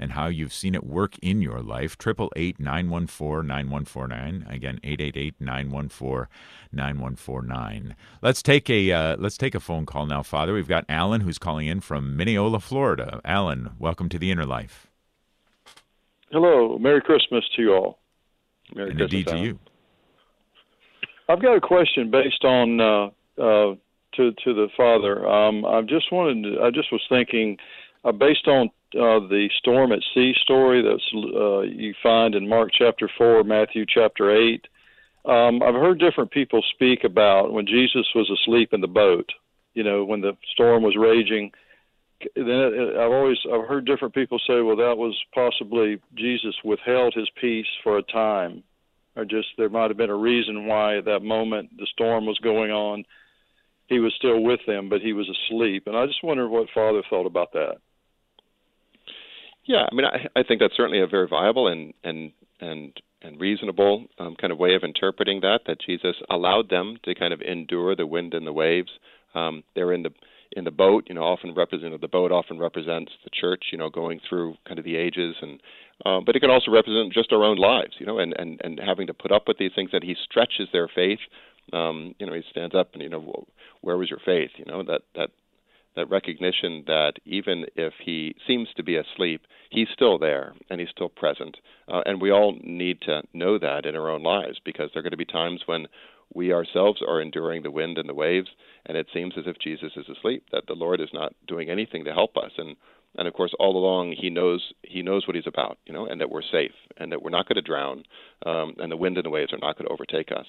and 0.00 0.12
how 0.12 0.26
you've 0.26 0.52
seen 0.52 0.74
it 0.74 0.82
work 0.82 1.18
in 1.20 1.42
your 1.42 1.60
life. 1.60 1.94
888 2.00 2.58
914 2.58 3.46
9149. 3.46 4.46
Again, 4.48 4.80
888 4.82 5.34
914 5.38 6.26
9149. 6.72 7.94
Let's 8.22 8.42
take 8.42 8.70
a 8.70 8.90
uh, 8.90 9.16
let's 9.18 9.36
take 9.36 9.54
a 9.54 9.60
phone 9.60 9.84
call 9.84 10.06
now, 10.06 10.22
Father. 10.22 10.54
We've 10.54 10.66
got 10.66 10.86
Alan 10.88 11.20
who's 11.20 11.38
calling 11.38 11.66
in 11.66 11.80
from 11.80 12.16
Minneola, 12.16 12.62
Florida. 12.62 13.20
Alan, 13.24 13.72
welcome 13.78 14.08
to 14.08 14.18
the 14.18 14.30
Inner 14.30 14.46
Life. 14.46 14.88
Hello, 16.32 16.78
Merry 16.78 17.02
Christmas 17.02 17.44
to 17.56 17.62
you 17.62 17.74
all. 17.74 17.98
Merry 18.74 18.90
and 18.90 18.98
Christmas, 18.98 19.12
indeed 19.12 19.26
to 19.26 19.32
Alan. 19.34 19.44
you. 19.44 19.58
I've 21.28 21.42
got 21.42 21.56
a 21.56 21.60
question 21.60 22.10
based 22.10 22.44
on 22.44 22.80
uh, 22.80 23.06
uh, 23.38 23.74
to 24.14 24.32
to 24.32 24.54
the 24.54 24.68
father. 24.76 25.28
Um, 25.28 25.66
I 25.66 25.82
just 25.82 26.10
wanted. 26.10 26.44
To, 26.44 26.62
I 26.62 26.70
just 26.70 26.90
was 26.90 27.02
thinking, 27.10 27.58
uh, 28.02 28.12
based 28.12 28.48
on 28.48 28.70
uh, 28.94 29.20
the 29.28 29.48
storm 29.58 29.92
at 29.92 30.00
sea 30.14 30.32
story 30.42 30.82
that's 30.82 31.04
uh, 31.14 31.60
you 31.60 31.94
find 32.02 32.34
in 32.34 32.48
Mark 32.48 32.70
chapter 32.76 33.10
four, 33.16 33.44
Matthew 33.44 33.84
chapter 33.86 34.30
eight. 34.30 34.66
Um, 35.24 35.62
I've 35.62 35.74
heard 35.74 36.00
different 36.00 36.30
people 36.30 36.62
speak 36.74 37.04
about 37.04 37.52
when 37.52 37.66
Jesus 37.66 38.06
was 38.14 38.30
asleep 38.30 38.72
in 38.72 38.80
the 38.80 38.88
boat. 38.88 39.28
You 39.74 39.84
know, 39.84 40.04
when 40.04 40.20
the 40.20 40.36
storm 40.52 40.82
was 40.82 40.96
raging. 40.96 41.52
Then 42.36 42.46
it, 42.46 42.96
I've 42.96 43.12
always 43.12 43.38
I've 43.52 43.66
heard 43.66 43.86
different 43.86 44.14
people 44.14 44.38
say, 44.46 44.60
well, 44.60 44.76
that 44.76 44.98
was 44.98 45.18
possibly 45.34 46.00
Jesus 46.16 46.54
withheld 46.64 47.14
his 47.14 47.28
peace 47.40 47.66
for 47.82 47.96
a 47.96 48.02
time 48.02 48.62
or 49.16 49.24
just 49.24 49.48
there 49.56 49.68
might 49.68 49.90
have 49.90 49.96
been 49.96 50.10
a 50.10 50.16
reason 50.16 50.66
why 50.66 50.98
at 50.98 51.04
that 51.04 51.20
moment 51.20 51.70
the 51.76 51.86
storm 51.92 52.26
was 52.26 52.38
going 52.38 52.70
on 52.70 53.04
he 53.88 53.98
was 53.98 54.14
still 54.16 54.42
with 54.42 54.60
them 54.66 54.88
but 54.88 55.00
he 55.00 55.12
was 55.12 55.28
asleep 55.28 55.84
and 55.86 55.96
i 55.96 56.06
just 56.06 56.22
wondered 56.24 56.48
what 56.48 56.68
father 56.74 57.02
thought 57.08 57.26
about 57.26 57.52
that 57.52 57.76
Yeah, 59.70 59.86
I 59.88 59.94
mean, 59.94 60.04
I, 60.04 60.40
I 60.40 60.42
think 60.42 60.60
that's 60.60 60.76
certainly 60.76 61.00
a 61.00 61.06
very 61.06 61.28
viable 61.28 61.68
and 61.68 61.94
and 62.02 62.32
and 62.60 62.92
and 63.22 63.40
reasonable 63.40 64.06
um, 64.18 64.34
kind 64.34 64.52
of 64.52 64.58
way 64.58 64.74
of 64.74 64.82
interpreting 64.82 65.42
that. 65.42 65.60
That 65.68 65.80
Jesus 65.80 66.16
allowed 66.28 66.70
them 66.70 66.96
to 67.04 67.14
kind 67.14 67.32
of 67.32 67.40
endure 67.40 67.94
the 67.94 68.04
wind 68.04 68.34
and 68.34 68.44
the 68.44 68.52
waves. 68.52 68.90
Um, 69.32 69.62
they're 69.76 69.92
in 69.92 70.02
the 70.02 70.10
in 70.56 70.64
the 70.64 70.72
boat, 70.72 71.04
you 71.08 71.14
know, 71.14 71.22
often 71.22 71.54
represent 71.54 72.00
the 72.00 72.08
boat 72.08 72.32
often 72.32 72.58
represents 72.58 73.12
the 73.22 73.30
church, 73.32 73.66
you 73.70 73.78
know, 73.78 73.88
going 73.88 74.18
through 74.28 74.56
kind 74.66 74.80
of 74.80 74.84
the 74.84 74.96
ages, 74.96 75.36
and 75.40 75.60
uh, 76.04 76.18
but 76.26 76.34
it 76.34 76.40
can 76.40 76.50
also 76.50 76.72
represent 76.72 77.12
just 77.12 77.32
our 77.32 77.44
own 77.44 77.56
lives, 77.56 77.92
you 78.00 78.06
know, 78.06 78.18
and 78.18 78.34
and 78.40 78.60
and 78.64 78.80
having 78.84 79.06
to 79.06 79.14
put 79.14 79.30
up 79.30 79.44
with 79.46 79.58
these 79.58 79.70
things. 79.76 79.90
That 79.92 80.02
He 80.02 80.16
stretches 80.24 80.66
their 80.72 80.88
faith. 80.92 81.20
Um, 81.72 82.16
you 82.18 82.26
know, 82.26 82.32
He 82.34 82.42
stands 82.50 82.74
up 82.74 82.88
and 82.94 83.02
you 83.04 83.08
know, 83.08 83.46
where 83.82 83.96
was 83.96 84.10
your 84.10 84.18
faith? 84.24 84.50
You 84.56 84.64
know, 84.64 84.82
that 84.82 85.02
that 85.14 85.30
that 85.96 86.10
recognition 86.10 86.84
that 86.86 87.14
even 87.24 87.66
if 87.76 87.92
he 88.04 88.34
seems 88.46 88.68
to 88.76 88.82
be 88.82 88.96
asleep, 88.96 89.42
he's 89.70 89.88
still 89.92 90.18
there 90.18 90.54
and 90.68 90.80
he's 90.80 90.90
still 90.90 91.08
present. 91.08 91.56
Uh, 91.88 92.02
and 92.06 92.20
we 92.20 92.30
all 92.30 92.58
need 92.62 93.00
to 93.02 93.22
know 93.32 93.58
that 93.58 93.86
in 93.86 93.96
our 93.96 94.10
own 94.10 94.22
lives 94.22 94.58
because 94.64 94.90
there 94.92 95.00
are 95.00 95.02
going 95.02 95.10
to 95.10 95.16
be 95.16 95.24
times 95.24 95.62
when 95.66 95.86
we 96.32 96.52
ourselves 96.52 97.02
are 97.06 97.20
enduring 97.20 97.62
the 97.62 97.70
wind 97.70 97.98
and 97.98 98.08
the 98.08 98.14
waves, 98.14 98.48
and 98.86 98.96
it 98.96 99.08
seems 99.12 99.34
as 99.36 99.44
if 99.46 99.58
Jesus 99.58 99.92
is 99.96 100.08
asleep, 100.08 100.44
that 100.52 100.64
the 100.68 100.74
Lord 100.74 101.00
is 101.00 101.08
not 101.12 101.34
doing 101.48 101.68
anything 101.68 102.04
to 102.04 102.12
help 102.12 102.36
us. 102.36 102.52
And 102.56 102.76
and 103.18 103.26
of 103.26 103.34
course, 103.34 103.52
all 103.58 103.76
along 103.76 104.14
he 104.16 104.30
knows 104.30 104.72
he 104.82 105.02
knows 105.02 105.26
what 105.26 105.34
he's 105.34 105.46
about, 105.46 105.78
you 105.84 105.92
know, 105.92 106.06
and 106.06 106.20
that 106.20 106.30
we're 106.30 106.42
safe 106.42 106.74
and 106.96 107.10
that 107.10 107.22
we're 107.22 107.30
not 107.30 107.48
going 107.48 107.56
to 107.56 107.62
drown, 107.62 108.04
um, 108.46 108.74
and 108.78 108.92
the 108.92 108.96
wind 108.96 109.18
and 109.18 109.24
the 109.24 109.30
waves 109.30 109.52
are 109.52 109.58
not 109.58 109.76
going 109.76 109.86
to 109.86 109.92
overtake 109.92 110.30
us. 110.30 110.46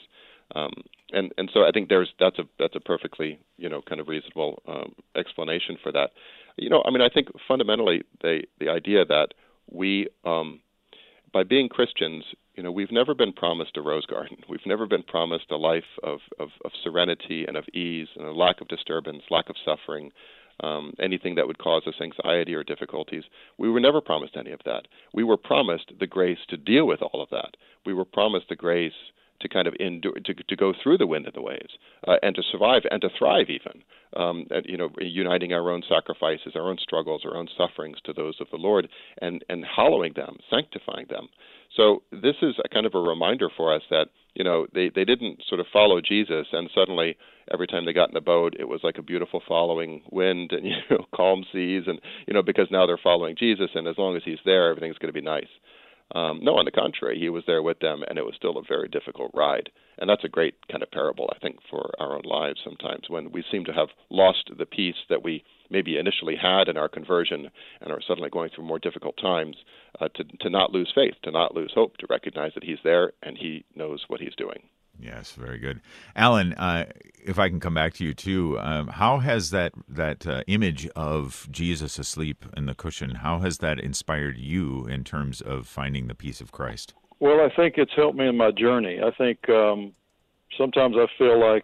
Um, 0.55 0.71
and 1.11 1.31
and 1.37 1.49
so 1.53 1.61
I 1.61 1.71
think 1.71 1.89
there's 1.89 2.09
that's 2.19 2.39
a 2.39 2.43
that's 2.59 2.75
a 2.75 2.79
perfectly 2.79 3.39
you 3.57 3.69
know 3.69 3.81
kind 3.81 4.01
of 4.01 4.07
reasonable 4.07 4.61
um, 4.67 4.93
explanation 5.15 5.77
for 5.81 5.91
that. 5.91 6.11
You 6.57 6.69
know, 6.69 6.83
I 6.85 6.91
mean, 6.91 7.01
I 7.01 7.09
think 7.09 7.29
fundamentally 7.47 8.03
the 8.21 8.43
the 8.59 8.69
idea 8.69 9.05
that 9.05 9.29
we 9.71 10.07
um, 10.25 10.59
by 11.33 11.43
being 11.43 11.69
Christians, 11.69 12.25
you 12.55 12.63
know, 12.63 12.71
we've 12.71 12.91
never 12.91 13.13
been 13.13 13.33
promised 13.33 13.77
a 13.77 13.81
rose 13.81 14.05
garden. 14.05 14.37
We've 14.49 14.65
never 14.65 14.85
been 14.85 15.03
promised 15.03 15.51
a 15.51 15.57
life 15.57 15.97
of 16.03 16.19
of, 16.39 16.49
of 16.65 16.71
serenity 16.83 17.45
and 17.47 17.57
of 17.57 17.65
ease 17.73 18.07
and 18.15 18.25
a 18.25 18.33
lack 18.33 18.61
of 18.61 18.67
disturbance, 18.67 19.23
lack 19.29 19.49
of 19.49 19.55
suffering. 19.63 20.11
Um, 20.59 20.93
anything 20.99 21.35
that 21.35 21.47
would 21.47 21.57
cause 21.57 21.83
us 21.87 21.95
anxiety 21.99 22.53
or 22.53 22.63
difficulties. 22.63 23.23
We 23.57 23.71
were 23.71 23.79
never 23.79 23.99
promised 23.99 24.37
any 24.37 24.51
of 24.51 24.59
that. 24.65 24.83
We 25.11 25.23
were 25.23 25.37
promised 25.37 25.91
the 25.99 26.05
grace 26.05 26.37
to 26.49 26.57
deal 26.57 26.85
with 26.85 27.01
all 27.01 27.23
of 27.23 27.29
that. 27.31 27.57
We 27.83 27.95
were 27.95 28.05
promised 28.05 28.49
the 28.49 28.55
grace 28.55 28.93
to 29.41 29.49
kind 29.49 29.67
of 29.67 29.73
endure, 29.79 30.13
to, 30.13 30.33
to 30.33 30.55
go 30.55 30.73
through 30.81 30.97
the 30.97 31.07
wind 31.07 31.25
and 31.25 31.35
the 31.35 31.41
waves, 31.41 31.77
uh, 32.07 32.15
and 32.21 32.35
to 32.35 32.43
survive 32.51 32.83
and 32.89 33.01
to 33.01 33.09
thrive 33.17 33.49
even. 33.49 33.83
Um, 34.13 34.45
you 34.65 34.75
know, 34.75 34.89
uniting 34.99 35.53
our 35.53 35.71
own 35.71 35.83
sacrifices, 35.87 36.53
our 36.55 36.69
own 36.69 36.77
struggles, 36.81 37.21
our 37.23 37.37
own 37.37 37.47
sufferings 37.57 37.97
to 38.03 38.11
those 38.11 38.35
of 38.41 38.47
the 38.51 38.57
Lord, 38.57 38.89
and 39.21 39.43
and 39.49 39.63
hallowing 39.63 40.13
them, 40.15 40.37
sanctifying 40.49 41.05
them. 41.09 41.29
So 41.75 42.03
this 42.11 42.35
is 42.41 42.55
a 42.63 42.67
kind 42.67 42.85
of 42.85 42.95
a 42.95 42.99
reminder 42.99 43.49
for 43.55 43.73
us 43.73 43.83
that 43.89 44.07
you 44.35 44.43
know 44.43 44.67
they 44.73 44.89
they 44.93 45.05
didn't 45.05 45.43
sort 45.47 45.61
of 45.61 45.67
follow 45.71 46.01
Jesus 46.01 46.47
and 46.51 46.69
suddenly 46.75 47.17
every 47.53 47.67
time 47.67 47.85
they 47.85 47.93
got 47.93 48.09
in 48.09 48.13
the 48.13 48.21
boat 48.21 48.55
it 48.59 48.67
was 48.67 48.81
like 48.83 48.97
a 48.97 49.01
beautiful 49.03 49.41
following 49.47 50.01
wind 50.11 50.51
and 50.51 50.65
you 50.65 50.75
know 50.89 51.05
calm 51.15 51.45
seas 51.51 51.83
and 51.87 51.99
you 52.27 52.33
know 52.33 52.43
because 52.43 52.67
now 52.71 52.85
they're 52.85 52.99
following 53.01 53.35
Jesus 53.37 53.69
and 53.75 53.87
as 53.87 53.97
long 53.97 54.15
as 54.15 54.23
he's 54.25 54.39
there 54.45 54.69
everything's 54.69 54.97
going 54.97 55.13
to 55.13 55.19
be 55.19 55.25
nice. 55.25 55.49
Um, 56.13 56.39
no, 56.43 56.55
on 56.57 56.65
the 56.65 56.71
contrary, 56.71 57.17
he 57.17 57.29
was 57.29 57.43
there 57.47 57.63
with 57.63 57.79
them, 57.79 58.03
and 58.07 58.17
it 58.17 58.25
was 58.25 58.35
still 58.35 58.57
a 58.57 58.63
very 58.67 58.89
difficult 58.89 59.31
ride. 59.33 59.69
And 59.97 60.09
that's 60.09 60.23
a 60.23 60.29
great 60.29 60.55
kind 60.69 60.83
of 60.83 60.91
parable, 60.91 61.29
I 61.33 61.39
think, 61.39 61.57
for 61.69 61.91
our 61.99 62.15
own 62.15 62.23
lives 62.25 62.59
sometimes 62.63 63.09
when 63.09 63.31
we 63.31 63.43
seem 63.49 63.63
to 63.65 63.73
have 63.73 63.89
lost 64.09 64.49
the 64.57 64.65
peace 64.65 64.95
that 65.09 65.23
we 65.23 65.43
maybe 65.69 65.97
initially 65.97 66.35
had 66.35 66.67
in 66.67 66.75
our 66.75 66.89
conversion 66.89 67.49
and 67.79 67.91
are 67.91 68.01
suddenly 68.05 68.29
going 68.29 68.49
through 68.53 68.65
more 68.65 68.79
difficult 68.79 69.15
times, 69.21 69.55
uh, 70.01 70.09
to, 70.15 70.23
to 70.41 70.49
not 70.49 70.71
lose 70.71 70.91
faith, 70.93 71.13
to 71.23 71.31
not 71.31 71.55
lose 71.55 71.71
hope, 71.73 71.95
to 71.97 72.07
recognize 72.09 72.51
that 72.55 72.63
he's 72.63 72.79
there 72.83 73.13
and 73.23 73.37
he 73.37 73.63
knows 73.75 74.03
what 74.07 74.19
he's 74.19 74.35
doing. 74.35 74.61
Yes, 75.01 75.31
very 75.33 75.57
good, 75.57 75.81
Alan. 76.15 76.53
Uh, 76.53 76.85
if 77.23 77.39
I 77.39 77.49
can 77.49 77.59
come 77.59 77.73
back 77.73 77.93
to 77.95 78.05
you 78.05 78.13
too, 78.13 78.57
um, 78.59 78.87
how 78.87 79.19
has 79.19 79.49
that 79.49 79.73
that 79.89 80.27
uh, 80.27 80.43
image 80.47 80.87
of 80.95 81.47
Jesus 81.51 81.97
asleep 81.97 82.45
in 82.55 82.67
the 82.67 82.75
cushion? 82.75 83.15
How 83.15 83.39
has 83.39 83.57
that 83.59 83.79
inspired 83.79 84.37
you 84.37 84.85
in 84.85 85.03
terms 85.03 85.41
of 85.41 85.67
finding 85.67 86.07
the 86.07 86.15
peace 86.15 86.39
of 86.39 86.51
Christ? 86.51 86.93
well 87.21 87.39
i 87.39 87.55
think 87.55 87.75
it's 87.77 87.93
helped 87.95 88.17
me 88.17 88.27
in 88.27 88.35
my 88.35 88.51
journey 88.51 88.99
i 89.01 89.11
think 89.11 89.47
um 89.47 89.93
sometimes 90.57 90.95
i 90.97 91.05
feel 91.17 91.39
like 91.39 91.63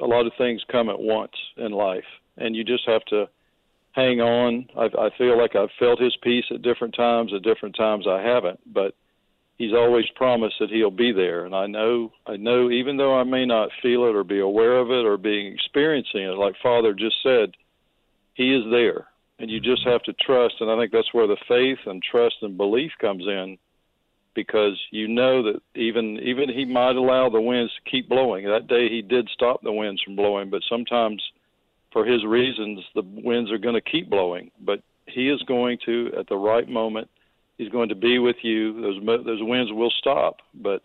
a 0.00 0.06
lot 0.06 0.24
of 0.26 0.32
things 0.38 0.62
come 0.70 0.88
at 0.88 1.00
once 1.00 1.32
in 1.56 1.72
life 1.72 2.04
and 2.36 2.54
you 2.54 2.62
just 2.62 2.86
have 2.86 3.04
to 3.06 3.28
hang 3.92 4.20
on 4.20 4.68
i 4.76 4.84
i 5.06 5.10
feel 5.18 5.36
like 5.36 5.56
i've 5.56 5.70
felt 5.78 6.00
his 6.00 6.16
peace 6.22 6.44
at 6.54 6.62
different 6.62 6.94
times 6.94 7.32
at 7.34 7.42
different 7.42 7.74
times 7.74 8.06
i 8.06 8.22
haven't 8.22 8.60
but 8.72 8.94
he's 9.60 9.74
always 9.74 10.06
promised 10.16 10.56
that 10.58 10.70
he'll 10.70 10.90
be 10.90 11.12
there. 11.12 11.44
And 11.44 11.54
i 11.54 11.66
know 11.66 12.12
i 12.26 12.36
know 12.36 12.70
even 12.70 12.96
though 12.96 13.14
i 13.20 13.24
may 13.24 13.44
not 13.44 13.68
feel 13.82 14.04
it 14.06 14.16
or 14.16 14.24
be 14.24 14.40
aware 14.40 14.78
of 14.78 14.90
it 14.90 15.04
or 15.04 15.18
being 15.18 15.52
experiencing 15.52 16.22
it 16.22 16.38
like 16.38 16.54
father 16.62 16.94
just 16.94 17.16
said 17.22 17.50
he 18.34 18.54
is 18.54 18.64
there. 18.70 19.06
And 19.38 19.50
you 19.50 19.58
just 19.58 19.86
have 19.86 20.02
to 20.04 20.14
trust. 20.14 20.54
And 20.60 20.70
i 20.70 20.78
think 20.78 20.92
that's 20.92 21.12
where 21.12 21.26
the 21.26 21.36
faith 21.46 21.78
and 21.86 22.02
trust 22.02 22.36
and 22.40 22.56
belief 22.56 22.92
comes 23.00 23.26
in 23.26 23.58
because 24.34 24.80
you 24.90 25.06
know 25.08 25.42
that 25.42 25.60
even 25.74 26.18
even 26.20 26.48
he 26.48 26.64
might 26.64 26.96
allow 26.96 27.28
the 27.28 27.40
winds 27.40 27.72
to 27.74 27.90
keep 27.90 28.08
blowing. 28.08 28.46
That 28.46 28.66
day 28.66 28.88
he 28.88 29.02
did 29.02 29.28
stop 29.28 29.62
the 29.62 29.72
winds 29.72 30.02
from 30.02 30.16
blowing 30.16 30.48
but 30.48 30.62
sometimes 30.68 31.22
for 31.92 32.06
his 32.06 32.24
reasons 32.24 32.80
the 32.94 33.02
winds 33.04 33.52
are 33.52 33.58
going 33.58 33.74
to 33.74 33.90
keep 33.92 34.08
blowing. 34.08 34.50
But 34.58 34.80
he 35.06 35.28
is 35.28 35.42
going 35.42 35.78
to 35.84 36.12
at 36.18 36.28
the 36.28 36.36
right 36.36 36.68
moment 36.68 37.10
he's 37.60 37.68
going 37.68 37.90
to 37.90 37.94
be 37.94 38.18
with 38.18 38.36
you 38.42 38.80
those 38.80 39.24
those 39.24 39.42
winds 39.42 39.70
will 39.72 39.92
stop 39.98 40.36
but 40.54 40.80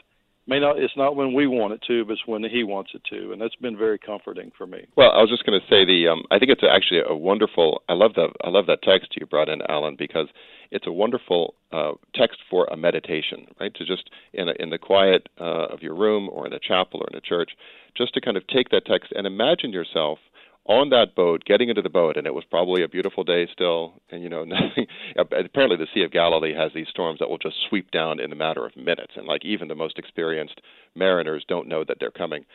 may 0.45 0.59
not 0.59 0.77
it's 0.77 0.95
not 0.97 1.15
when 1.15 1.33
we 1.33 1.47
want 1.47 1.73
it 1.73 1.81
to 1.87 2.03
but 2.03 2.13
it's 2.13 2.27
when 2.27 2.43
he 2.43 2.63
wants 2.63 2.91
it 2.93 3.01
to 3.09 3.31
and 3.31 3.41
that's 3.41 3.55
been 3.55 3.77
very 3.77 3.97
comforting 3.97 4.51
for 4.57 4.67
me 4.67 4.85
Well, 4.97 5.11
I 5.11 5.21
was 5.21 5.29
just 5.29 5.45
going 5.45 5.59
to 5.59 5.67
say 5.67 5.85
the 5.85 6.09
um, 6.09 6.23
I 6.31 6.37
think 6.37 6.51
it's 6.51 6.63
actually 6.69 7.01
a 7.07 7.15
wonderful. 7.15 7.81
I 7.87 7.93
love 7.93 8.13
that 8.15 8.29
I 8.43 8.49
love 8.49 8.65
that 8.67 8.81
text 8.83 9.15
you 9.15 9.25
brought 9.25 9.49
in, 9.49 9.61
Alan, 9.69 9.95
because 9.97 10.27
it's 10.71 10.87
a 10.87 10.91
wonderful 10.91 11.55
uh, 11.71 11.93
text 12.13 12.39
for 12.49 12.65
a 12.65 12.77
meditation, 12.77 13.47
right? 13.59 13.73
To 13.75 13.85
just 13.85 14.09
in 14.33 14.49
a, 14.49 14.53
in 14.59 14.69
the 14.69 14.77
quiet 14.77 15.29
uh, 15.39 15.67
of 15.73 15.81
your 15.81 15.95
room 15.95 16.29
or 16.31 16.45
in 16.45 16.53
a 16.53 16.59
chapel 16.59 17.01
or 17.01 17.07
in 17.11 17.17
a 17.17 17.21
church, 17.21 17.51
just 17.95 18.13
to 18.15 18.21
kind 18.21 18.37
of 18.37 18.45
take 18.47 18.69
that 18.69 18.85
text 18.85 19.13
and 19.15 19.25
imagine 19.25 19.71
yourself 19.71 20.19
on 20.67 20.89
that 20.89 21.15
boat, 21.15 21.43
getting 21.45 21.69
into 21.69 21.81
the 21.81 21.89
boat, 21.89 22.17
and 22.17 22.25
it 22.25 22.33
was 22.33 22.43
probably 22.49 22.83
a 22.83 22.87
beautiful 22.87 23.23
day 23.23 23.47
still. 23.51 23.93
And 24.09 24.23
you 24.23 24.29
know, 24.29 24.43
nothing. 24.45 24.87
Apparently, 25.17 25.77
the 25.77 25.87
Sea 25.93 26.03
of 26.03 26.11
Galilee 26.11 26.53
has 26.55 26.71
these 26.73 26.87
storms 26.89 27.19
that 27.19 27.29
will 27.29 27.37
just 27.37 27.55
sweep 27.69 27.91
down 27.91 28.19
in 28.19 28.31
a 28.31 28.35
matter 28.35 28.65
of 28.65 28.75
minutes, 28.75 29.13
and 29.15 29.27
like 29.27 29.45
even 29.45 29.67
the 29.67 29.75
most 29.75 29.99
experienced 29.99 30.61
mariners 30.95 31.45
don't 31.47 31.67
know 31.67 31.83
that 31.83 31.97
they're 31.99 32.11
coming. 32.11 32.45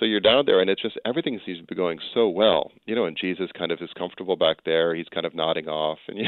So 0.00 0.06
you're 0.06 0.18
down 0.18 0.46
there, 0.46 0.60
and 0.60 0.70
it's 0.70 0.80
just 0.80 0.98
everything 1.04 1.38
seems 1.44 1.60
to 1.60 1.66
be 1.66 1.74
going 1.74 1.98
so 2.14 2.26
well, 2.26 2.72
you 2.86 2.94
know. 2.94 3.04
And 3.04 3.16
Jesus 3.16 3.50
kind 3.56 3.70
of 3.70 3.80
is 3.82 3.90
comfortable 3.96 4.34
back 4.34 4.64
there; 4.64 4.94
he's 4.94 5.08
kind 5.12 5.26
of 5.26 5.34
nodding 5.34 5.68
off, 5.68 5.98
and 6.08 6.18
you, 6.18 6.26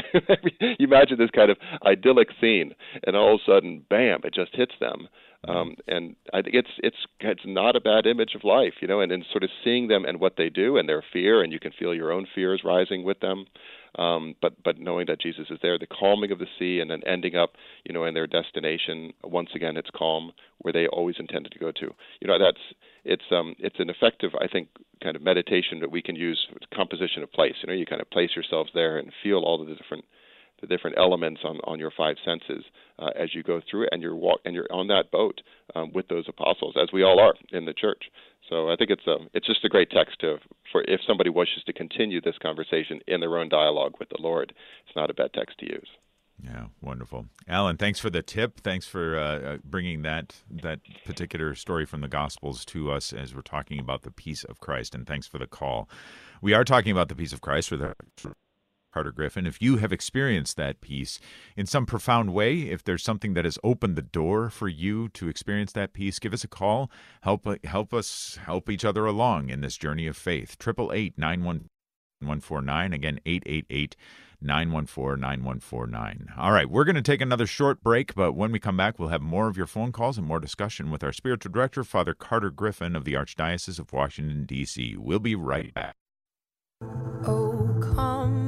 you 0.61 0.87
imagine 0.87 1.17
this 1.17 1.31
kind 1.31 1.49
of 1.49 1.57
idyllic 1.83 2.29
scene, 2.39 2.75
and 3.05 3.15
all 3.15 3.33
of 3.33 3.41
a 3.41 3.51
sudden, 3.51 3.83
bam! 3.89 4.21
It 4.23 4.35
just 4.35 4.55
hits 4.55 4.73
them, 4.79 5.09
um, 5.47 5.75
and 5.87 6.15
I 6.33 6.43
think 6.43 6.53
it's 6.53 6.69
it's 6.77 7.07
it's 7.19 7.41
not 7.45 7.75
a 7.75 7.81
bad 7.81 8.05
image 8.05 8.35
of 8.35 8.43
life, 8.43 8.75
you 8.79 8.87
know, 8.87 9.01
and, 9.01 9.11
and 9.11 9.25
sort 9.31 9.43
of 9.43 9.49
seeing 9.63 9.87
them 9.87 10.05
and 10.05 10.19
what 10.19 10.35
they 10.37 10.49
do 10.49 10.77
and 10.77 10.87
their 10.87 11.03
fear, 11.11 11.41
and 11.41 11.51
you 11.51 11.59
can 11.59 11.71
feel 11.71 11.95
your 11.95 12.11
own 12.11 12.27
fears 12.33 12.61
rising 12.63 13.03
with 13.03 13.21
them. 13.21 13.45
Um, 13.95 14.35
but 14.41 14.53
but 14.63 14.79
knowing 14.79 15.05
that 15.07 15.21
Jesus 15.21 15.47
is 15.49 15.59
there, 15.61 15.77
the 15.77 15.87
calming 15.87 16.31
of 16.31 16.39
the 16.39 16.47
sea, 16.57 16.79
and 16.79 16.89
then 16.89 17.01
ending 17.05 17.35
up, 17.35 17.51
you 17.83 17.93
know, 17.93 18.05
in 18.05 18.13
their 18.13 18.27
destination. 18.27 19.13
Once 19.23 19.49
again, 19.55 19.77
it's 19.77 19.89
calm 19.95 20.31
where 20.59 20.73
they 20.73 20.87
always 20.87 21.15
intended 21.19 21.51
to 21.51 21.59
go 21.59 21.71
to. 21.71 21.93
You 22.19 22.27
know, 22.27 22.39
that's 22.39 22.57
it's 23.05 23.23
um 23.31 23.55
it's 23.59 23.79
an 23.79 23.89
effective, 23.89 24.31
I 24.39 24.47
think, 24.47 24.69
kind 25.03 25.15
of 25.15 25.21
meditation 25.21 25.79
that 25.81 25.91
we 25.91 26.01
can 26.01 26.15
use 26.15 26.47
composition 26.73 27.21
of 27.23 27.31
place. 27.31 27.53
You 27.61 27.67
know, 27.67 27.73
you 27.73 27.85
kind 27.85 28.01
of 28.01 28.09
place 28.09 28.31
yourselves 28.35 28.71
there 28.73 28.97
and 28.97 29.11
feel 29.21 29.39
all 29.39 29.63
the 29.63 29.75
different 29.75 30.05
the 30.61 30.67
different 30.67 30.97
elements 30.97 31.41
on, 31.43 31.59
on 31.65 31.77
your 31.77 31.91
five 31.95 32.15
senses 32.23 32.63
uh, 32.97 33.09
as 33.19 33.35
you 33.35 33.43
go 33.43 33.61
through 33.69 33.83
it, 33.83 33.89
and 33.91 34.01
you're 34.01 34.15
walk 34.15 34.39
and 34.45 34.55
you're 34.55 34.71
on 34.71 34.87
that 34.87 35.11
boat 35.11 35.41
um, 35.75 35.91
with 35.93 36.07
those 36.07 36.25
apostles, 36.27 36.75
as 36.81 36.87
we 36.93 37.03
all 37.03 37.19
are 37.19 37.33
in 37.51 37.65
the 37.65 37.73
church. 37.73 38.03
So 38.53 38.69
I 38.69 38.75
think 38.75 38.91
it's 38.91 39.07
a 39.07 39.13
um, 39.13 39.29
it's 39.33 39.47
just 39.47 39.65
a 39.65 39.69
great 39.69 39.89
text 39.89 40.19
to 40.19 40.37
for 40.71 40.83
if 40.83 41.01
somebody 41.07 41.31
wishes 41.31 41.63
to 41.65 41.73
continue 41.73 42.21
this 42.21 42.37
conversation 42.39 42.99
in 43.07 43.19
their 43.19 43.35
own 43.39 43.49
dialogue 43.49 43.93
with 43.99 44.09
the 44.09 44.21
Lord. 44.21 44.53
It's 44.85 44.95
not 44.95 45.09
a 45.09 45.13
bad 45.15 45.33
text 45.33 45.57
to 45.57 45.65
use. 45.65 45.89
Yeah, 46.43 46.65
wonderful, 46.79 47.25
Alan. 47.47 47.77
Thanks 47.77 47.99
for 47.99 48.11
the 48.11 48.21
tip. 48.21 48.59
Thanks 48.59 48.85
for 48.85 49.17
uh, 49.17 49.39
uh, 49.39 49.57
bringing 49.63 50.03
that 50.03 50.35
that 50.51 50.81
particular 51.03 51.55
story 51.55 51.87
from 51.87 52.01
the 52.01 52.07
Gospels 52.07 52.63
to 52.65 52.91
us 52.91 53.11
as 53.11 53.33
we're 53.33 53.41
talking 53.41 53.79
about 53.79 54.03
the 54.03 54.11
peace 54.11 54.43
of 54.43 54.59
Christ. 54.59 54.93
And 54.93 55.07
thanks 55.07 55.25
for 55.25 55.39
the 55.39 55.47
call. 55.47 55.89
We 56.39 56.53
are 56.53 56.63
talking 56.63 56.91
about 56.91 57.09
the 57.09 57.15
peace 57.15 57.33
of 57.33 57.41
Christ 57.41 57.71
with 57.71 57.81
Carter 58.93 59.11
Griffin. 59.11 59.47
If 59.47 59.61
you 59.61 59.77
have 59.77 59.91
experienced 59.91 60.55
that 60.57 60.79
peace 60.79 61.19
in 61.57 61.65
some 61.65 61.85
profound 61.85 62.33
way, 62.33 62.61
if 62.61 62.83
there's 62.83 63.03
something 63.03 63.33
that 63.33 63.45
has 63.45 63.57
opened 63.63 63.95
the 63.95 64.03
door 64.03 64.49
for 64.49 64.67
you 64.67 65.09
to 65.09 65.27
experience 65.27 65.71
that 65.71 65.93
peace, 65.93 66.19
give 66.19 66.33
us 66.33 66.43
a 66.43 66.47
call. 66.47 66.91
Help 67.21 67.47
help 67.65 67.93
us 67.93 68.37
help 68.45 68.69
each 68.69 68.85
other 68.85 69.05
along 69.05 69.49
in 69.49 69.61
this 69.61 69.77
journey 69.77 70.05
of 70.05 70.15
faith. 70.15 70.57
Triple 70.59 70.91
eight 70.93 71.17
nine 71.17 71.43
one 71.43 71.69
one 72.21 72.39
four 72.39 72.61
nine 72.61 72.93
again 72.93 73.19
eight 73.25 73.43
eight 73.45 73.65
eight. 73.69 73.95
914 74.45 75.21
9149. 75.21 76.33
All 76.37 76.51
right, 76.51 76.69
we're 76.69 76.83
going 76.83 76.95
to 76.97 77.01
take 77.01 77.21
another 77.21 77.47
short 77.47 77.81
break, 77.81 78.13
but 78.13 78.33
when 78.33 78.51
we 78.51 78.59
come 78.59 78.75
back, 78.75 78.99
we'll 78.99 79.07
have 79.07 79.21
more 79.21 79.47
of 79.47 79.55
your 79.55 79.67
phone 79.67 79.93
calls 79.93 80.17
and 80.17 80.27
more 80.27 80.41
discussion 80.41 80.91
with 80.91 81.01
our 81.01 81.13
spiritual 81.13 81.51
director, 81.51 81.83
Father 81.85 82.13
Carter 82.13 82.49
Griffin 82.49 82.93
of 82.93 83.05
the 83.05 83.13
Archdiocese 83.13 83.79
of 83.79 83.93
Washington, 83.93 84.45
D.C. 84.45 84.97
We'll 84.97 85.19
be 85.19 85.33
right 85.33 85.73
back. 85.73 85.95
Oh, 87.25 87.79
come, 87.95 88.42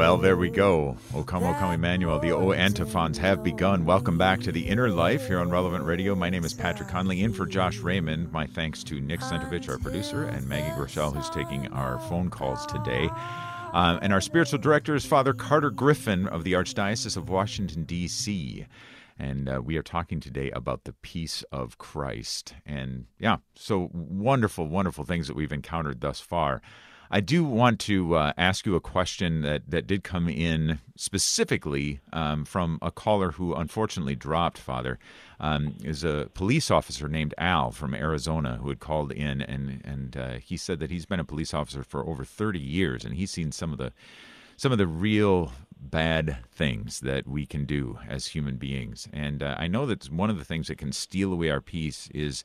Well, 0.00 0.16
there 0.16 0.38
we 0.38 0.48
go. 0.48 0.96
O 1.14 1.22
come, 1.22 1.44
O 1.44 1.52
come, 1.52 1.72
Emmanuel. 1.72 2.18
The 2.18 2.32
O 2.32 2.52
antiphons 2.52 3.18
have 3.18 3.44
begun. 3.44 3.84
Welcome 3.84 4.16
back 4.16 4.40
to 4.40 4.50
the 4.50 4.66
Inner 4.66 4.88
Life 4.88 5.26
here 5.26 5.38
on 5.38 5.50
Relevant 5.50 5.84
Radio. 5.84 6.14
My 6.14 6.30
name 6.30 6.42
is 6.42 6.54
Patrick 6.54 6.88
Conley, 6.88 7.22
in 7.22 7.34
for 7.34 7.44
Josh 7.44 7.80
Raymond. 7.80 8.32
My 8.32 8.46
thanks 8.46 8.82
to 8.84 8.98
Nick 8.98 9.20
Sentovich, 9.20 9.68
our 9.68 9.76
producer, 9.76 10.24
and 10.24 10.48
Maggie 10.48 10.74
Groeschel, 10.74 11.14
who's 11.14 11.28
taking 11.28 11.68
our 11.74 11.98
phone 12.08 12.30
calls 12.30 12.64
today. 12.64 13.10
Uh, 13.74 13.98
and 14.00 14.10
our 14.14 14.22
spiritual 14.22 14.58
director 14.58 14.94
is 14.94 15.04
Father 15.04 15.34
Carter 15.34 15.70
Griffin 15.70 16.26
of 16.28 16.44
the 16.44 16.54
Archdiocese 16.54 17.18
of 17.18 17.28
Washington, 17.28 17.84
D.C. 17.84 18.64
And 19.18 19.50
uh, 19.50 19.60
we 19.62 19.76
are 19.76 19.82
talking 19.82 20.18
today 20.18 20.50
about 20.52 20.84
the 20.84 20.94
peace 21.02 21.44
of 21.52 21.76
Christ. 21.76 22.54
And 22.64 23.04
yeah, 23.18 23.36
so 23.54 23.90
wonderful, 23.92 24.66
wonderful 24.66 25.04
things 25.04 25.26
that 25.26 25.36
we've 25.36 25.52
encountered 25.52 26.00
thus 26.00 26.20
far. 26.20 26.62
I 27.12 27.20
do 27.20 27.44
want 27.44 27.80
to 27.80 28.14
uh, 28.14 28.32
ask 28.38 28.64
you 28.64 28.76
a 28.76 28.80
question 28.80 29.40
that, 29.40 29.62
that 29.68 29.88
did 29.88 30.04
come 30.04 30.28
in 30.28 30.78
specifically 30.96 31.98
um, 32.12 32.44
from 32.44 32.78
a 32.80 32.92
caller 32.92 33.32
who 33.32 33.52
unfortunately 33.54 34.14
dropped, 34.14 34.58
Father. 34.58 34.98
Um, 35.40 35.74
is 35.82 36.04
a 36.04 36.28
police 36.34 36.70
officer 36.70 37.08
named 37.08 37.34
Al 37.38 37.70
from 37.72 37.94
Arizona 37.94 38.58
who 38.62 38.68
had 38.68 38.78
called 38.78 39.10
in, 39.10 39.40
and 39.40 39.80
and 39.84 40.16
uh, 40.16 40.32
he 40.34 40.58
said 40.58 40.80
that 40.80 40.90
he's 40.90 41.06
been 41.06 41.18
a 41.18 41.24
police 41.24 41.54
officer 41.54 41.82
for 41.82 42.06
over 42.06 42.26
30 42.26 42.58
years, 42.60 43.06
and 43.06 43.14
he's 43.14 43.30
seen 43.30 43.50
some 43.50 43.72
of 43.72 43.78
the 43.78 43.92
some 44.58 44.70
of 44.70 44.76
the 44.78 44.86
real 44.86 45.52
bad 45.80 46.36
things 46.52 47.00
that 47.00 47.26
we 47.26 47.46
can 47.46 47.64
do 47.64 47.98
as 48.06 48.26
human 48.26 48.56
beings. 48.56 49.08
And 49.12 49.42
uh, 49.42 49.56
I 49.58 49.66
know 49.66 49.86
that 49.86 50.10
one 50.10 50.28
of 50.28 50.36
the 50.36 50.44
things 50.44 50.68
that 50.68 50.76
can 50.76 50.92
steal 50.92 51.32
away 51.32 51.48
our 51.48 51.62
peace 51.62 52.10
is 52.14 52.44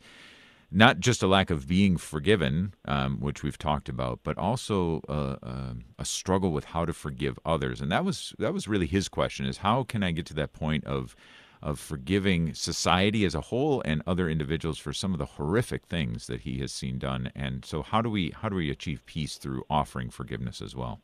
not 0.76 1.00
just 1.00 1.24
a 1.24 1.28
lack 1.28 1.50
of 1.50 1.70
being 1.70 1.96
forgiven, 1.96 2.74
um, 2.84 3.22
which 3.22 3.44
we've 3.44 3.58
talked 3.58 3.88
about, 3.88 4.20
but 4.24 4.38
also 4.38 5.02
uh, 5.08 5.38
uh, 5.42 5.74
a 5.98 6.04
struggle 6.04 6.52
with 6.52 6.66
how 6.66 6.84
to 6.84 6.92
forgive 6.92 7.40
others. 7.46 7.80
And 7.80 7.90
that 7.94 8.04
was 8.04 8.36
that 8.40 8.54
was 8.54 8.68
really 8.68 8.86
his 8.86 9.08
question: 9.08 9.46
is 9.46 9.58
how 9.58 9.84
can 9.84 10.04
I 10.04 10.12
get 10.12 10.26
to 10.28 10.34
that 10.36 10.52
point 10.52 10.84
of 10.84 11.16
of 11.62 11.80
forgiving 11.80 12.54
society 12.54 13.24
as 13.24 13.34
a 13.34 13.42
whole 13.42 13.82
and 13.86 14.04
other 14.06 14.30
individuals 14.30 14.78
for 14.78 14.92
some 14.92 15.14
of 15.14 15.18
the 15.18 15.26
horrific 15.26 15.86
things 15.86 16.28
that 16.28 16.42
he 16.42 16.60
has 16.60 16.74
seen 16.74 17.00
done? 17.00 17.32
And 17.34 17.64
so, 17.64 17.82
how 17.82 18.02
do 18.02 18.10
we 18.10 18.34
how 18.42 18.50
do 18.50 18.56
we 18.58 18.70
achieve 18.70 19.06
peace 19.06 19.38
through 19.38 19.64
offering 19.70 20.10
forgiveness 20.10 20.62
as 20.62 20.76
well? 20.76 21.00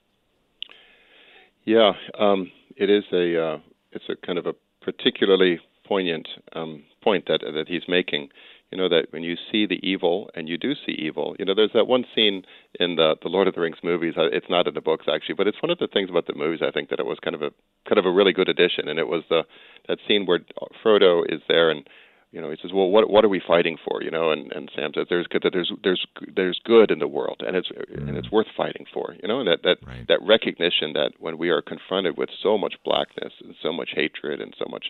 Yeah, 1.64 1.94
um, 2.20 2.52
it 2.76 2.90
is 2.90 3.06
a 3.14 3.42
uh, 3.42 3.60
it's 3.94 4.10
a 4.10 4.18
kind 4.26 4.38
of 4.38 4.48
a 4.48 4.54
particularly 4.82 5.62
poignant 5.88 6.28
um, 6.54 6.84
point 7.02 7.26
that 7.28 7.40
that 7.42 7.70
he's 7.70 7.84
making 7.88 8.30
you 8.72 8.78
know 8.78 8.90
that 8.90 9.08
when 9.12 9.24
you 9.24 9.36
see 9.52 9.66
the 9.66 9.80
evil 9.88 10.30
and 10.36 10.48
you 10.48 10.58
do 10.58 10.74
see 10.74 10.94
evil 10.94 11.36
you 11.38 11.46
know 11.46 11.54
there's 11.54 11.74
that 11.74 11.88
one 11.88 12.06
scene 12.16 12.44
in 12.80 12.96
the 12.96 13.16
the 13.22 13.30
lord 13.30 13.48
of 13.48 13.56
the 13.56 13.62
rings 13.62 13.78
movies 13.84 14.14
uh, 14.18 14.30
it's 14.32 14.50
not 14.50 14.68
in 14.68 14.74
the 14.74 14.82
books 14.82 15.06
actually 15.14 15.36
but 15.36 15.48
it's 15.48 15.62
one 15.62 15.70
of 15.70 15.78
the 15.80 15.88
things 15.88 16.10
about 16.10 16.28
the 16.28 16.36
movies 16.36 16.62
i 16.66 16.72
think 16.72 16.90
that 16.90 17.00
it 17.00 17.06
was 17.06 17.20
kind 17.24 17.36
of 17.36 17.42
a 17.42 17.52
kind 17.88 18.00
of 18.00 18.06
a 18.06 18.12
really 18.12 18.34
good 18.34 18.50
addition 18.50 18.88
and 18.88 19.00
it 19.00 19.08
was 19.08 19.24
the 19.30 19.44
that 19.88 19.98
scene 20.08 20.26
where 20.26 20.40
frodo 20.84 21.24
is 21.28 21.42
there 21.48 21.70
and 21.70 21.88
you 22.32 22.40
know 22.40 22.50
he 22.50 22.58
says 22.62 22.72
well 22.74 22.88
what 22.88 23.10
what 23.10 23.26
are 23.26 23.30
we 23.30 23.42
fighting 23.46 23.78
for 23.86 24.02
you 24.02 24.10
know 24.10 24.32
and 24.32 24.52
and 24.54 24.72
sam 24.76 24.92
says 24.96 25.06
there's 25.10 25.28
good 25.28 25.44
that 25.44 25.54
there's 25.54 25.72
there's 25.84 26.06
there's 26.36 26.60
good 26.64 26.92
in 26.92 27.00
the 27.00 27.08
world 27.08 27.42
and 27.46 27.56
it's 27.56 27.70
mm. 27.70 28.08
and 28.08 28.18
it's 28.18 28.32
worth 28.32 28.48
fighting 28.56 28.86
for 28.94 29.16
you 29.22 29.28
know 29.28 29.40
and 29.40 29.48
that 29.48 29.60
that 29.64 29.78
right. 29.86 30.08
that 30.08 30.20
recognition 30.22 30.94
that 30.94 31.12
when 31.20 31.38
we 31.38 31.50
are 31.50 31.62
confronted 31.62 32.18
with 32.18 32.30
so 32.42 32.58
much 32.58 32.76
blackness 32.86 33.34
and 33.44 33.56
so 33.62 33.74
much 33.74 33.90
hatred 33.94 34.42
and 34.42 34.54
so 34.58 34.66
much 34.70 34.86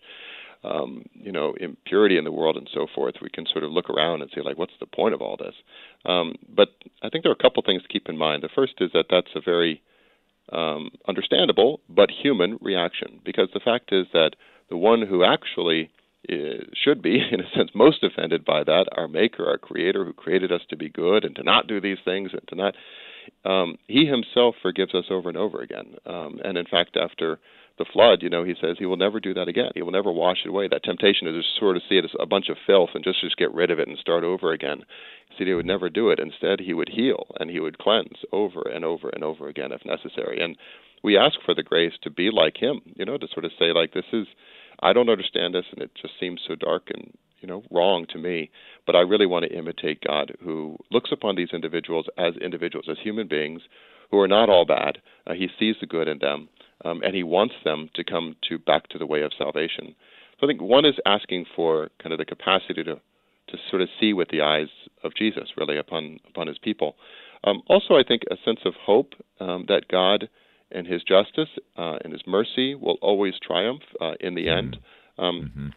um, 0.64 1.06
you 1.14 1.32
know, 1.32 1.54
impurity 1.60 2.18
in 2.18 2.24
the 2.24 2.32
world 2.32 2.58
and 2.58 2.70
so 2.74 2.88
forth, 2.94 3.16
we 3.22 3.30
can 3.30 3.46
sort 3.46 3.64
of 3.64 3.72
look 3.72 3.90
around 3.90 4.22
and 4.22 4.30
say, 4.34 4.42
like, 4.42 4.58
what's 4.58 4.74
the 4.80 4.86
point 4.86 5.14
of 5.14 5.22
all 5.22 5.38
this? 5.38 5.56
Um, 6.06 6.36
but 6.48 6.70
I 7.02 7.10
think 7.10 7.24
there 7.24 7.32
are 7.32 7.40
a 7.40 7.44
couple 7.44 7.64
things 7.66 7.82
to 7.82 7.88
keep 7.88 8.08
in 8.08 8.18
mind. 8.18 8.44
The 8.44 8.50
first 8.54 8.74
is 8.80 8.92
that 8.94 9.06
that's 9.10 9.36
a 9.36 9.42
very 9.42 9.82
um, 10.52 10.92
understandable 11.08 11.82
but 11.90 12.10
human 12.12 12.58
reaction, 12.62 13.20
because 13.26 13.50
the 13.54 13.60
fact 13.60 13.92
is 13.92 14.06
that 14.14 14.32
the 14.70 14.78
one 14.78 15.06
who 15.06 15.24
actually 15.24 15.90
is, 16.30 16.64
should 16.74 17.02
be, 17.02 17.20
in 17.32 17.40
a 17.40 17.50
sense, 17.56 17.72
most 17.74 18.04
offended 18.04 18.46
by 18.46 18.64
that, 18.64 18.86
our 18.96 19.08
Maker, 19.08 19.48
our 19.48 19.58
Creator, 19.58 20.06
who 20.06 20.14
created 20.14 20.52
us 20.52 20.62
to 20.70 20.78
be 20.78 20.90
good 20.90 21.26
and 21.26 21.36
to 21.36 21.44
not 21.44 21.68
do 21.68 21.82
these 21.82 21.98
things 22.06 22.32
and 22.34 22.48
to 22.50 22.56
not, 22.56 22.76
um, 23.46 23.78
He 23.88 24.06
Himself 24.06 24.56
forgives 24.62 24.94
us 24.94 25.06
over 25.10 25.30
and 25.30 25.38
over 25.38 25.62
again. 25.62 25.96
Um, 26.06 26.40
and 26.44 26.58
in 26.58 26.66
fact, 26.66 26.98
after 26.98 27.40
the 27.78 27.86
flood, 27.92 28.22
you 28.22 28.30
know, 28.30 28.44
he 28.44 28.56
says 28.60 28.78
he 28.78 28.86
will 28.86 28.98
never 28.98 29.20
do 29.20 29.34
that 29.34 29.48
again. 29.48 29.72
He 29.74 29.82
will 29.82 29.92
never 29.92 30.12
wash 30.12 30.40
it 30.46 30.50
away. 30.50 30.68
That 30.68 30.84
temptation 30.84 31.26
to 31.28 31.38
just 31.38 31.58
sort 31.60 31.76
of 31.76 31.84
see 31.88 31.98
it 31.98 32.06
as 32.06 32.12
a 32.20 32.26
bunch 32.26 32.50
of 32.50 32.58
filth 32.66 32.92
and 32.94 33.04
just 33.04 33.22
just 33.22 33.38
get 33.38 33.54
rid 33.54 33.72
of 33.72 33.80
it 33.80 33.88
and 33.88 33.98
start 33.98 34.24
over 34.24 34.52
again. 34.52 34.84
Said 35.38 35.48
he 35.48 35.54
would 35.54 35.66
never 35.66 35.90
do 35.90 36.10
it. 36.10 36.20
Instead, 36.20 36.60
he 36.60 36.74
would 36.74 36.90
heal 36.90 37.28
and 37.40 37.50
he 37.50 37.60
would 37.60 37.78
cleanse 37.78 38.20
over 38.32 38.62
and 38.62 38.86
over 38.86 39.10
and 39.10 39.24
over 39.24 39.48
again 39.48 39.72
if 39.72 39.86
necessary. 39.86 40.44
And 40.44 40.58
we 41.04 41.18
ask 41.18 41.36
for 41.46 41.56
the 41.56 41.64
grace 41.64 41.94
to 42.04 42.10
be 42.10 42.30
like 42.32 42.58
him, 42.58 42.82
you 42.96 43.06
know, 43.06 43.18
to 43.18 43.28
sort 43.34 43.46
of 43.46 43.52
say 43.58 43.72
like 43.74 43.94
this 43.94 44.06
is 44.14 44.28
I 44.82 44.94
don't 44.94 45.10
understand 45.10 45.56
this 45.56 45.66
and 45.72 45.82
it 45.82 45.92
just 46.00 46.14
seems 46.20 46.42
so 46.48 46.56
dark 46.56 46.90
and 46.94 47.12
you 47.42 47.48
know 47.48 47.64
wrong 47.72 48.06
to 48.10 48.20
me 48.20 48.50
but 48.86 48.96
i 48.96 49.00
really 49.00 49.26
want 49.26 49.44
to 49.44 49.58
imitate 49.58 50.04
god 50.06 50.32
who 50.44 50.78
looks 50.92 51.12
upon 51.12 51.36
these 51.36 51.50
individuals 51.54 52.06
as 52.18 52.36
individuals 52.38 52.86
as 52.90 52.98
human 53.04 53.28
beings 53.28 53.62
who 54.12 54.20
are 54.20 54.28
not 54.28 54.50
all 54.50 54.66
bad 54.66 55.00
uh, 55.28 55.34
he 55.34 55.48
sees 55.60 55.76
the 55.82 55.88
good 55.88 56.08
in 56.08 56.20
them 56.20 56.48
um, 56.86 57.02
and 57.04 57.16
he 57.16 57.24
wants 57.24 57.56
them 57.64 57.90
to 57.96 58.04
come 58.04 58.36
to 58.50 58.58
back 58.58 58.88
to 58.90 58.98
the 58.98 59.06
way 59.06 59.22
of 59.22 59.32
salvation. 59.38 59.96
So 60.40 60.48
I 60.48 60.48
think 60.48 60.62
one 60.62 60.86
is 60.86 60.96
asking 61.06 61.46
for 61.56 61.90
kind 62.02 62.14
of 62.14 62.20
the 62.20 62.26
capacity 62.26 62.84
to 62.84 63.00
to 63.48 63.58
sort 63.70 63.82
of 63.82 63.90
see 64.00 64.14
with 64.14 64.30
the 64.30 64.42
eyes 64.42 64.70
of 65.04 65.14
Jesus, 65.16 65.50
really 65.58 65.78
upon 65.78 66.20
upon 66.28 66.48
his 66.48 66.58
people. 66.58 66.96
Um, 67.44 67.62
also, 67.68 67.96
I 67.96 68.04
think 68.08 68.22
a 68.30 68.36
sense 68.46 68.60
of 68.66 68.74
hope 68.76 69.14
um, 69.40 69.66
that 69.68 69.88
God 69.90 70.30
and 70.72 70.88
His 70.88 71.04
justice 71.04 71.50
uh, 71.78 71.98
and 72.04 72.14
His 72.14 72.22
mercy 72.26 72.76
will 72.76 72.98
always 73.02 73.34
triumph 73.46 73.82
uh, 74.00 74.14
in 74.20 74.36
the 74.36 74.46
mm-hmm. 74.48 74.58
end. 74.58 74.78
Um, 75.18 75.42
mm-hmm. 75.42 75.68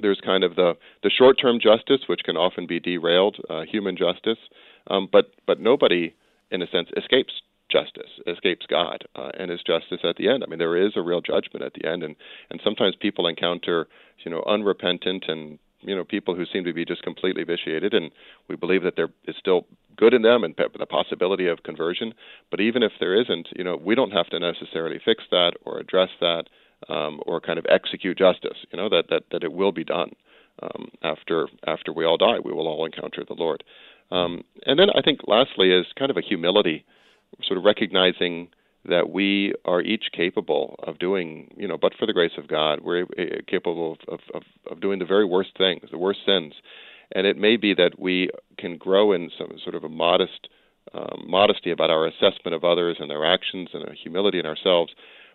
There's 0.00 0.20
kind 0.24 0.42
of 0.42 0.56
the 0.56 0.74
the 1.02 1.10
short-term 1.10 1.58
justice, 1.60 2.08
which 2.08 2.22
can 2.24 2.36
often 2.36 2.66
be 2.66 2.80
derailed, 2.80 3.36
uh, 3.50 3.62
human 3.62 3.96
justice, 3.96 4.38
um, 4.88 5.08
but 5.10 5.30
but 5.46 5.60
nobody, 5.60 6.14
in 6.50 6.62
a 6.62 6.66
sense, 6.66 6.88
escapes 6.96 7.32
justice, 7.72 8.12
escapes 8.26 8.66
God 8.68 8.98
uh, 9.16 9.30
and 9.38 9.50
His 9.50 9.62
justice 9.62 10.00
at 10.04 10.16
the 10.16 10.28
end. 10.28 10.44
I 10.44 10.46
mean, 10.48 10.58
there 10.58 10.76
is 10.86 10.92
a 10.96 11.02
real 11.10 11.22
judgment 11.22 11.64
at 11.64 11.74
the 11.74 11.88
end, 11.92 12.02
and 12.06 12.14
and 12.50 12.60
sometimes 12.62 12.94
people 13.06 13.26
encounter 13.26 13.88
you 14.24 14.30
know 14.30 14.42
unrepentant 14.46 15.24
and 15.28 15.58
you 15.80 15.94
know 15.96 16.04
people 16.04 16.34
who 16.36 16.44
seem 16.52 16.64
to 16.64 16.72
be 16.74 16.84
just 16.84 17.02
completely 17.02 17.44
vitiated, 17.44 17.92
and 17.94 18.10
we 18.48 18.56
believe 18.56 18.82
that 18.84 18.96
there 18.96 19.10
is 19.26 19.36
still 19.38 19.66
good 19.96 20.14
in 20.14 20.22
them 20.22 20.44
and 20.44 20.54
the 20.78 20.86
possibility 20.86 21.46
of 21.48 21.62
conversion. 21.70 22.14
But 22.50 22.60
even 22.60 22.82
if 22.82 22.92
there 23.00 23.14
isn't, 23.22 23.48
you 23.56 23.64
know, 23.64 23.76
we 23.88 23.94
don't 23.94 24.12
have 24.12 24.28
to 24.30 24.38
necessarily 24.38 25.00
fix 25.04 25.24
that 25.30 25.52
or 25.64 25.78
address 25.78 26.10
that. 26.20 26.44
um, 26.88 27.20
or 27.26 27.40
kind 27.40 27.58
of 27.58 27.66
execute 27.68 28.18
justice. 28.18 28.58
You 28.72 28.76
know 28.78 28.88
that 28.88 29.04
that 29.10 29.24
that 29.32 29.44
it 29.44 29.52
will 29.52 29.72
be 29.72 29.84
done 29.84 30.12
um, 30.62 30.88
after 31.02 31.48
after 31.66 31.92
we 31.92 32.04
all 32.04 32.16
die. 32.16 32.38
We 32.44 32.52
will 32.52 32.68
all 32.68 32.84
encounter 32.84 33.24
the 33.26 33.34
Lord. 33.34 33.64
Um, 34.10 34.44
and 34.66 34.78
then 34.78 34.90
I 34.90 35.00
think 35.02 35.20
lastly 35.26 35.72
is 35.72 35.86
kind 35.98 36.10
of 36.10 36.16
a 36.16 36.20
humility, 36.22 36.84
sort 37.42 37.58
of 37.58 37.64
recognizing 37.64 38.48
that 38.84 39.10
we 39.10 39.54
are 39.64 39.80
each 39.80 40.06
capable 40.12 40.74
of 40.82 40.98
doing, 40.98 41.52
you 41.56 41.68
know, 41.68 41.78
but 41.78 41.92
for 41.98 42.06
the 42.06 42.12
grace 42.12 42.32
of 42.36 42.48
God, 42.48 42.80
we're 42.82 43.06
capable 43.46 43.96
of, 44.08 44.20
of, 44.34 44.42
of 44.70 44.80
doing 44.80 44.98
the 44.98 45.04
very 45.04 45.24
worst 45.24 45.50
things, 45.56 45.82
the 45.90 45.98
worst 45.98 46.20
sins. 46.26 46.54
And 47.14 47.26
it 47.26 47.36
may 47.36 47.56
be 47.56 47.74
that 47.74 47.98
we 47.98 48.30
can 48.58 48.76
grow 48.76 49.12
in 49.12 49.30
some 49.38 49.52
sort 49.62 49.76
of 49.76 49.84
a 49.84 49.88
modest 49.88 50.48
um, 50.94 51.24
modesty 51.28 51.70
about 51.70 51.90
our 51.90 52.06
assessment 52.06 52.54
of 52.54 52.64
others 52.64 52.96
and 52.98 53.08
their 53.08 53.24
actions 53.24 53.68
and 53.72 53.84
a 53.84 53.94
humility 53.94 54.40
in 54.40 54.46
ourselves 54.46 54.92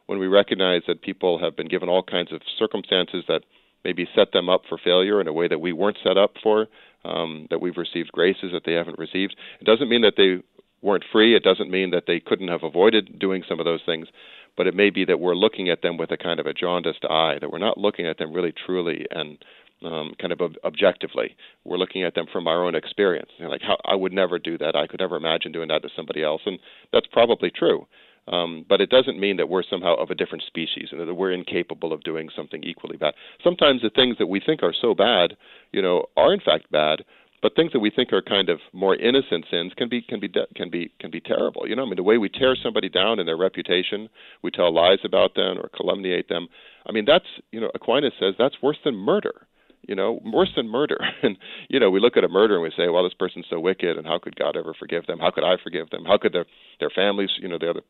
when 0.08 0.20
we 0.20 0.28
recognize 0.28 0.82
that 0.88 1.02
people 1.02 1.40
have 1.40 1.56
been 1.56 1.68
given 1.68 1.88
all 1.88 2.04
kinds 2.04 2.34
of 2.34 2.42
circumstances 2.60 3.24
that 3.28 3.44
maybe 3.86 4.08
set 4.14 4.34
them 4.34 4.50
up 4.50 4.64
for 4.68 4.78
failure 4.78 5.22
in 5.22 5.28
a 5.28 5.34
way 5.34 5.48
that 5.48 5.60
we 5.60 5.72
weren't 5.72 5.98
set 6.04 6.18
up 6.18 6.34
for, 6.44 6.68
um, 7.06 7.48
that 7.50 7.62
we've 7.62 7.78
received 7.78 8.12
graces 8.12 8.52
that 8.52 8.64
they 8.66 8.74
haven't 8.74 9.00
received. 9.00 9.36
It 9.62 9.66
doesn't 9.66 9.90
mean 9.90 10.02
that 10.02 10.16
they 10.18 10.44
weren't 10.82 11.04
free. 11.12 11.36
It 11.36 11.44
doesn't 11.44 11.72
mean 11.72 11.92
that 11.92 12.04
they 12.08 12.20
couldn't 12.20 12.50
have 12.50 12.64
avoided 12.64 13.20
doing 13.20 13.44
some 13.48 13.60
of 13.60 13.66
those 13.66 13.82
things, 13.86 14.08
but 14.56 14.68
it 14.68 14.76
may 14.76 14.90
be 14.90 15.06
that 15.06 15.20
we're 15.20 15.36
looking 15.36 15.70
at 15.70 15.82
them 15.82 15.98
with 15.98 16.12
a 16.12 16.18
kind 16.18 16.40
of 16.40 16.46
a 16.46 16.54
jaundiced 16.54 17.06
eye, 17.06 17.38
that 17.40 17.52
we're 17.52 17.58
not 17.58 17.78
looking 17.78 18.08
at 18.08 18.18
them 18.18 18.34
really 18.34 18.54
truly 18.66 19.06
and 19.12 19.38
um, 19.84 20.14
kind 20.20 20.34
of 20.34 20.42
ob- 20.42 20.58
objectively. 20.64 21.36
We're 21.64 21.78
looking 21.78 22.04
at 22.04 22.16
them 22.16 22.26
from 22.32 22.48
our 22.48 22.66
own 22.66 22.76
experience. 22.76 23.30
You 23.38 23.46
know, 23.46 23.52
like, 23.52 23.62
how 23.62 23.78
I 23.86 23.96
would 23.96 24.14
never 24.14 24.40
do 24.40 24.58
that. 24.58 24.76
I 24.76 24.88
could 24.88 25.00
never 25.00 25.16
imagine 25.16 25.52
doing 25.52 25.68
that 25.70 25.84
to 25.84 25.90
somebody 25.96 26.24
else, 26.24 26.42
and 26.46 26.60
that's 26.92 27.08
probably 27.12 27.52
true. 27.52 27.86
Um, 28.28 28.66
but 28.68 28.82
it 28.82 28.90
doesn't 28.90 29.20
mean 29.20 29.38
that 29.38 29.48
we're 29.48 29.64
somehow 29.64 29.96
of 29.96 30.10
a 30.10 30.16
different 30.16 30.44
species 30.46 30.90
and 30.92 31.00
that 31.00 31.14
we're 31.14 31.32
incapable 31.32 31.94
of 31.94 32.04
doing 32.04 32.28
something 32.36 32.62
equally 32.64 32.98
bad. 32.98 33.14
Sometimes 33.42 33.82
the 33.82 33.90
things 33.90 34.18
that 34.20 34.28
we 34.28 34.42
think 34.46 34.64
are 34.64 34.74
so 34.80 34.94
bad, 34.94 35.38
you 35.72 35.82
know, 35.82 36.08
are 36.18 36.34
in 36.34 36.42
fact 36.42 36.70
bad, 36.70 37.06
but 37.42 37.56
things 37.56 37.72
that 37.74 37.80
we 37.80 37.92
think 37.92 38.12
are 38.14 38.22
kind 38.22 38.50
of 38.50 38.60
more 38.74 38.96
innocent 38.96 39.46
sins 39.52 39.74
can 39.78 39.90
be 39.90 40.02
can 40.02 40.20
be 40.20 40.30
can 40.56 40.70
be 40.70 40.92
can 41.00 41.12
be 41.12 41.22
terrible. 41.22 41.68
You 41.68 41.76
know, 41.76 41.84
I 41.84 41.86
mean, 41.86 41.96
the 41.96 42.04
way 42.04 42.18
we 42.18 42.30
tear 42.30 42.56
somebody 42.62 42.90
down 42.90 43.20
in 43.20 43.26
their 43.26 43.38
reputation, 43.38 44.10
we 44.42 44.52
tell 44.52 44.74
lies 44.74 45.00
about 45.04 45.36
them 45.36 45.58
or 45.60 45.70
calumniate 45.70 46.30
them. 46.30 46.48
I 46.88 46.92
mean, 46.92 47.06
that's 47.06 47.26
you 47.52 47.62
know, 47.62 47.70
Aquinas 47.76 48.14
says 48.20 48.34
that's 48.38 48.56
worse 48.62 48.78
than 48.84 48.96
murder. 48.96 49.48
You 49.88 49.96
know, 49.96 50.20
worse 50.26 50.52
than 50.56 50.68
murder. 50.68 50.98
And 51.24 51.38
you 51.70 51.80
know, 51.80 51.90
we 51.90 52.00
look 52.00 52.18
at 52.18 52.24
a 52.24 52.28
murder 52.30 52.56
and 52.56 52.64
we 52.64 52.72
say, 52.76 52.90
well, 52.90 53.04
this 53.04 53.14
person's 53.14 53.46
so 53.50 53.60
wicked, 53.60 53.98
and 53.98 54.08
how 54.08 54.20
could 54.20 54.36
God 54.36 54.58
ever 54.58 54.74
forgive 54.78 55.06
them? 55.06 55.20
How 55.20 55.32
could 55.32 55.44
I 55.44 55.56
forgive 55.64 55.90
them? 55.92 56.06
How 56.06 56.18
could 56.18 56.34
their 56.34 56.46
their 56.80 56.90
families, 56.90 57.30
you 57.40 57.48
know, 57.48 57.60
the 57.60 57.70
other 57.70 57.84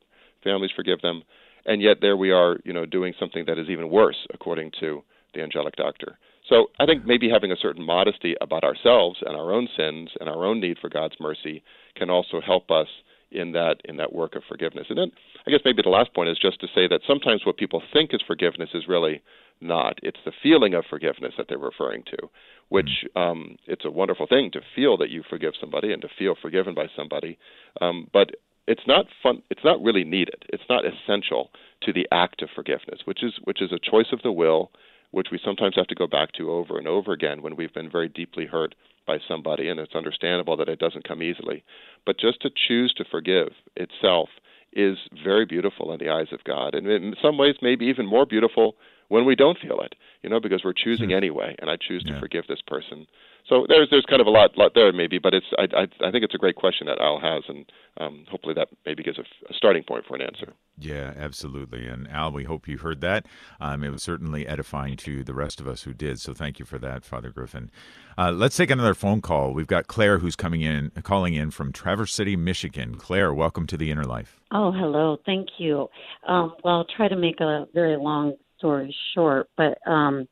families 0.44 0.72
forgive 0.76 1.02
them? 1.02 1.24
And 1.66 1.82
yet 1.82 1.98
there 2.02 2.16
we 2.16 2.32
are, 2.32 2.58
you 2.64 2.74
know, 2.74 2.86
doing 2.86 3.14
something 3.20 3.44
that 3.48 3.58
is 3.58 3.70
even 3.70 3.90
worse, 3.90 4.28
according 4.34 4.72
to 4.80 5.04
the 5.34 5.42
angelic 5.42 5.76
doctor. 5.76 6.18
So 6.50 6.68
I 6.80 6.86
think 6.86 7.06
maybe 7.06 7.30
having 7.30 7.52
a 7.52 7.58
certain 7.58 7.84
modesty 7.84 8.36
about 8.42 8.64
ourselves 8.64 9.20
and 9.26 9.36
our 9.36 9.54
own 9.54 9.68
sins 9.76 10.12
and 10.20 10.30
our 10.30 10.46
own 10.46 10.60
need 10.60 10.78
for 10.80 10.90
God's 10.90 11.16
mercy 11.20 11.64
can 11.96 12.10
also 12.10 12.40
help 12.40 12.72
us 12.72 12.88
in 13.32 13.52
that 13.52 13.82
in 13.84 13.98
that 13.98 14.14
work 14.14 14.36
of 14.36 14.44
forgiveness. 14.48 14.88
And 14.90 14.98
then 14.98 15.12
I 15.46 15.52
guess 15.52 15.60
maybe 15.66 15.82
the 15.82 15.90
last 15.90 16.14
point 16.14 16.30
is 16.30 16.38
just 16.42 16.62
to 16.62 16.68
say 16.68 16.88
that 16.88 17.02
sometimes 17.06 17.46
what 17.46 17.58
people 17.58 17.84
think 17.92 18.14
is 18.14 18.22
forgiveness 18.26 18.70
is 18.74 18.88
really 18.88 19.22
not. 19.60 20.00
It's 20.04 20.20
the 20.24 20.32
feeling 20.42 20.74
of 20.74 20.86
forgiveness 20.90 21.34
that 21.38 21.48
they're 21.50 21.58
referring 21.58 22.04
to, 22.04 22.30
which 22.70 23.06
mm. 23.16 23.22
um, 23.22 23.58
it's 23.66 23.86
a 23.86 23.92
wonderful 23.92 24.28
thing 24.28 24.52
to 24.52 24.62
feel 24.76 24.98
that 24.98 25.10
you 25.10 25.24
forgive 25.30 25.54
somebody 25.60 25.92
and 25.92 26.02
to 26.04 26.10
feel 26.18 26.36
forgiven 26.42 26.74
by 26.74 26.88
somebody. 26.96 27.38
Um, 27.82 28.08
but 28.14 28.32
it's 28.68 28.86
not 28.88 29.08
fun. 29.24 29.42
It's 29.50 29.64
not 29.64 29.82
really 29.82 30.04
needed. 30.04 30.46
It's 30.50 30.64
not 30.70 30.84
essential 30.86 31.50
to 31.84 31.94
the 31.94 32.08
act 32.12 32.42
of 32.42 32.50
forgiveness, 32.54 33.02
which 33.06 33.24
is 33.24 33.34
which 33.44 33.62
is 33.62 33.72
a 33.72 33.80
choice 33.80 34.14
of 34.14 34.22
the 34.22 34.32
will 34.32 34.72
which 35.12 35.28
we 35.32 35.40
sometimes 35.44 35.76
have 35.76 35.88
to 35.88 35.96
go 35.96 36.08
back 36.08 36.32
to 36.34 36.52
over 36.52 36.78
and 36.78 36.88
over 36.88 37.12
again 37.12 37.42
when 37.42 37.56
we've 37.56 37.74
been 37.74 37.90
very 37.90 38.10
deeply 38.10 38.46
hurt 38.46 38.76
by 39.06 39.18
somebody, 39.28 39.70
and 39.70 39.80
it's 39.80 39.96
understandable 39.96 40.58
that 40.58 40.68
it 40.68 40.80
doesn't 40.80 41.08
come 41.08 41.24
easily. 41.24 41.64
But 42.06 42.20
just 42.20 42.42
to 42.42 42.50
choose 42.50 42.94
to 42.96 43.06
forgive 43.10 43.50
itself 43.76 44.30
is 44.74 44.98
very 45.24 45.46
beautiful 45.46 45.94
in 45.94 46.00
the 46.00 46.10
eyes 46.10 46.28
of 46.32 46.44
God, 46.44 46.76
and 46.76 46.88
in 46.88 47.16
some 47.22 47.38
ways, 47.38 47.56
maybe 47.62 47.86
even 47.86 48.06
more 48.06 48.26
beautiful 48.26 48.76
when 49.08 49.26
we 49.26 49.36
don't 49.36 49.58
feel 49.58 49.80
it, 49.80 49.96
you 50.22 50.30
know, 50.30 50.42
because 50.42 50.64
we're 50.64 50.74
choosing 50.74 51.14
anyway, 51.14 51.56
and 51.60 51.70
I 51.70 51.78
choose 51.78 52.04
to 52.04 52.20
forgive 52.20 52.46
this 52.48 52.62
person. 52.68 53.08
So 53.50 53.66
there's 53.68 53.88
there's 53.90 54.06
kind 54.10 54.20
of 54.20 54.28
a 54.28 54.30
lot 54.30 54.58
lot 54.58 54.74
there 54.76 54.92
maybe, 54.92 55.20
but 55.20 55.34
it's 55.34 55.46
I 55.58 55.64
I, 55.76 56.08
I 56.08 56.12
think 56.12 56.24
it's 56.24 56.36
a 56.36 56.38
great 56.38 56.56
question 56.56 56.88
that 56.88 57.00
Al 57.00 57.20
has, 57.20 57.44
and 57.48 57.66
um, 58.00 58.26
hopefully 58.30 58.54
that 58.56 58.68
maybe 58.86 59.04
gives 59.04 59.18
a, 59.18 59.22
a, 59.50 59.54
starting 59.54 59.84
point 59.84 60.06
for 60.06 60.16
an 60.16 60.22
answer. 60.22 60.54
Yeah, 60.78 61.14
absolutely. 61.18 61.88
And 61.88 62.08
Al, 62.10 62.32
we 62.32 62.44
hope 62.44 62.68
you 62.68 62.78
heard 62.78 63.02
that. 63.02 63.26
Um, 63.60 63.84
it 63.84 63.90
was 63.90 64.04
certainly 64.04 64.46
edifying 64.46 64.98
to 64.98 65.24
the 65.24 65.34
rest 65.34 65.60
of 65.60 65.68
us 65.68 65.84
who 65.84 65.94
did. 65.94 66.20
So 66.20 66.34
thank 66.34 66.60
you 66.60 66.66
for 66.66 66.78
that, 66.80 67.06
Father 67.06 67.30
Griffin. 67.30 67.72
Uh, 68.18 68.32
let's 68.32 68.58
take 68.58 68.70
another 68.70 68.94
phone 68.94 69.22
call. 69.22 69.54
We've 69.54 69.68
got 69.68 69.88
Claire 69.88 70.20
who's 70.20 70.36
coming 70.36 70.62
in, 70.62 70.92
calling 71.04 71.34
in 71.34 71.50
from 71.52 71.72
Traverse 71.72 72.14
City, 72.14 72.36
Michigan. 72.36 72.96
Claire, 72.96 73.34
welcome 73.34 73.66
to 73.68 73.78
the 73.78 73.90
Inner 73.90 74.04
Life. 74.04 74.40
Oh, 74.52 74.72
hello. 74.72 75.18
Thank 75.26 75.48
you. 75.58 75.88
Um, 76.28 76.54
well, 76.64 76.76
I'll 76.76 76.88
try 76.96 77.08
to 77.08 77.16
make 77.16 77.40
a 77.40 77.66
very 77.74 77.98
long 77.98 78.34
story 78.58 78.96
short, 79.16 79.50
but 79.56 79.78
um, 79.88 80.28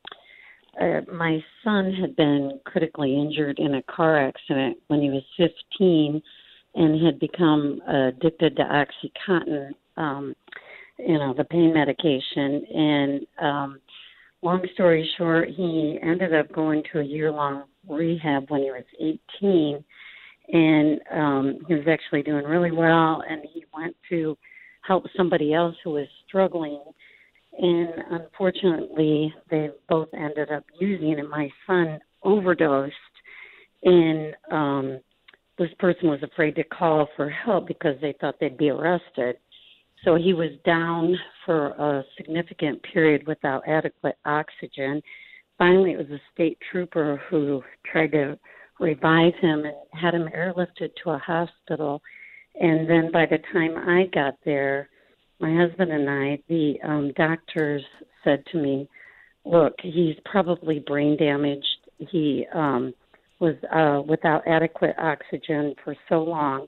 uh, 0.80 1.00
my 1.12 1.42
son 1.64 1.92
had 1.92 2.16
been 2.16 2.60
critically 2.64 3.18
injured 3.18 3.58
in 3.58 3.76
a 3.76 3.82
car 3.82 4.18
accident 4.18 4.76
when 4.88 5.00
he 5.00 5.10
was 5.10 5.22
15 5.36 6.22
and 6.74 7.04
had 7.04 7.18
become 7.18 7.80
addicted 7.88 8.56
to 8.56 8.62
OxyContin, 8.62 9.70
um, 9.96 10.34
you 10.98 11.18
know, 11.18 11.34
the 11.36 11.44
pain 11.44 11.72
medication. 11.72 12.62
And 12.74 13.26
um, 13.40 13.80
long 14.42 14.66
story 14.74 15.08
short, 15.16 15.48
he 15.48 15.98
ended 16.02 16.34
up 16.34 16.52
going 16.52 16.82
to 16.92 17.00
a 17.00 17.04
year 17.04 17.32
long 17.32 17.64
rehab 17.88 18.50
when 18.50 18.62
he 18.62 18.70
was 18.70 18.84
18. 19.40 19.82
And 20.48 21.00
um, 21.12 21.58
he 21.66 21.74
was 21.74 21.86
actually 21.88 22.22
doing 22.22 22.44
really 22.44 22.72
well. 22.72 23.22
And 23.28 23.42
he 23.52 23.64
went 23.74 23.96
to 24.10 24.36
help 24.86 25.04
somebody 25.16 25.54
else 25.54 25.74
who 25.82 25.90
was 25.90 26.06
struggling 26.28 26.82
and 27.58 27.88
unfortunately 28.10 29.32
they 29.50 29.70
both 29.88 30.08
ended 30.14 30.50
up 30.50 30.64
using 30.78 31.18
and 31.18 31.28
my 31.28 31.48
son 31.66 31.98
overdosed 32.22 32.94
and 33.82 34.34
um 34.50 35.00
this 35.58 35.70
person 35.78 36.08
was 36.08 36.22
afraid 36.22 36.54
to 36.56 36.64
call 36.64 37.08
for 37.16 37.30
help 37.30 37.66
because 37.66 37.96
they 38.00 38.14
thought 38.20 38.34
they'd 38.38 38.58
be 38.58 38.68
arrested. 38.68 39.36
So 40.04 40.16
he 40.16 40.34
was 40.34 40.50
down 40.66 41.16
for 41.44 41.68
a 41.68 42.04
significant 42.16 42.82
period 42.82 43.26
without 43.26 43.66
adequate 43.66 44.16
oxygen. 44.26 45.00
Finally 45.56 45.92
it 45.92 45.98
was 45.98 46.10
a 46.10 46.20
state 46.34 46.58
trooper 46.70 47.22
who 47.30 47.62
tried 47.90 48.12
to 48.12 48.38
revive 48.78 49.32
him 49.40 49.64
and 49.64 49.74
had 49.92 50.12
him 50.14 50.28
airlifted 50.36 50.90
to 51.02 51.10
a 51.10 51.18
hospital. 51.18 52.02
And 52.60 52.88
then 52.88 53.10
by 53.10 53.24
the 53.26 53.38
time 53.52 53.76
i 53.88 54.04
got 54.12 54.34
there 54.44 54.90
my 55.40 55.54
husband 55.54 55.92
and 55.92 56.08
I, 56.08 56.38
the 56.48 56.74
um, 56.84 57.12
doctors 57.16 57.82
said 58.24 58.44
to 58.52 58.58
me, 58.58 58.88
"Look, 59.44 59.74
he's 59.82 60.16
probably 60.24 60.78
brain 60.80 61.16
damaged. 61.16 61.66
He 61.98 62.46
um, 62.54 62.94
was 63.40 63.54
uh, 63.72 64.02
without 64.08 64.46
adequate 64.46 64.94
oxygen 64.98 65.74
for 65.84 65.94
so 66.08 66.22
long, 66.22 66.66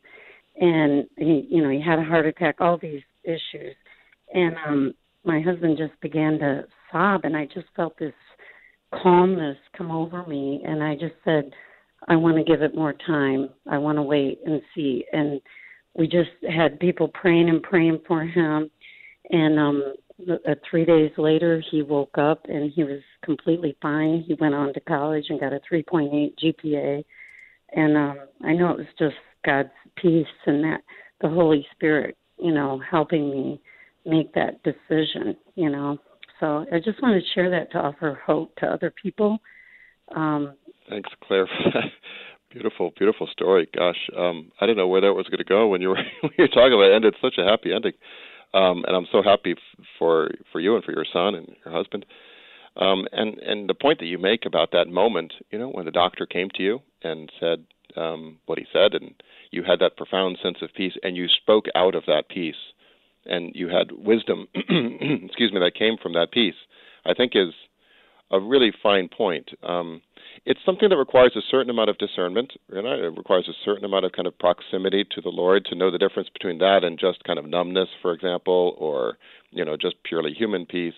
and 0.60 1.06
he, 1.16 1.46
you 1.50 1.62
know, 1.62 1.70
he 1.70 1.80
had 1.80 1.98
a 1.98 2.04
heart 2.04 2.26
attack. 2.26 2.56
All 2.60 2.78
these 2.80 3.02
issues." 3.24 3.74
And 4.34 4.54
um, 4.66 4.94
my 5.24 5.40
husband 5.40 5.78
just 5.78 5.98
began 6.02 6.38
to 6.38 6.64
sob, 6.92 7.22
and 7.24 7.36
I 7.36 7.46
just 7.46 7.66
felt 7.74 7.98
this 7.98 8.12
calmness 9.02 9.56
come 9.76 9.90
over 9.90 10.26
me, 10.26 10.62
and 10.66 10.82
I 10.82 10.94
just 10.94 11.14
said, 11.24 11.50
"I 12.08 12.16
want 12.16 12.36
to 12.36 12.44
give 12.44 12.62
it 12.62 12.74
more 12.74 12.94
time. 13.06 13.48
I 13.66 13.78
want 13.78 13.96
to 13.96 14.02
wait 14.02 14.40
and 14.44 14.60
see." 14.74 15.04
And 15.12 15.40
we 15.94 16.06
just 16.06 16.30
had 16.48 16.80
people 16.80 17.08
praying 17.08 17.48
and 17.48 17.62
praying 17.62 18.00
for 18.06 18.22
him. 18.24 18.70
And 19.30 19.58
um 19.58 19.94
uh, 20.30 20.54
three 20.68 20.84
days 20.84 21.12
later 21.16 21.62
he 21.70 21.82
woke 21.82 22.18
up 22.18 22.44
and 22.48 22.72
he 22.72 22.82
was 22.82 23.00
completely 23.24 23.76
fine. 23.80 24.24
He 24.26 24.34
went 24.34 24.54
on 24.54 24.74
to 24.74 24.80
college 24.80 25.26
and 25.28 25.38
got 25.38 25.52
a 25.52 25.60
3.8 25.70 26.32
gpa 26.42 27.04
and 27.72 27.96
um 27.96 28.18
i 28.44 28.52
know 28.52 28.70
it 28.70 28.78
was 28.78 28.86
just 28.98 29.14
god's 29.44 29.68
peace 29.96 30.26
and 30.46 30.64
that 30.64 30.80
the 31.20 31.28
holy 31.28 31.66
spirit 31.72 32.16
you 32.38 32.52
know 32.52 32.80
helping 32.90 33.30
me 33.30 33.60
make 34.06 34.32
that 34.34 34.62
decision 34.62 35.36
you 35.54 35.70
know. 35.70 35.98
So 36.40 36.64
i 36.72 36.78
just 36.78 37.02
want 37.02 37.22
to 37.22 37.30
share 37.34 37.50
that 37.50 37.70
to 37.72 37.78
offer 37.78 38.20
hope 38.24 38.54
to 38.56 38.66
other 38.66 38.92
people. 39.02 39.38
Um 40.14 40.54
thanks 40.88 41.10
claire 41.22 41.48
Beautiful, 42.50 42.92
beautiful 42.96 43.26
story. 43.26 43.68
Gosh, 43.76 44.08
um, 44.16 44.50
I 44.58 44.64
didn't 44.64 44.78
know 44.78 44.88
where 44.88 45.02
that 45.02 45.12
was 45.12 45.26
going 45.26 45.38
to 45.38 45.44
go 45.44 45.68
when 45.68 45.82
you 45.82 45.90
were 45.90 45.96
when 46.22 46.32
you 46.38 46.44
were 46.44 46.48
talking 46.48 46.72
about 46.72 46.84
it. 46.84 46.92
it 46.92 46.96
ended 46.96 47.14
such 47.20 47.36
a 47.36 47.44
happy 47.44 47.74
ending, 47.74 47.92
um, 48.54 48.84
and 48.86 48.96
I'm 48.96 49.06
so 49.12 49.22
happy 49.22 49.52
f- 49.52 49.84
for 49.98 50.30
for 50.50 50.58
you 50.58 50.74
and 50.74 50.82
for 50.82 50.92
your 50.92 51.04
son 51.12 51.34
and 51.34 51.54
your 51.62 51.74
husband. 51.74 52.06
Um, 52.76 53.06
and 53.12 53.36
and 53.38 53.68
the 53.68 53.74
point 53.74 53.98
that 53.98 54.06
you 54.06 54.16
make 54.16 54.46
about 54.46 54.70
that 54.72 54.88
moment, 54.88 55.34
you 55.50 55.58
know, 55.58 55.68
when 55.68 55.84
the 55.84 55.90
doctor 55.90 56.24
came 56.24 56.48
to 56.54 56.62
you 56.62 56.80
and 57.02 57.30
said 57.38 57.66
um, 57.96 58.38
what 58.46 58.58
he 58.58 58.66
said, 58.72 58.94
and 58.94 59.14
you 59.50 59.62
had 59.62 59.80
that 59.80 59.98
profound 59.98 60.38
sense 60.42 60.58
of 60.62 60.72
peace, 60.74 60.94
and 61.02 61.16
you 61.18 61.28
spoke 61.28 61.66
out 61.74 61.94
of 61.94 62.04
that 62.06 62.30
peace, 62.30 62.72
and 63.26 63.52
you 63.54 63.68
had 63.68 63.92
wisdom, 63.92 64.48
excuse 64.54 65.52
me, 65.52 65.60
that 65.60 65.72
came 65.78 65.96
from 66.02 66.14
that 66.14 66.32
peace, 66.32 66.54
I 67.04 67.12
think 67.12 67.32
is 67.34 67.52
a 68.30 68.40
really 68.40 68.72
fine 68.82 69.08
point. 69.08 69.50
Um, 69.62 70.02
it's 70.44 70.60
something 70.64 70.88
that 70.88 70.96
requires 70.96 71.32
a 71.36 71.40
certain 71.50 71.70
amount 71.70 71.90
of 71.90 71.98
discernment. 71.98 72.52
You 72.72 72.82
know, 72.82 72.92
it 72.92 73.16
requires 73.16 73.48
a 73.48 73.64
certain 73.64 73.84
amount 73.84 74.04
of 74.04 74.12
kind 74.12 74.26
of 74.26 74.38
proximity 74.38 75.04
to 75.14 75.20
the 75.20 75.28
Lord 75.28 75.64
to 75.66 75.74
know 75.74 75.90
the 75.90 75.98
difference 75.98 76.28
between 76.28 76.58
that 76.58 76.84
and 76.84 76.98
just 76.98 77.24
kind 77.24 77.38
of 77.38 77.46
numbness, 77.46 77.88
for 78.02 78.12
example, 78.12 78.74
or 78.78 79.18
you 79.50 79.64
know, 79.64 79.76
just 79.76 79.96
purely 80.04 80.32
human 80.32 80.66
peace. 80.66 80.94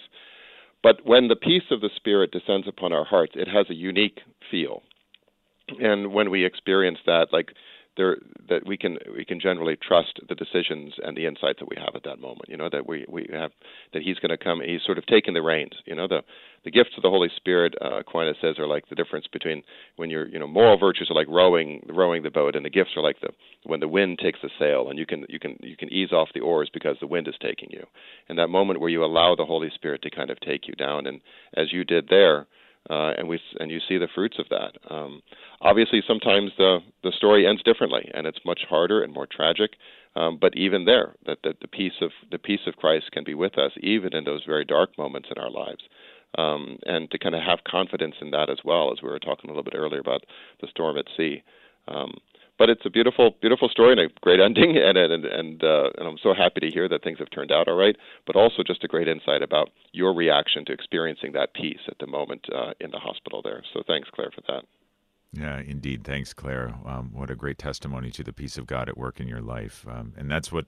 But 0.82 1.04
when 1.04 1.28
the 1.28 1.36
peace 1.36 1.64
of 1.70 1.80
the 1.80 1.90
Spirit 1.94 2.30
descends 2.32 2.66
upon 2.66 2.92
our 2.92 3.04
hearts, 3.04 3.32
it 3.34 3.48
has 3.48 3.66
a 3.68 3.74
unique 3.74 4.20
feel. 4.50 4.82
And 5.80 6.12
when 6.12 6.30
we 6.30 6.44
experience 6.44 6.98
that, 7.06 7.28
like 7.32 7.50
there 7.96 8.18
that 8.48 8.66
we 8.66 8.76
can 8.76 8.98
we 9.14 9.24
can 9.24 9.40
generally 9.40 9.76
trust 9.76 10.20
the 10.28 10.34
decisions 10.34 10.94
and 11.02 11.16
the 11.16 11.26
insights 11.26 11.58
that 11.58 11.68
we 11.68 11.76
have 11.76 11.94
at 11.94 12.04
that 12.04 12.20
moment. 12.20 12.48
You 12.48 12.56
know 12.56 12.68
that 12.70 12.86
we 12.86 13.04
we 13.08 13.26
have 13.32 13.50
that 13.92 14.02
He's 14.02 14.18
going 14.18 14.30
to 14.30 14.42
come. 14.42 14.60
He's 14.64 14.82
sort 14.84 14.98
of 14.98 15.06
taking 15.06 15.34
the 15.34 15.42
reins. 15.42 15.72
You 15.86 15.94
know 15.94 16.08
the 16.08 16.22
the 16.64 16.70
gifts 16.70 16.90
of 16.96 17.02
the 17.02 17.10
Holy 17.10 17.28
Spirit. 17.36 17.74
Uh, 17.80 18.00
Aquinas 18.00 18.36
says 18.40 18.58
are 18.58 18.66
like 18.66 18.88
the 18.88 18.94
difference 18.94 19.26
between 19.32 19.62
when 19.96 20.10
you're 20.10 20.26
you 20.26 20.38
know 20.38 20.46
moral 20.46 20.78
virtues 20.78 21.10
are 21.10 21.14
like 21.14 21.28
rowing 21.28 21.84
rowing 21.88 22.22
the 22.22 22.30
boat, 22.30 22.56
and 22.56 22.64
the 22.64 22.70
gifts 22.70 22.90
are 22.96 23.02
like 23.02 23.20
the 23.20 23.30
when 23.64 23.80
the 23.80 23.88
wind 23.88 24.18
takes 24.18 24.40
the 24.42 24.50
sail, 24.58 24.88
and 24.88 24.98
you 24.98 25.06
can 25.06 25.24
you 25.28 25.38
can 25.38 25.56
you 25.60 25.76
can 25.76 25.92
ease 25.92 26.12
off 26.12 26.28
the 26.34 26.40
oars 26.40 26.70
because 26.72 26.96
the 27.00 27.06
wind 27.06 27.28
is 27.28 27.34
taking 27.40 27.70
you. 27.70 27.84
And 28.28 28.38
that 28.38 28.48
moment 28.48 28.80
where 28.80 28.90
you 28.90 29.04
allow 29.04 29.34
the 29.34 29.46
Holy 29.46 29.70
Spirit 29.74 30.02
to 30.02 30.10
kind 30.10 30.30
of 30.30 30.40
take 30.40 30.68
you 30.68 30.74
down, 30.74 31.06
and 31.06 31.20
as 31.56 31.72
you 31.72 31.84
did 31.84 32.08
there 32.08 32.46
uh, 32.88 33.12
and 33.18 33.28
we 33.28 33.38
and 33.58 33.70
you 33.70 33.80
see 33.88 33.98
the 33.98 34.08
fruits 34.14 34.38
of 34.38 34.46
that. 34.48 34.72
Um, 34.92 35.22
obviously, 35.60 36.02
sometimes 36.06 36.52
the 36.56 36.78
the 37.02 37.12
story 37.16 37.46
ends 37.46 37.62
differently, 37.62 38.10
and 38.14 38.26
it's 38.26 38.38
much 38.44 38.60
harder 38.68 39.02
and 39.02 39.12
more 39.12 39.26
tragic. 39.26 39.72
Um, 40.16 40.38
but 40.40 40.56
even 40.56 40.86
there, 40.86 41.14
that, 41.26 41.38
that 41.44 41.60
the 41.60 41.68
peace 41.68 41.92
of 42.00 42.10
the 42.30 42.38
peace 42.38 42.60
of 42.66 42.76
Christ 42.76 43.12
can 43.12 43.22
be 43.22 43.34
with 43.34 43.58
us, 43.58 43.72
even 43.80 44.14
in 44.14 44.24
those 44.24 44.42
very 44.46 44.64
dark 44.64 44.96
moments 44.98 45.28
in 45.34 45.40
our 45.42 45.50
lives. 45.50 45.82
Um, 46.38 46.78
and 46.86 47.10
to 47.10 47.18
kind 47.18 47.34
of 47.34 47.42
have 47.42 47.58
confidence 47.68 48.14
in 48.20 48.30
that 48.30 48.50
as 48.50 48.58
well, 48.64 48.92
as 48.92 49.02
we 49.02 49.08
were 49.08 49.18
talking 49.18 49.50
a 49.50 49.52
little 49.52 49.64
bit 49.64 49.74
earlier 49.76 49.98
about 50.00 50.24
the 50.60 50.68
storm 50.68 50.96
at 50.96 51.06
sea. 51.16 51.42
But 52.60 52.68
it's 52.68 52.84
a 52.84 52.90
beautiful, 52.90 53.36
beautiful 53.40 53.70
story 53.70 53.92
and 53.92 54.00
a 54.02 54.08
great 54.20 54.38
ending, 54.38 54.76
and 54.76 54.98
and 54.98 55.24
and, 55.24 55.64
uh, 55.64 55.88
and 55.96 56.06
I'm 56.06 56.18
so 56.22 56.34
happy 56.34 56.60
to 56.60 56.70
hear 56.70 56.90
that 56.90 57.02
things 57.02 57.18
have 57.18 57.30
turned 57.30 57.50
out 57.50 57.68
all 57.68 57.74
right. 57.74 57.96
But 58.26 58.36
also 58.36 58.62
just 58.62 58.84
a 58.84 58.86
great 58.86 59.08
insight 59.08 59.40
about 59.40 59.70
your 59.92 60.12
reaction 60.14 60.66
to 60.66 60.72
experiencing 60.72 61.32
that 61.32 61.54
peace 61.54 61.80
at 61.88 61.96
the 62.00 62.06
moment 62.06 62.44
uh, 62.54 62.74
in 62.78 62.90
the 62.90 62.98
hospital 62.98 63.40
there. 63.42 63.62
So 63.72 63.82
thanks, 63.86 64.10
Claire, 64.14 64.30
for 64.34 64.42
that. 64.48 64.64
Yeah, 65.32 65.58
indeed. 65.58 66.04
Thanks, 66.04 66.34
Claire. 66.34 66.74
Um, 66.84 67.12
what 67.14 67.30
a 67.30 67.34
great 67.34 67.56
testimony 67.56 68.10
to 68.10 68.22
the 68.22 68.32
peace 68.34 68.58
of 68.58 68.66
God 68.66 68.90
at 68.90 68.98
work 68.98 69.20
in 69.20 69.26
your 69.26 69.40
life, 69.40 69.86
um, 69.88 70.12
and 70.18 70.30
that's 70.30 70.52
what 70.52 70.66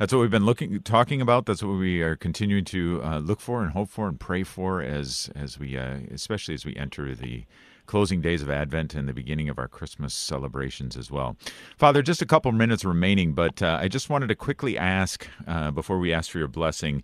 that's 0.00 0.12
what 0.12 0.18
we've 0.18 0.32
been 0.32 0.46
looking 0.46 0.80
talking 0.80 1.20
about. 1.20 1.46
That's 1.46 1.62
what 1.62 1.78
we 1.78 2.02
are 2.02 2.16
continuing 2.16 2.64
to 2.64 3.02
uh, 3.04 3.18
look 3.18 3.38
for 3.38 3.62
and 3.62 3.70
hope 3.70 3.90
for 3.90 4.08
and 4.08 4.18
pray 4.18 4.42
for 4.42 4.82
as 4.82 5.30
as 5.36 5.60
we 5.60 5.78
uh, 5.78 5.98
especially 6.10 6.54
as 6.54 6.66
we 6.66 6.74
enter 6.74 7.14
the 7.14 7.44
closing 7.90 8.20
days 8.20 8.40
of 8.40 8.48
Advent 8.48 8.94
and 8.94 9.08
the 9.08 9.12
beginning 9.12 9.48
of 9.48 9.58
our 9.58 9.66
Christmas 9.66 10.14
celebrations 10.14 10.96
as 10.96 11.10
well. 11.10 11.36
Father, 11.76 12.02
just 12.02 12.22
a 12.22 12.26
couple 12.26 12.52
minutes 12.52 12.84
remaining, 12.84 13.32
but 13.32 13.60
uh, 13.60 13.78
I 13.80 13.88
just 13.88 14.08
wanted 14.08 14.28
to 14.28 14.36
quickly 14.36 14.78
ask 14.78 15.26
uh, 15.48 15.72
before 15.72 15.98
we 15.98 16.12
ask 16.12 16.30
for 16.30 16.38
your 16.38 16.46
blessing. 16.46 17.02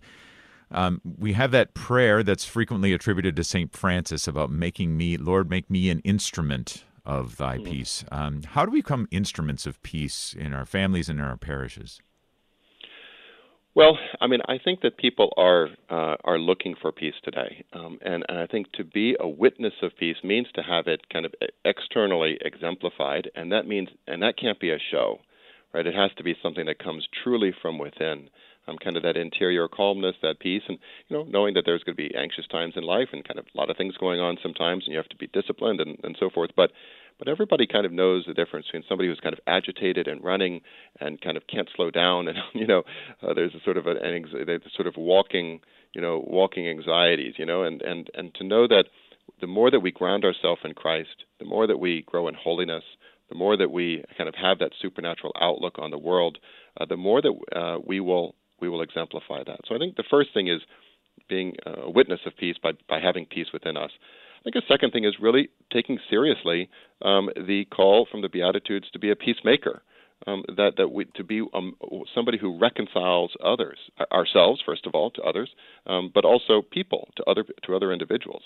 Um, 0.71 1.01
we 1.03 1.33
have 1.33 1.51
that 1.51 1.73
prayer 1.73 2.23
that's 2.23 2.45
frequently 2.45 2.93
attributed 2.93 3.35
to 3.35 3.43
St. 3.43 3.75
Francis 3.75 4.29
about 4.29 4.49
making 4.49 4.95
me, 4.95 5.17
Lord, 5.17 5.49
make 5.49 5.69
me 5.69 5.89
an 5.89 5.99
instrument 6.05 6.85
of 7.05 7.35
thy 7.35 7.57
mm-hmm. 7.57 7.69
peace. 7.69 8.05
Um, 8.09 8.43
how 8.43 8.63
do 8.63 8.71
we 8.71 8.79
become 8.79 9.09
instruments 9.11 9.65
of 9.65 9.83
peace 9.83 10.33
in 10.39 10.53
our 10.53 10.65
families 10.65 11.09
and 11.09 11.19
in 11.19 11.25
our 11.25 11.35
parishes? 11.35 11.99
Well, 13.77 13.99
I 14.19 14.25
mean, 14.25 14.39
I 14.47 14.57
think 14.57 14.81
that 14.81 14.97
people 14.97 15.31
are 15.37 15.67
uh, 15.87 16.15
are 16.23 16.39
looking 16.39 16.73
for 16.81 16.91
peace 16.91 17.13
today, 17.23 17.63
um, 17.73 17.99
and, 18.01 18.25
and 18.27 18.39
I 18.39 18.47
think 18.47 18.71
to 18.71 18.83
be 18.83 19.15
a 19.19 19.27
witness 19.29 19.73
of 19.83 19.91
peace 19.99 20.15
means 20.23 20.47
to 20.55 20.63
have 20.63 20.87
it 20.87 21.01
kind 21.13 21.27
of 21.27 21.33
externally 21.63 22.39
exemplified, 22.41 23.29
and 23.35 23.51
that 23.51 23.67
means 23.67 23.89
and 24.07 24.23
that 24.23 24.35
can't 24.35 24.59
be 24.59 24.71
a 24.71 24.79
show, 24.89 25.19
right? 25.75 25.85
It 25.85 25.93
has 25.93 26.09
to 26.17 26.23
be 26.23 26.35
something 26.41 26.65
that 26.65 26.79
comes 26.83 27.07
truly 27.23 27.53
from 27.61 27.77
within, 27.77 28.31
um, 28.67 28.77
kind 28.83 28.97
of 28.97 29.03
that 29.03 29.15
interior 29.15 29.67
calmness, 29.67 30.15
that 30.23 30.39
peace, 30.39 30.63
and 30.67 30.79
you 31.07 31.15
know, 31.15 31.25
knowing 31.25 31.53
that 31.53 31.61
there's 31.67 31.83
going 31.83 31.95
to 31.95 32.09
be 32.09 32.15
anxious 32.15 32.47
times 32.47 32.73
in 32.77 32.83
life 32.83 33.09
and 33.13 33.27
kind 33.27 33.37
of 33.37 33.45
a 33.45 33.57
lot 33.59 33.69
of 33.69 33.77
things 33.77 33.95
going 33.97 34.19
on 34.19 34.39
sometimes, 34.41 34.85
and 34.87 34.93
you 34.93 34.97
have 34.97 35.09
to 35.09 35.17
be 35.17 35.27
disciplined 35.27 35.81
and, 35.81 35.99
and 36.01 36.17
so 36.19 36.31
forth, 36.31 36.49
but 36.55 36.71
but 37.19 37.27
everybody 37.27 37.65
kind 37.67 37.85
of 37.85 37.91
knows 37.91 38.25
the 38.27 38.33
difference 38.33 38.67
between 38.67 38.83
somebody 38.87 39.09
who's 39.09 39.19
kind 39.19 39.33
of 39.33 39.39
agitated 39.47 40.07
and 40.07 40.23
running 40.23 40.61
and 40.99 41.21
kind 41.21 41.37
of 41.37 41.43
can't 41.47 41.69
slow 41.75 41.91
down 41.91 42.27
and 42.27 42.37
you 42.53 42.67
know 42.67 42.83
uh, 43.21 43.33
there's 43.33 43.53
a 43.55 43.63
sort 43.63 43.77
of 43.77 43.87
an, 43.87 43.97
an 43.97 44.61
sort 44.75 44.87
of 44.87 44.95
walking 44.97 45.59
you 45.93 46.01
know 46.01 46.23
walking 46.27 46.67
anxieties 46.67 47.33
you 47.37 47.45
know 47.45 47.63
and 47.63 47.81
and 47.81 48.09
and 48.13 48.33
to 48.35 48.43
know 48.43 48.67
that 48.67 48.85
the 49.41 49.47
more 49.47 49.69
that 49.69 49.81
we 49.81 49.91
ground 49.91 50.23
ourselves 50.23 50.61
in 50.63 50.73
Christ 50.73 51.25
the 51.39 51.45
more 51.45 51.67
that 51.67 51.77
we 51.77 52.03
grow 52.05 52.27
in 52.27 52.35
holiness 52.35 52.83
the 53.29 53.35
more 53.35 53.57
that 53.57 53.71
we 53.71 54.03
kind 54.17 54.29
of 54.29 54.35
have 54.35 54.59
that 54.59 54.71
supernatural 54.81 55.33
outlook 55.41 55.77
on 55.79 55.91
the 55.91 55.97
world 55.97 56.37
uh, 56.79 56.85
the 56.85 56.97
more 56.97 57.21
that 57.21 57.33
uh, 57.55 57.77
we 57.85 57.99
will 57.99 58.35
we 58.59 58.69
will 58.69 58.81
exemplify 58.81 59.43
that. 59.45 59.59
So 59.67 59.75
i 59.75 59.77
think 59.77 59.95
the 59.95 60.03
first 60.09 60.29
thing 60.33 60.47
is 60.47 60.61
being 61.27 61.55
a 61.65 61.89
witness 61.89 62.19
of 62.25 62.37
peace 62.37 62.55
by 62.61 62.71
by 62.87 62.99
having 62.99 63.25
peace 63.25 63.47
within 63.51 63.75
us 63.75 63.91
I 64.39 64.43
think 64.43 64.55
a 64.55 64.67
second 64.67 64.91
thing 64.91 65.05
is 65.05 65.15
really 65.19 65.49
taking 65.71 65.99
seriously 66.09 66.69
um, 67.01 67.29
the 67.35 67.65
call 67.65 68.07
from 68.09 68.21
the 68.21 68.29
Beatitudes 68.29 68.87
to 68.93 68.99
be 68.99 69.11
a 69.11 69.15
peacemaker. 69.15 69.81
Um, 70.25 70.43
that 70.57 70.77
that 70.77 70.87
we 70.87 71.05
to 71.13 71.23
be 71.23 71.43
um, 71.53 71.75
somebody 72.15 72.39
who 72.39 72.57
reconciles 72.57 73.33
others, 73.43 73.77
ourselves 74.11 74.59
first 74.65 74.87
of 74.87 74.95
all 74.95 75.11
to 75.11 75.21
others, 75.21 75.47
um, 75.85 76.09
but 76.11 76.25
also 76.25 76.63
people 76.63 77.09
to 77.17 77.23
other 77.25 77.45
to 77.65 77.75
other 77.75 77.93
individuals, 77.93 78.41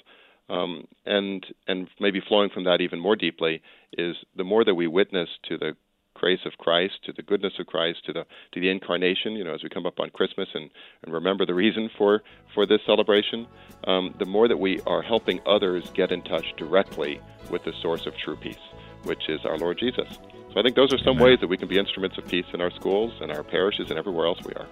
um, 0.49 0.85
and 1.05 1.45
and 1.69 1.87
maybe 1.97 2.21
flowing 2.27 2.49
from 2.53 2.65
that 2.65 2.81
even 2.81 2.99
more 2.99 3.15
deeply 3.15 3.61
is 3.93 4.17
the 4.35 4.43
more 4.43 4.65
that 4.65 4.75
we 4.75 4.85
witness 4.85 5.29
to 5.47 5.57
the 5.57 5.77
grace 6.21 6.45
of 6.45 6.53
Christ, 6.59 6.93
to 7.05 7.11
the 7.11 7.23
goodness 7.23 7.53
of 7.59 7.65
Christ, 7.65 8.05
to 8.05 8.13
the 8.13 8.25
to 8.51 8.59
the 8.61 8.69
incarnation. 8.69 9.33
You 9.33 9.43
know, 9.43 9.55
as 9.55 9.63
we 9.63 9.69
come 9.69 9.87
up 9.87 9.99
on 9.99 10.11
Christmas 10.11 10.47
and, 10.53 10.69
and 11.03 11.13
remember 11.13 11.45
the 11.45 11.55
reason 11.55 11.89
for 11.97 12.21
for 12.53 12.67
this 12.67 12.79
celebration, 12.85 13.47
um, 13.85 14.13
the 14.19 14.25
more 14.25 14.47
that 14.47 14.57
we 14.57 14.79
are 14.85 15.01
helping 15.01 15.41
others 15.47 15.89
get 15.95 16.11
in 16.11 16.21
touch 16.21 16.45
directly 16.57 17.19
with 17.49 17.63
the 17.63 17.73
source 17.81 18.05
of 18.05 18.15
true 18.15 18.35
peace, 18.35 18.65
which 19.03 19.29
is 19.29 19.43
our 19.45 19.57
Lord 19.57 19.79
Jesus. 19.79 20.07
So 20.53 20.59
I 20.59 20.63
think 20.63 20.75
those 20.75 20.93
are 20.93 20.99
some 20.99 21.15
Amen. 21.15 21.23
ways 21.23 21.39
that 21.41 21.47
we 21.47 21.57
can 21.57 21.67
be 21.67 21.79
instruments 21.79 22.17
of 22.17 22.27
peace 22.27 22.45
in 22.53 22.61
our 22.61 22.71
schools 22.71 23.13
and 23.21 23.31
our 23.31 23.43
parishes 23.43 23.89
and 23.89 23.97
everywhere 23.97 24.27
else 24.27 24.39
we 24.45 24.53
are. 24.53 24.67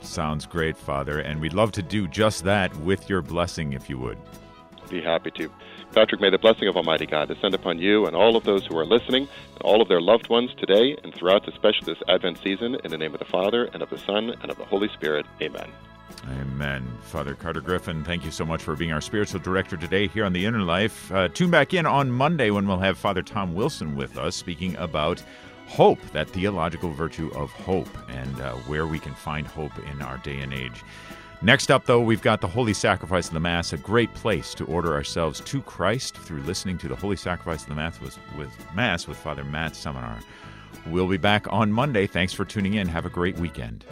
Sounds 0.00 0.46
great, 0.46 0.76
Father, 0.76 1.18
and 1.18 1.40
we'd 1.40 1.54
love 1.54 1.72
to 1.72 1.82
do 1.82 2.06
just 2.06 2.44
that 2.44 2.74
with 2.76 3.10
your 3.10 3.20
blessing, 3.20 3.72
if 3.72 3.90
you 3.90 3.98
would. 3.98 4.18
Be 4.88 5.02
happy 5.02 5.32
to. 5.32 5.50
Patrick, 5.92 6.20
may 6.20 6.30
the 6.30 6.38
blessing 6.38 6.68
of 6.68 6.76
Almighty 6.76 7.06
God 7.06 7.28
descend 7.28 7.54
upon 7.54 7.78
you 7.78 8.06
and 8.06 8.14
all 8.14 8.36
of 8.36 8.44
those 8.44 8.66
who 8.66 8.76
are 8.76 8.86
listening, 8.86 9.26
and 9.54 9.62
all 9.62 9.80
of 9.80 9.88
their 9.88 10.00
loved 10.00 10.28
ones 10.28 10.50
today 10.56 10.96
and 11.02 11.14
throughout, 11.14 11.48
especially 11.48 11.92
this 11.92 12.02
Advent 12.08 12.38
season, 12.42 12.76
in 12.84 12.90
the 12.90 12.98
name 12.98 13.14
of 13.14 13.18
the 13.18 13.24
Father, 13.24 13.64
and 13.72 13.82
of 13.82 13.90
the 13.90 13.98
Son, 13.98 14.30
and 14.42 14.50
of 14.50 14.58
the 14.58 14.64
Holy 14.64 14.88
Spirit. 14.88 15.26
Amen. 15.40 15.70
Amen. 16.40 16.86
Father 17.02 17.34
Carter 17.34 17.60
Griffin, 17.60 18.04
thank 18.04 18.24
you 18.24 18.30
so 18.30 18.44
much 18.44 18.62
for 18.62 18.76
being 18.76 18.92
our 18.92 19.00
spiritual 19.00 19.40
director 19.40 19.76
today 19.76 20.08
here 20.08 20.24
on 20.24 20.32
The 20.32 20.44
Inner 20.44 20.62
Life. 20.62 21.10
Uh, 21.10 21.28
tune 21.28 21.50
back 21.50 21.74
in 21.74 21.86
on 21.86 22.10
Monday 22.10 22.50
when 22.50 22.66
we'll 22.66 22.78
have 22.78 22.98
Father 22.98 23.22
Tom 23.22 23.54
Wilson 23.54 23.96
with 23.96 24.18
us 24.18 24.36
speaking 24.36 24.76
about 24.76 25.22
hope, 25.66 26.00
that 26.12 26.28
theological 26.30 26.90
virtue 26.90 27.30
of 27.34 27.50
hope, 27.50 27.88
and 28.08 28.40
uh, 28.40 28.52
where 28.66 28.86
we 28.86 28.98
can 28.98 29.14
find 29.14 29.46
hope 29.46 29.72
in 29.90 30.02
our 30.02 30.18
day 30.18 30.38
and 30.40 30.52
age. 30.52 30.82
Next 31.40 31.70
up, 31.70 31.86
though, 31.86 32.00
we've 32.00 32.20
got 32.20 32.40
the 32.40 32.48
Holy 32.48 32.74
Sacrifice 32.74 33.28
of 33.28 33.34
the 33.34 33.38
Mass, 33.38 33.72
a 33.72 33.76
great 33.76 34.12
place 34.14 34.54
to 34.54 34.64
order 34.66 34.94
ourselves 34.94 35.38
to 35.40 35.62
Christ 35.62 36.16
through 36.16 36.42
listening 36.42 36.78
to 36.78 36.88
the 36.88 36.96
Holy 36.96 37.14
Sacrifice 37.14 37.62
of 37.62 37.68
the 37.68 37.76
Mass 37.76 38.00
with, 38.00 38.18
with 38.36 38.50
Mass 38.74 39.06
with 39.06 39.16
Father 39.16 39.44
Matt 39.44 39.76
Seminar. 39.76 40.18
We'll 40.86 41.06
be 41.06 41.16
back 41.16 41.46
on 41.48 41.70
Monday. 41.70 42.08
Thanks 42.08 42.32
for 42.32 42.44
tuning 42.44 42.74
in. 42.74 42.88
Have 42.88 43.06
a 43.06 43.10
great 43.10 43.36
weekend. 43.36 43.84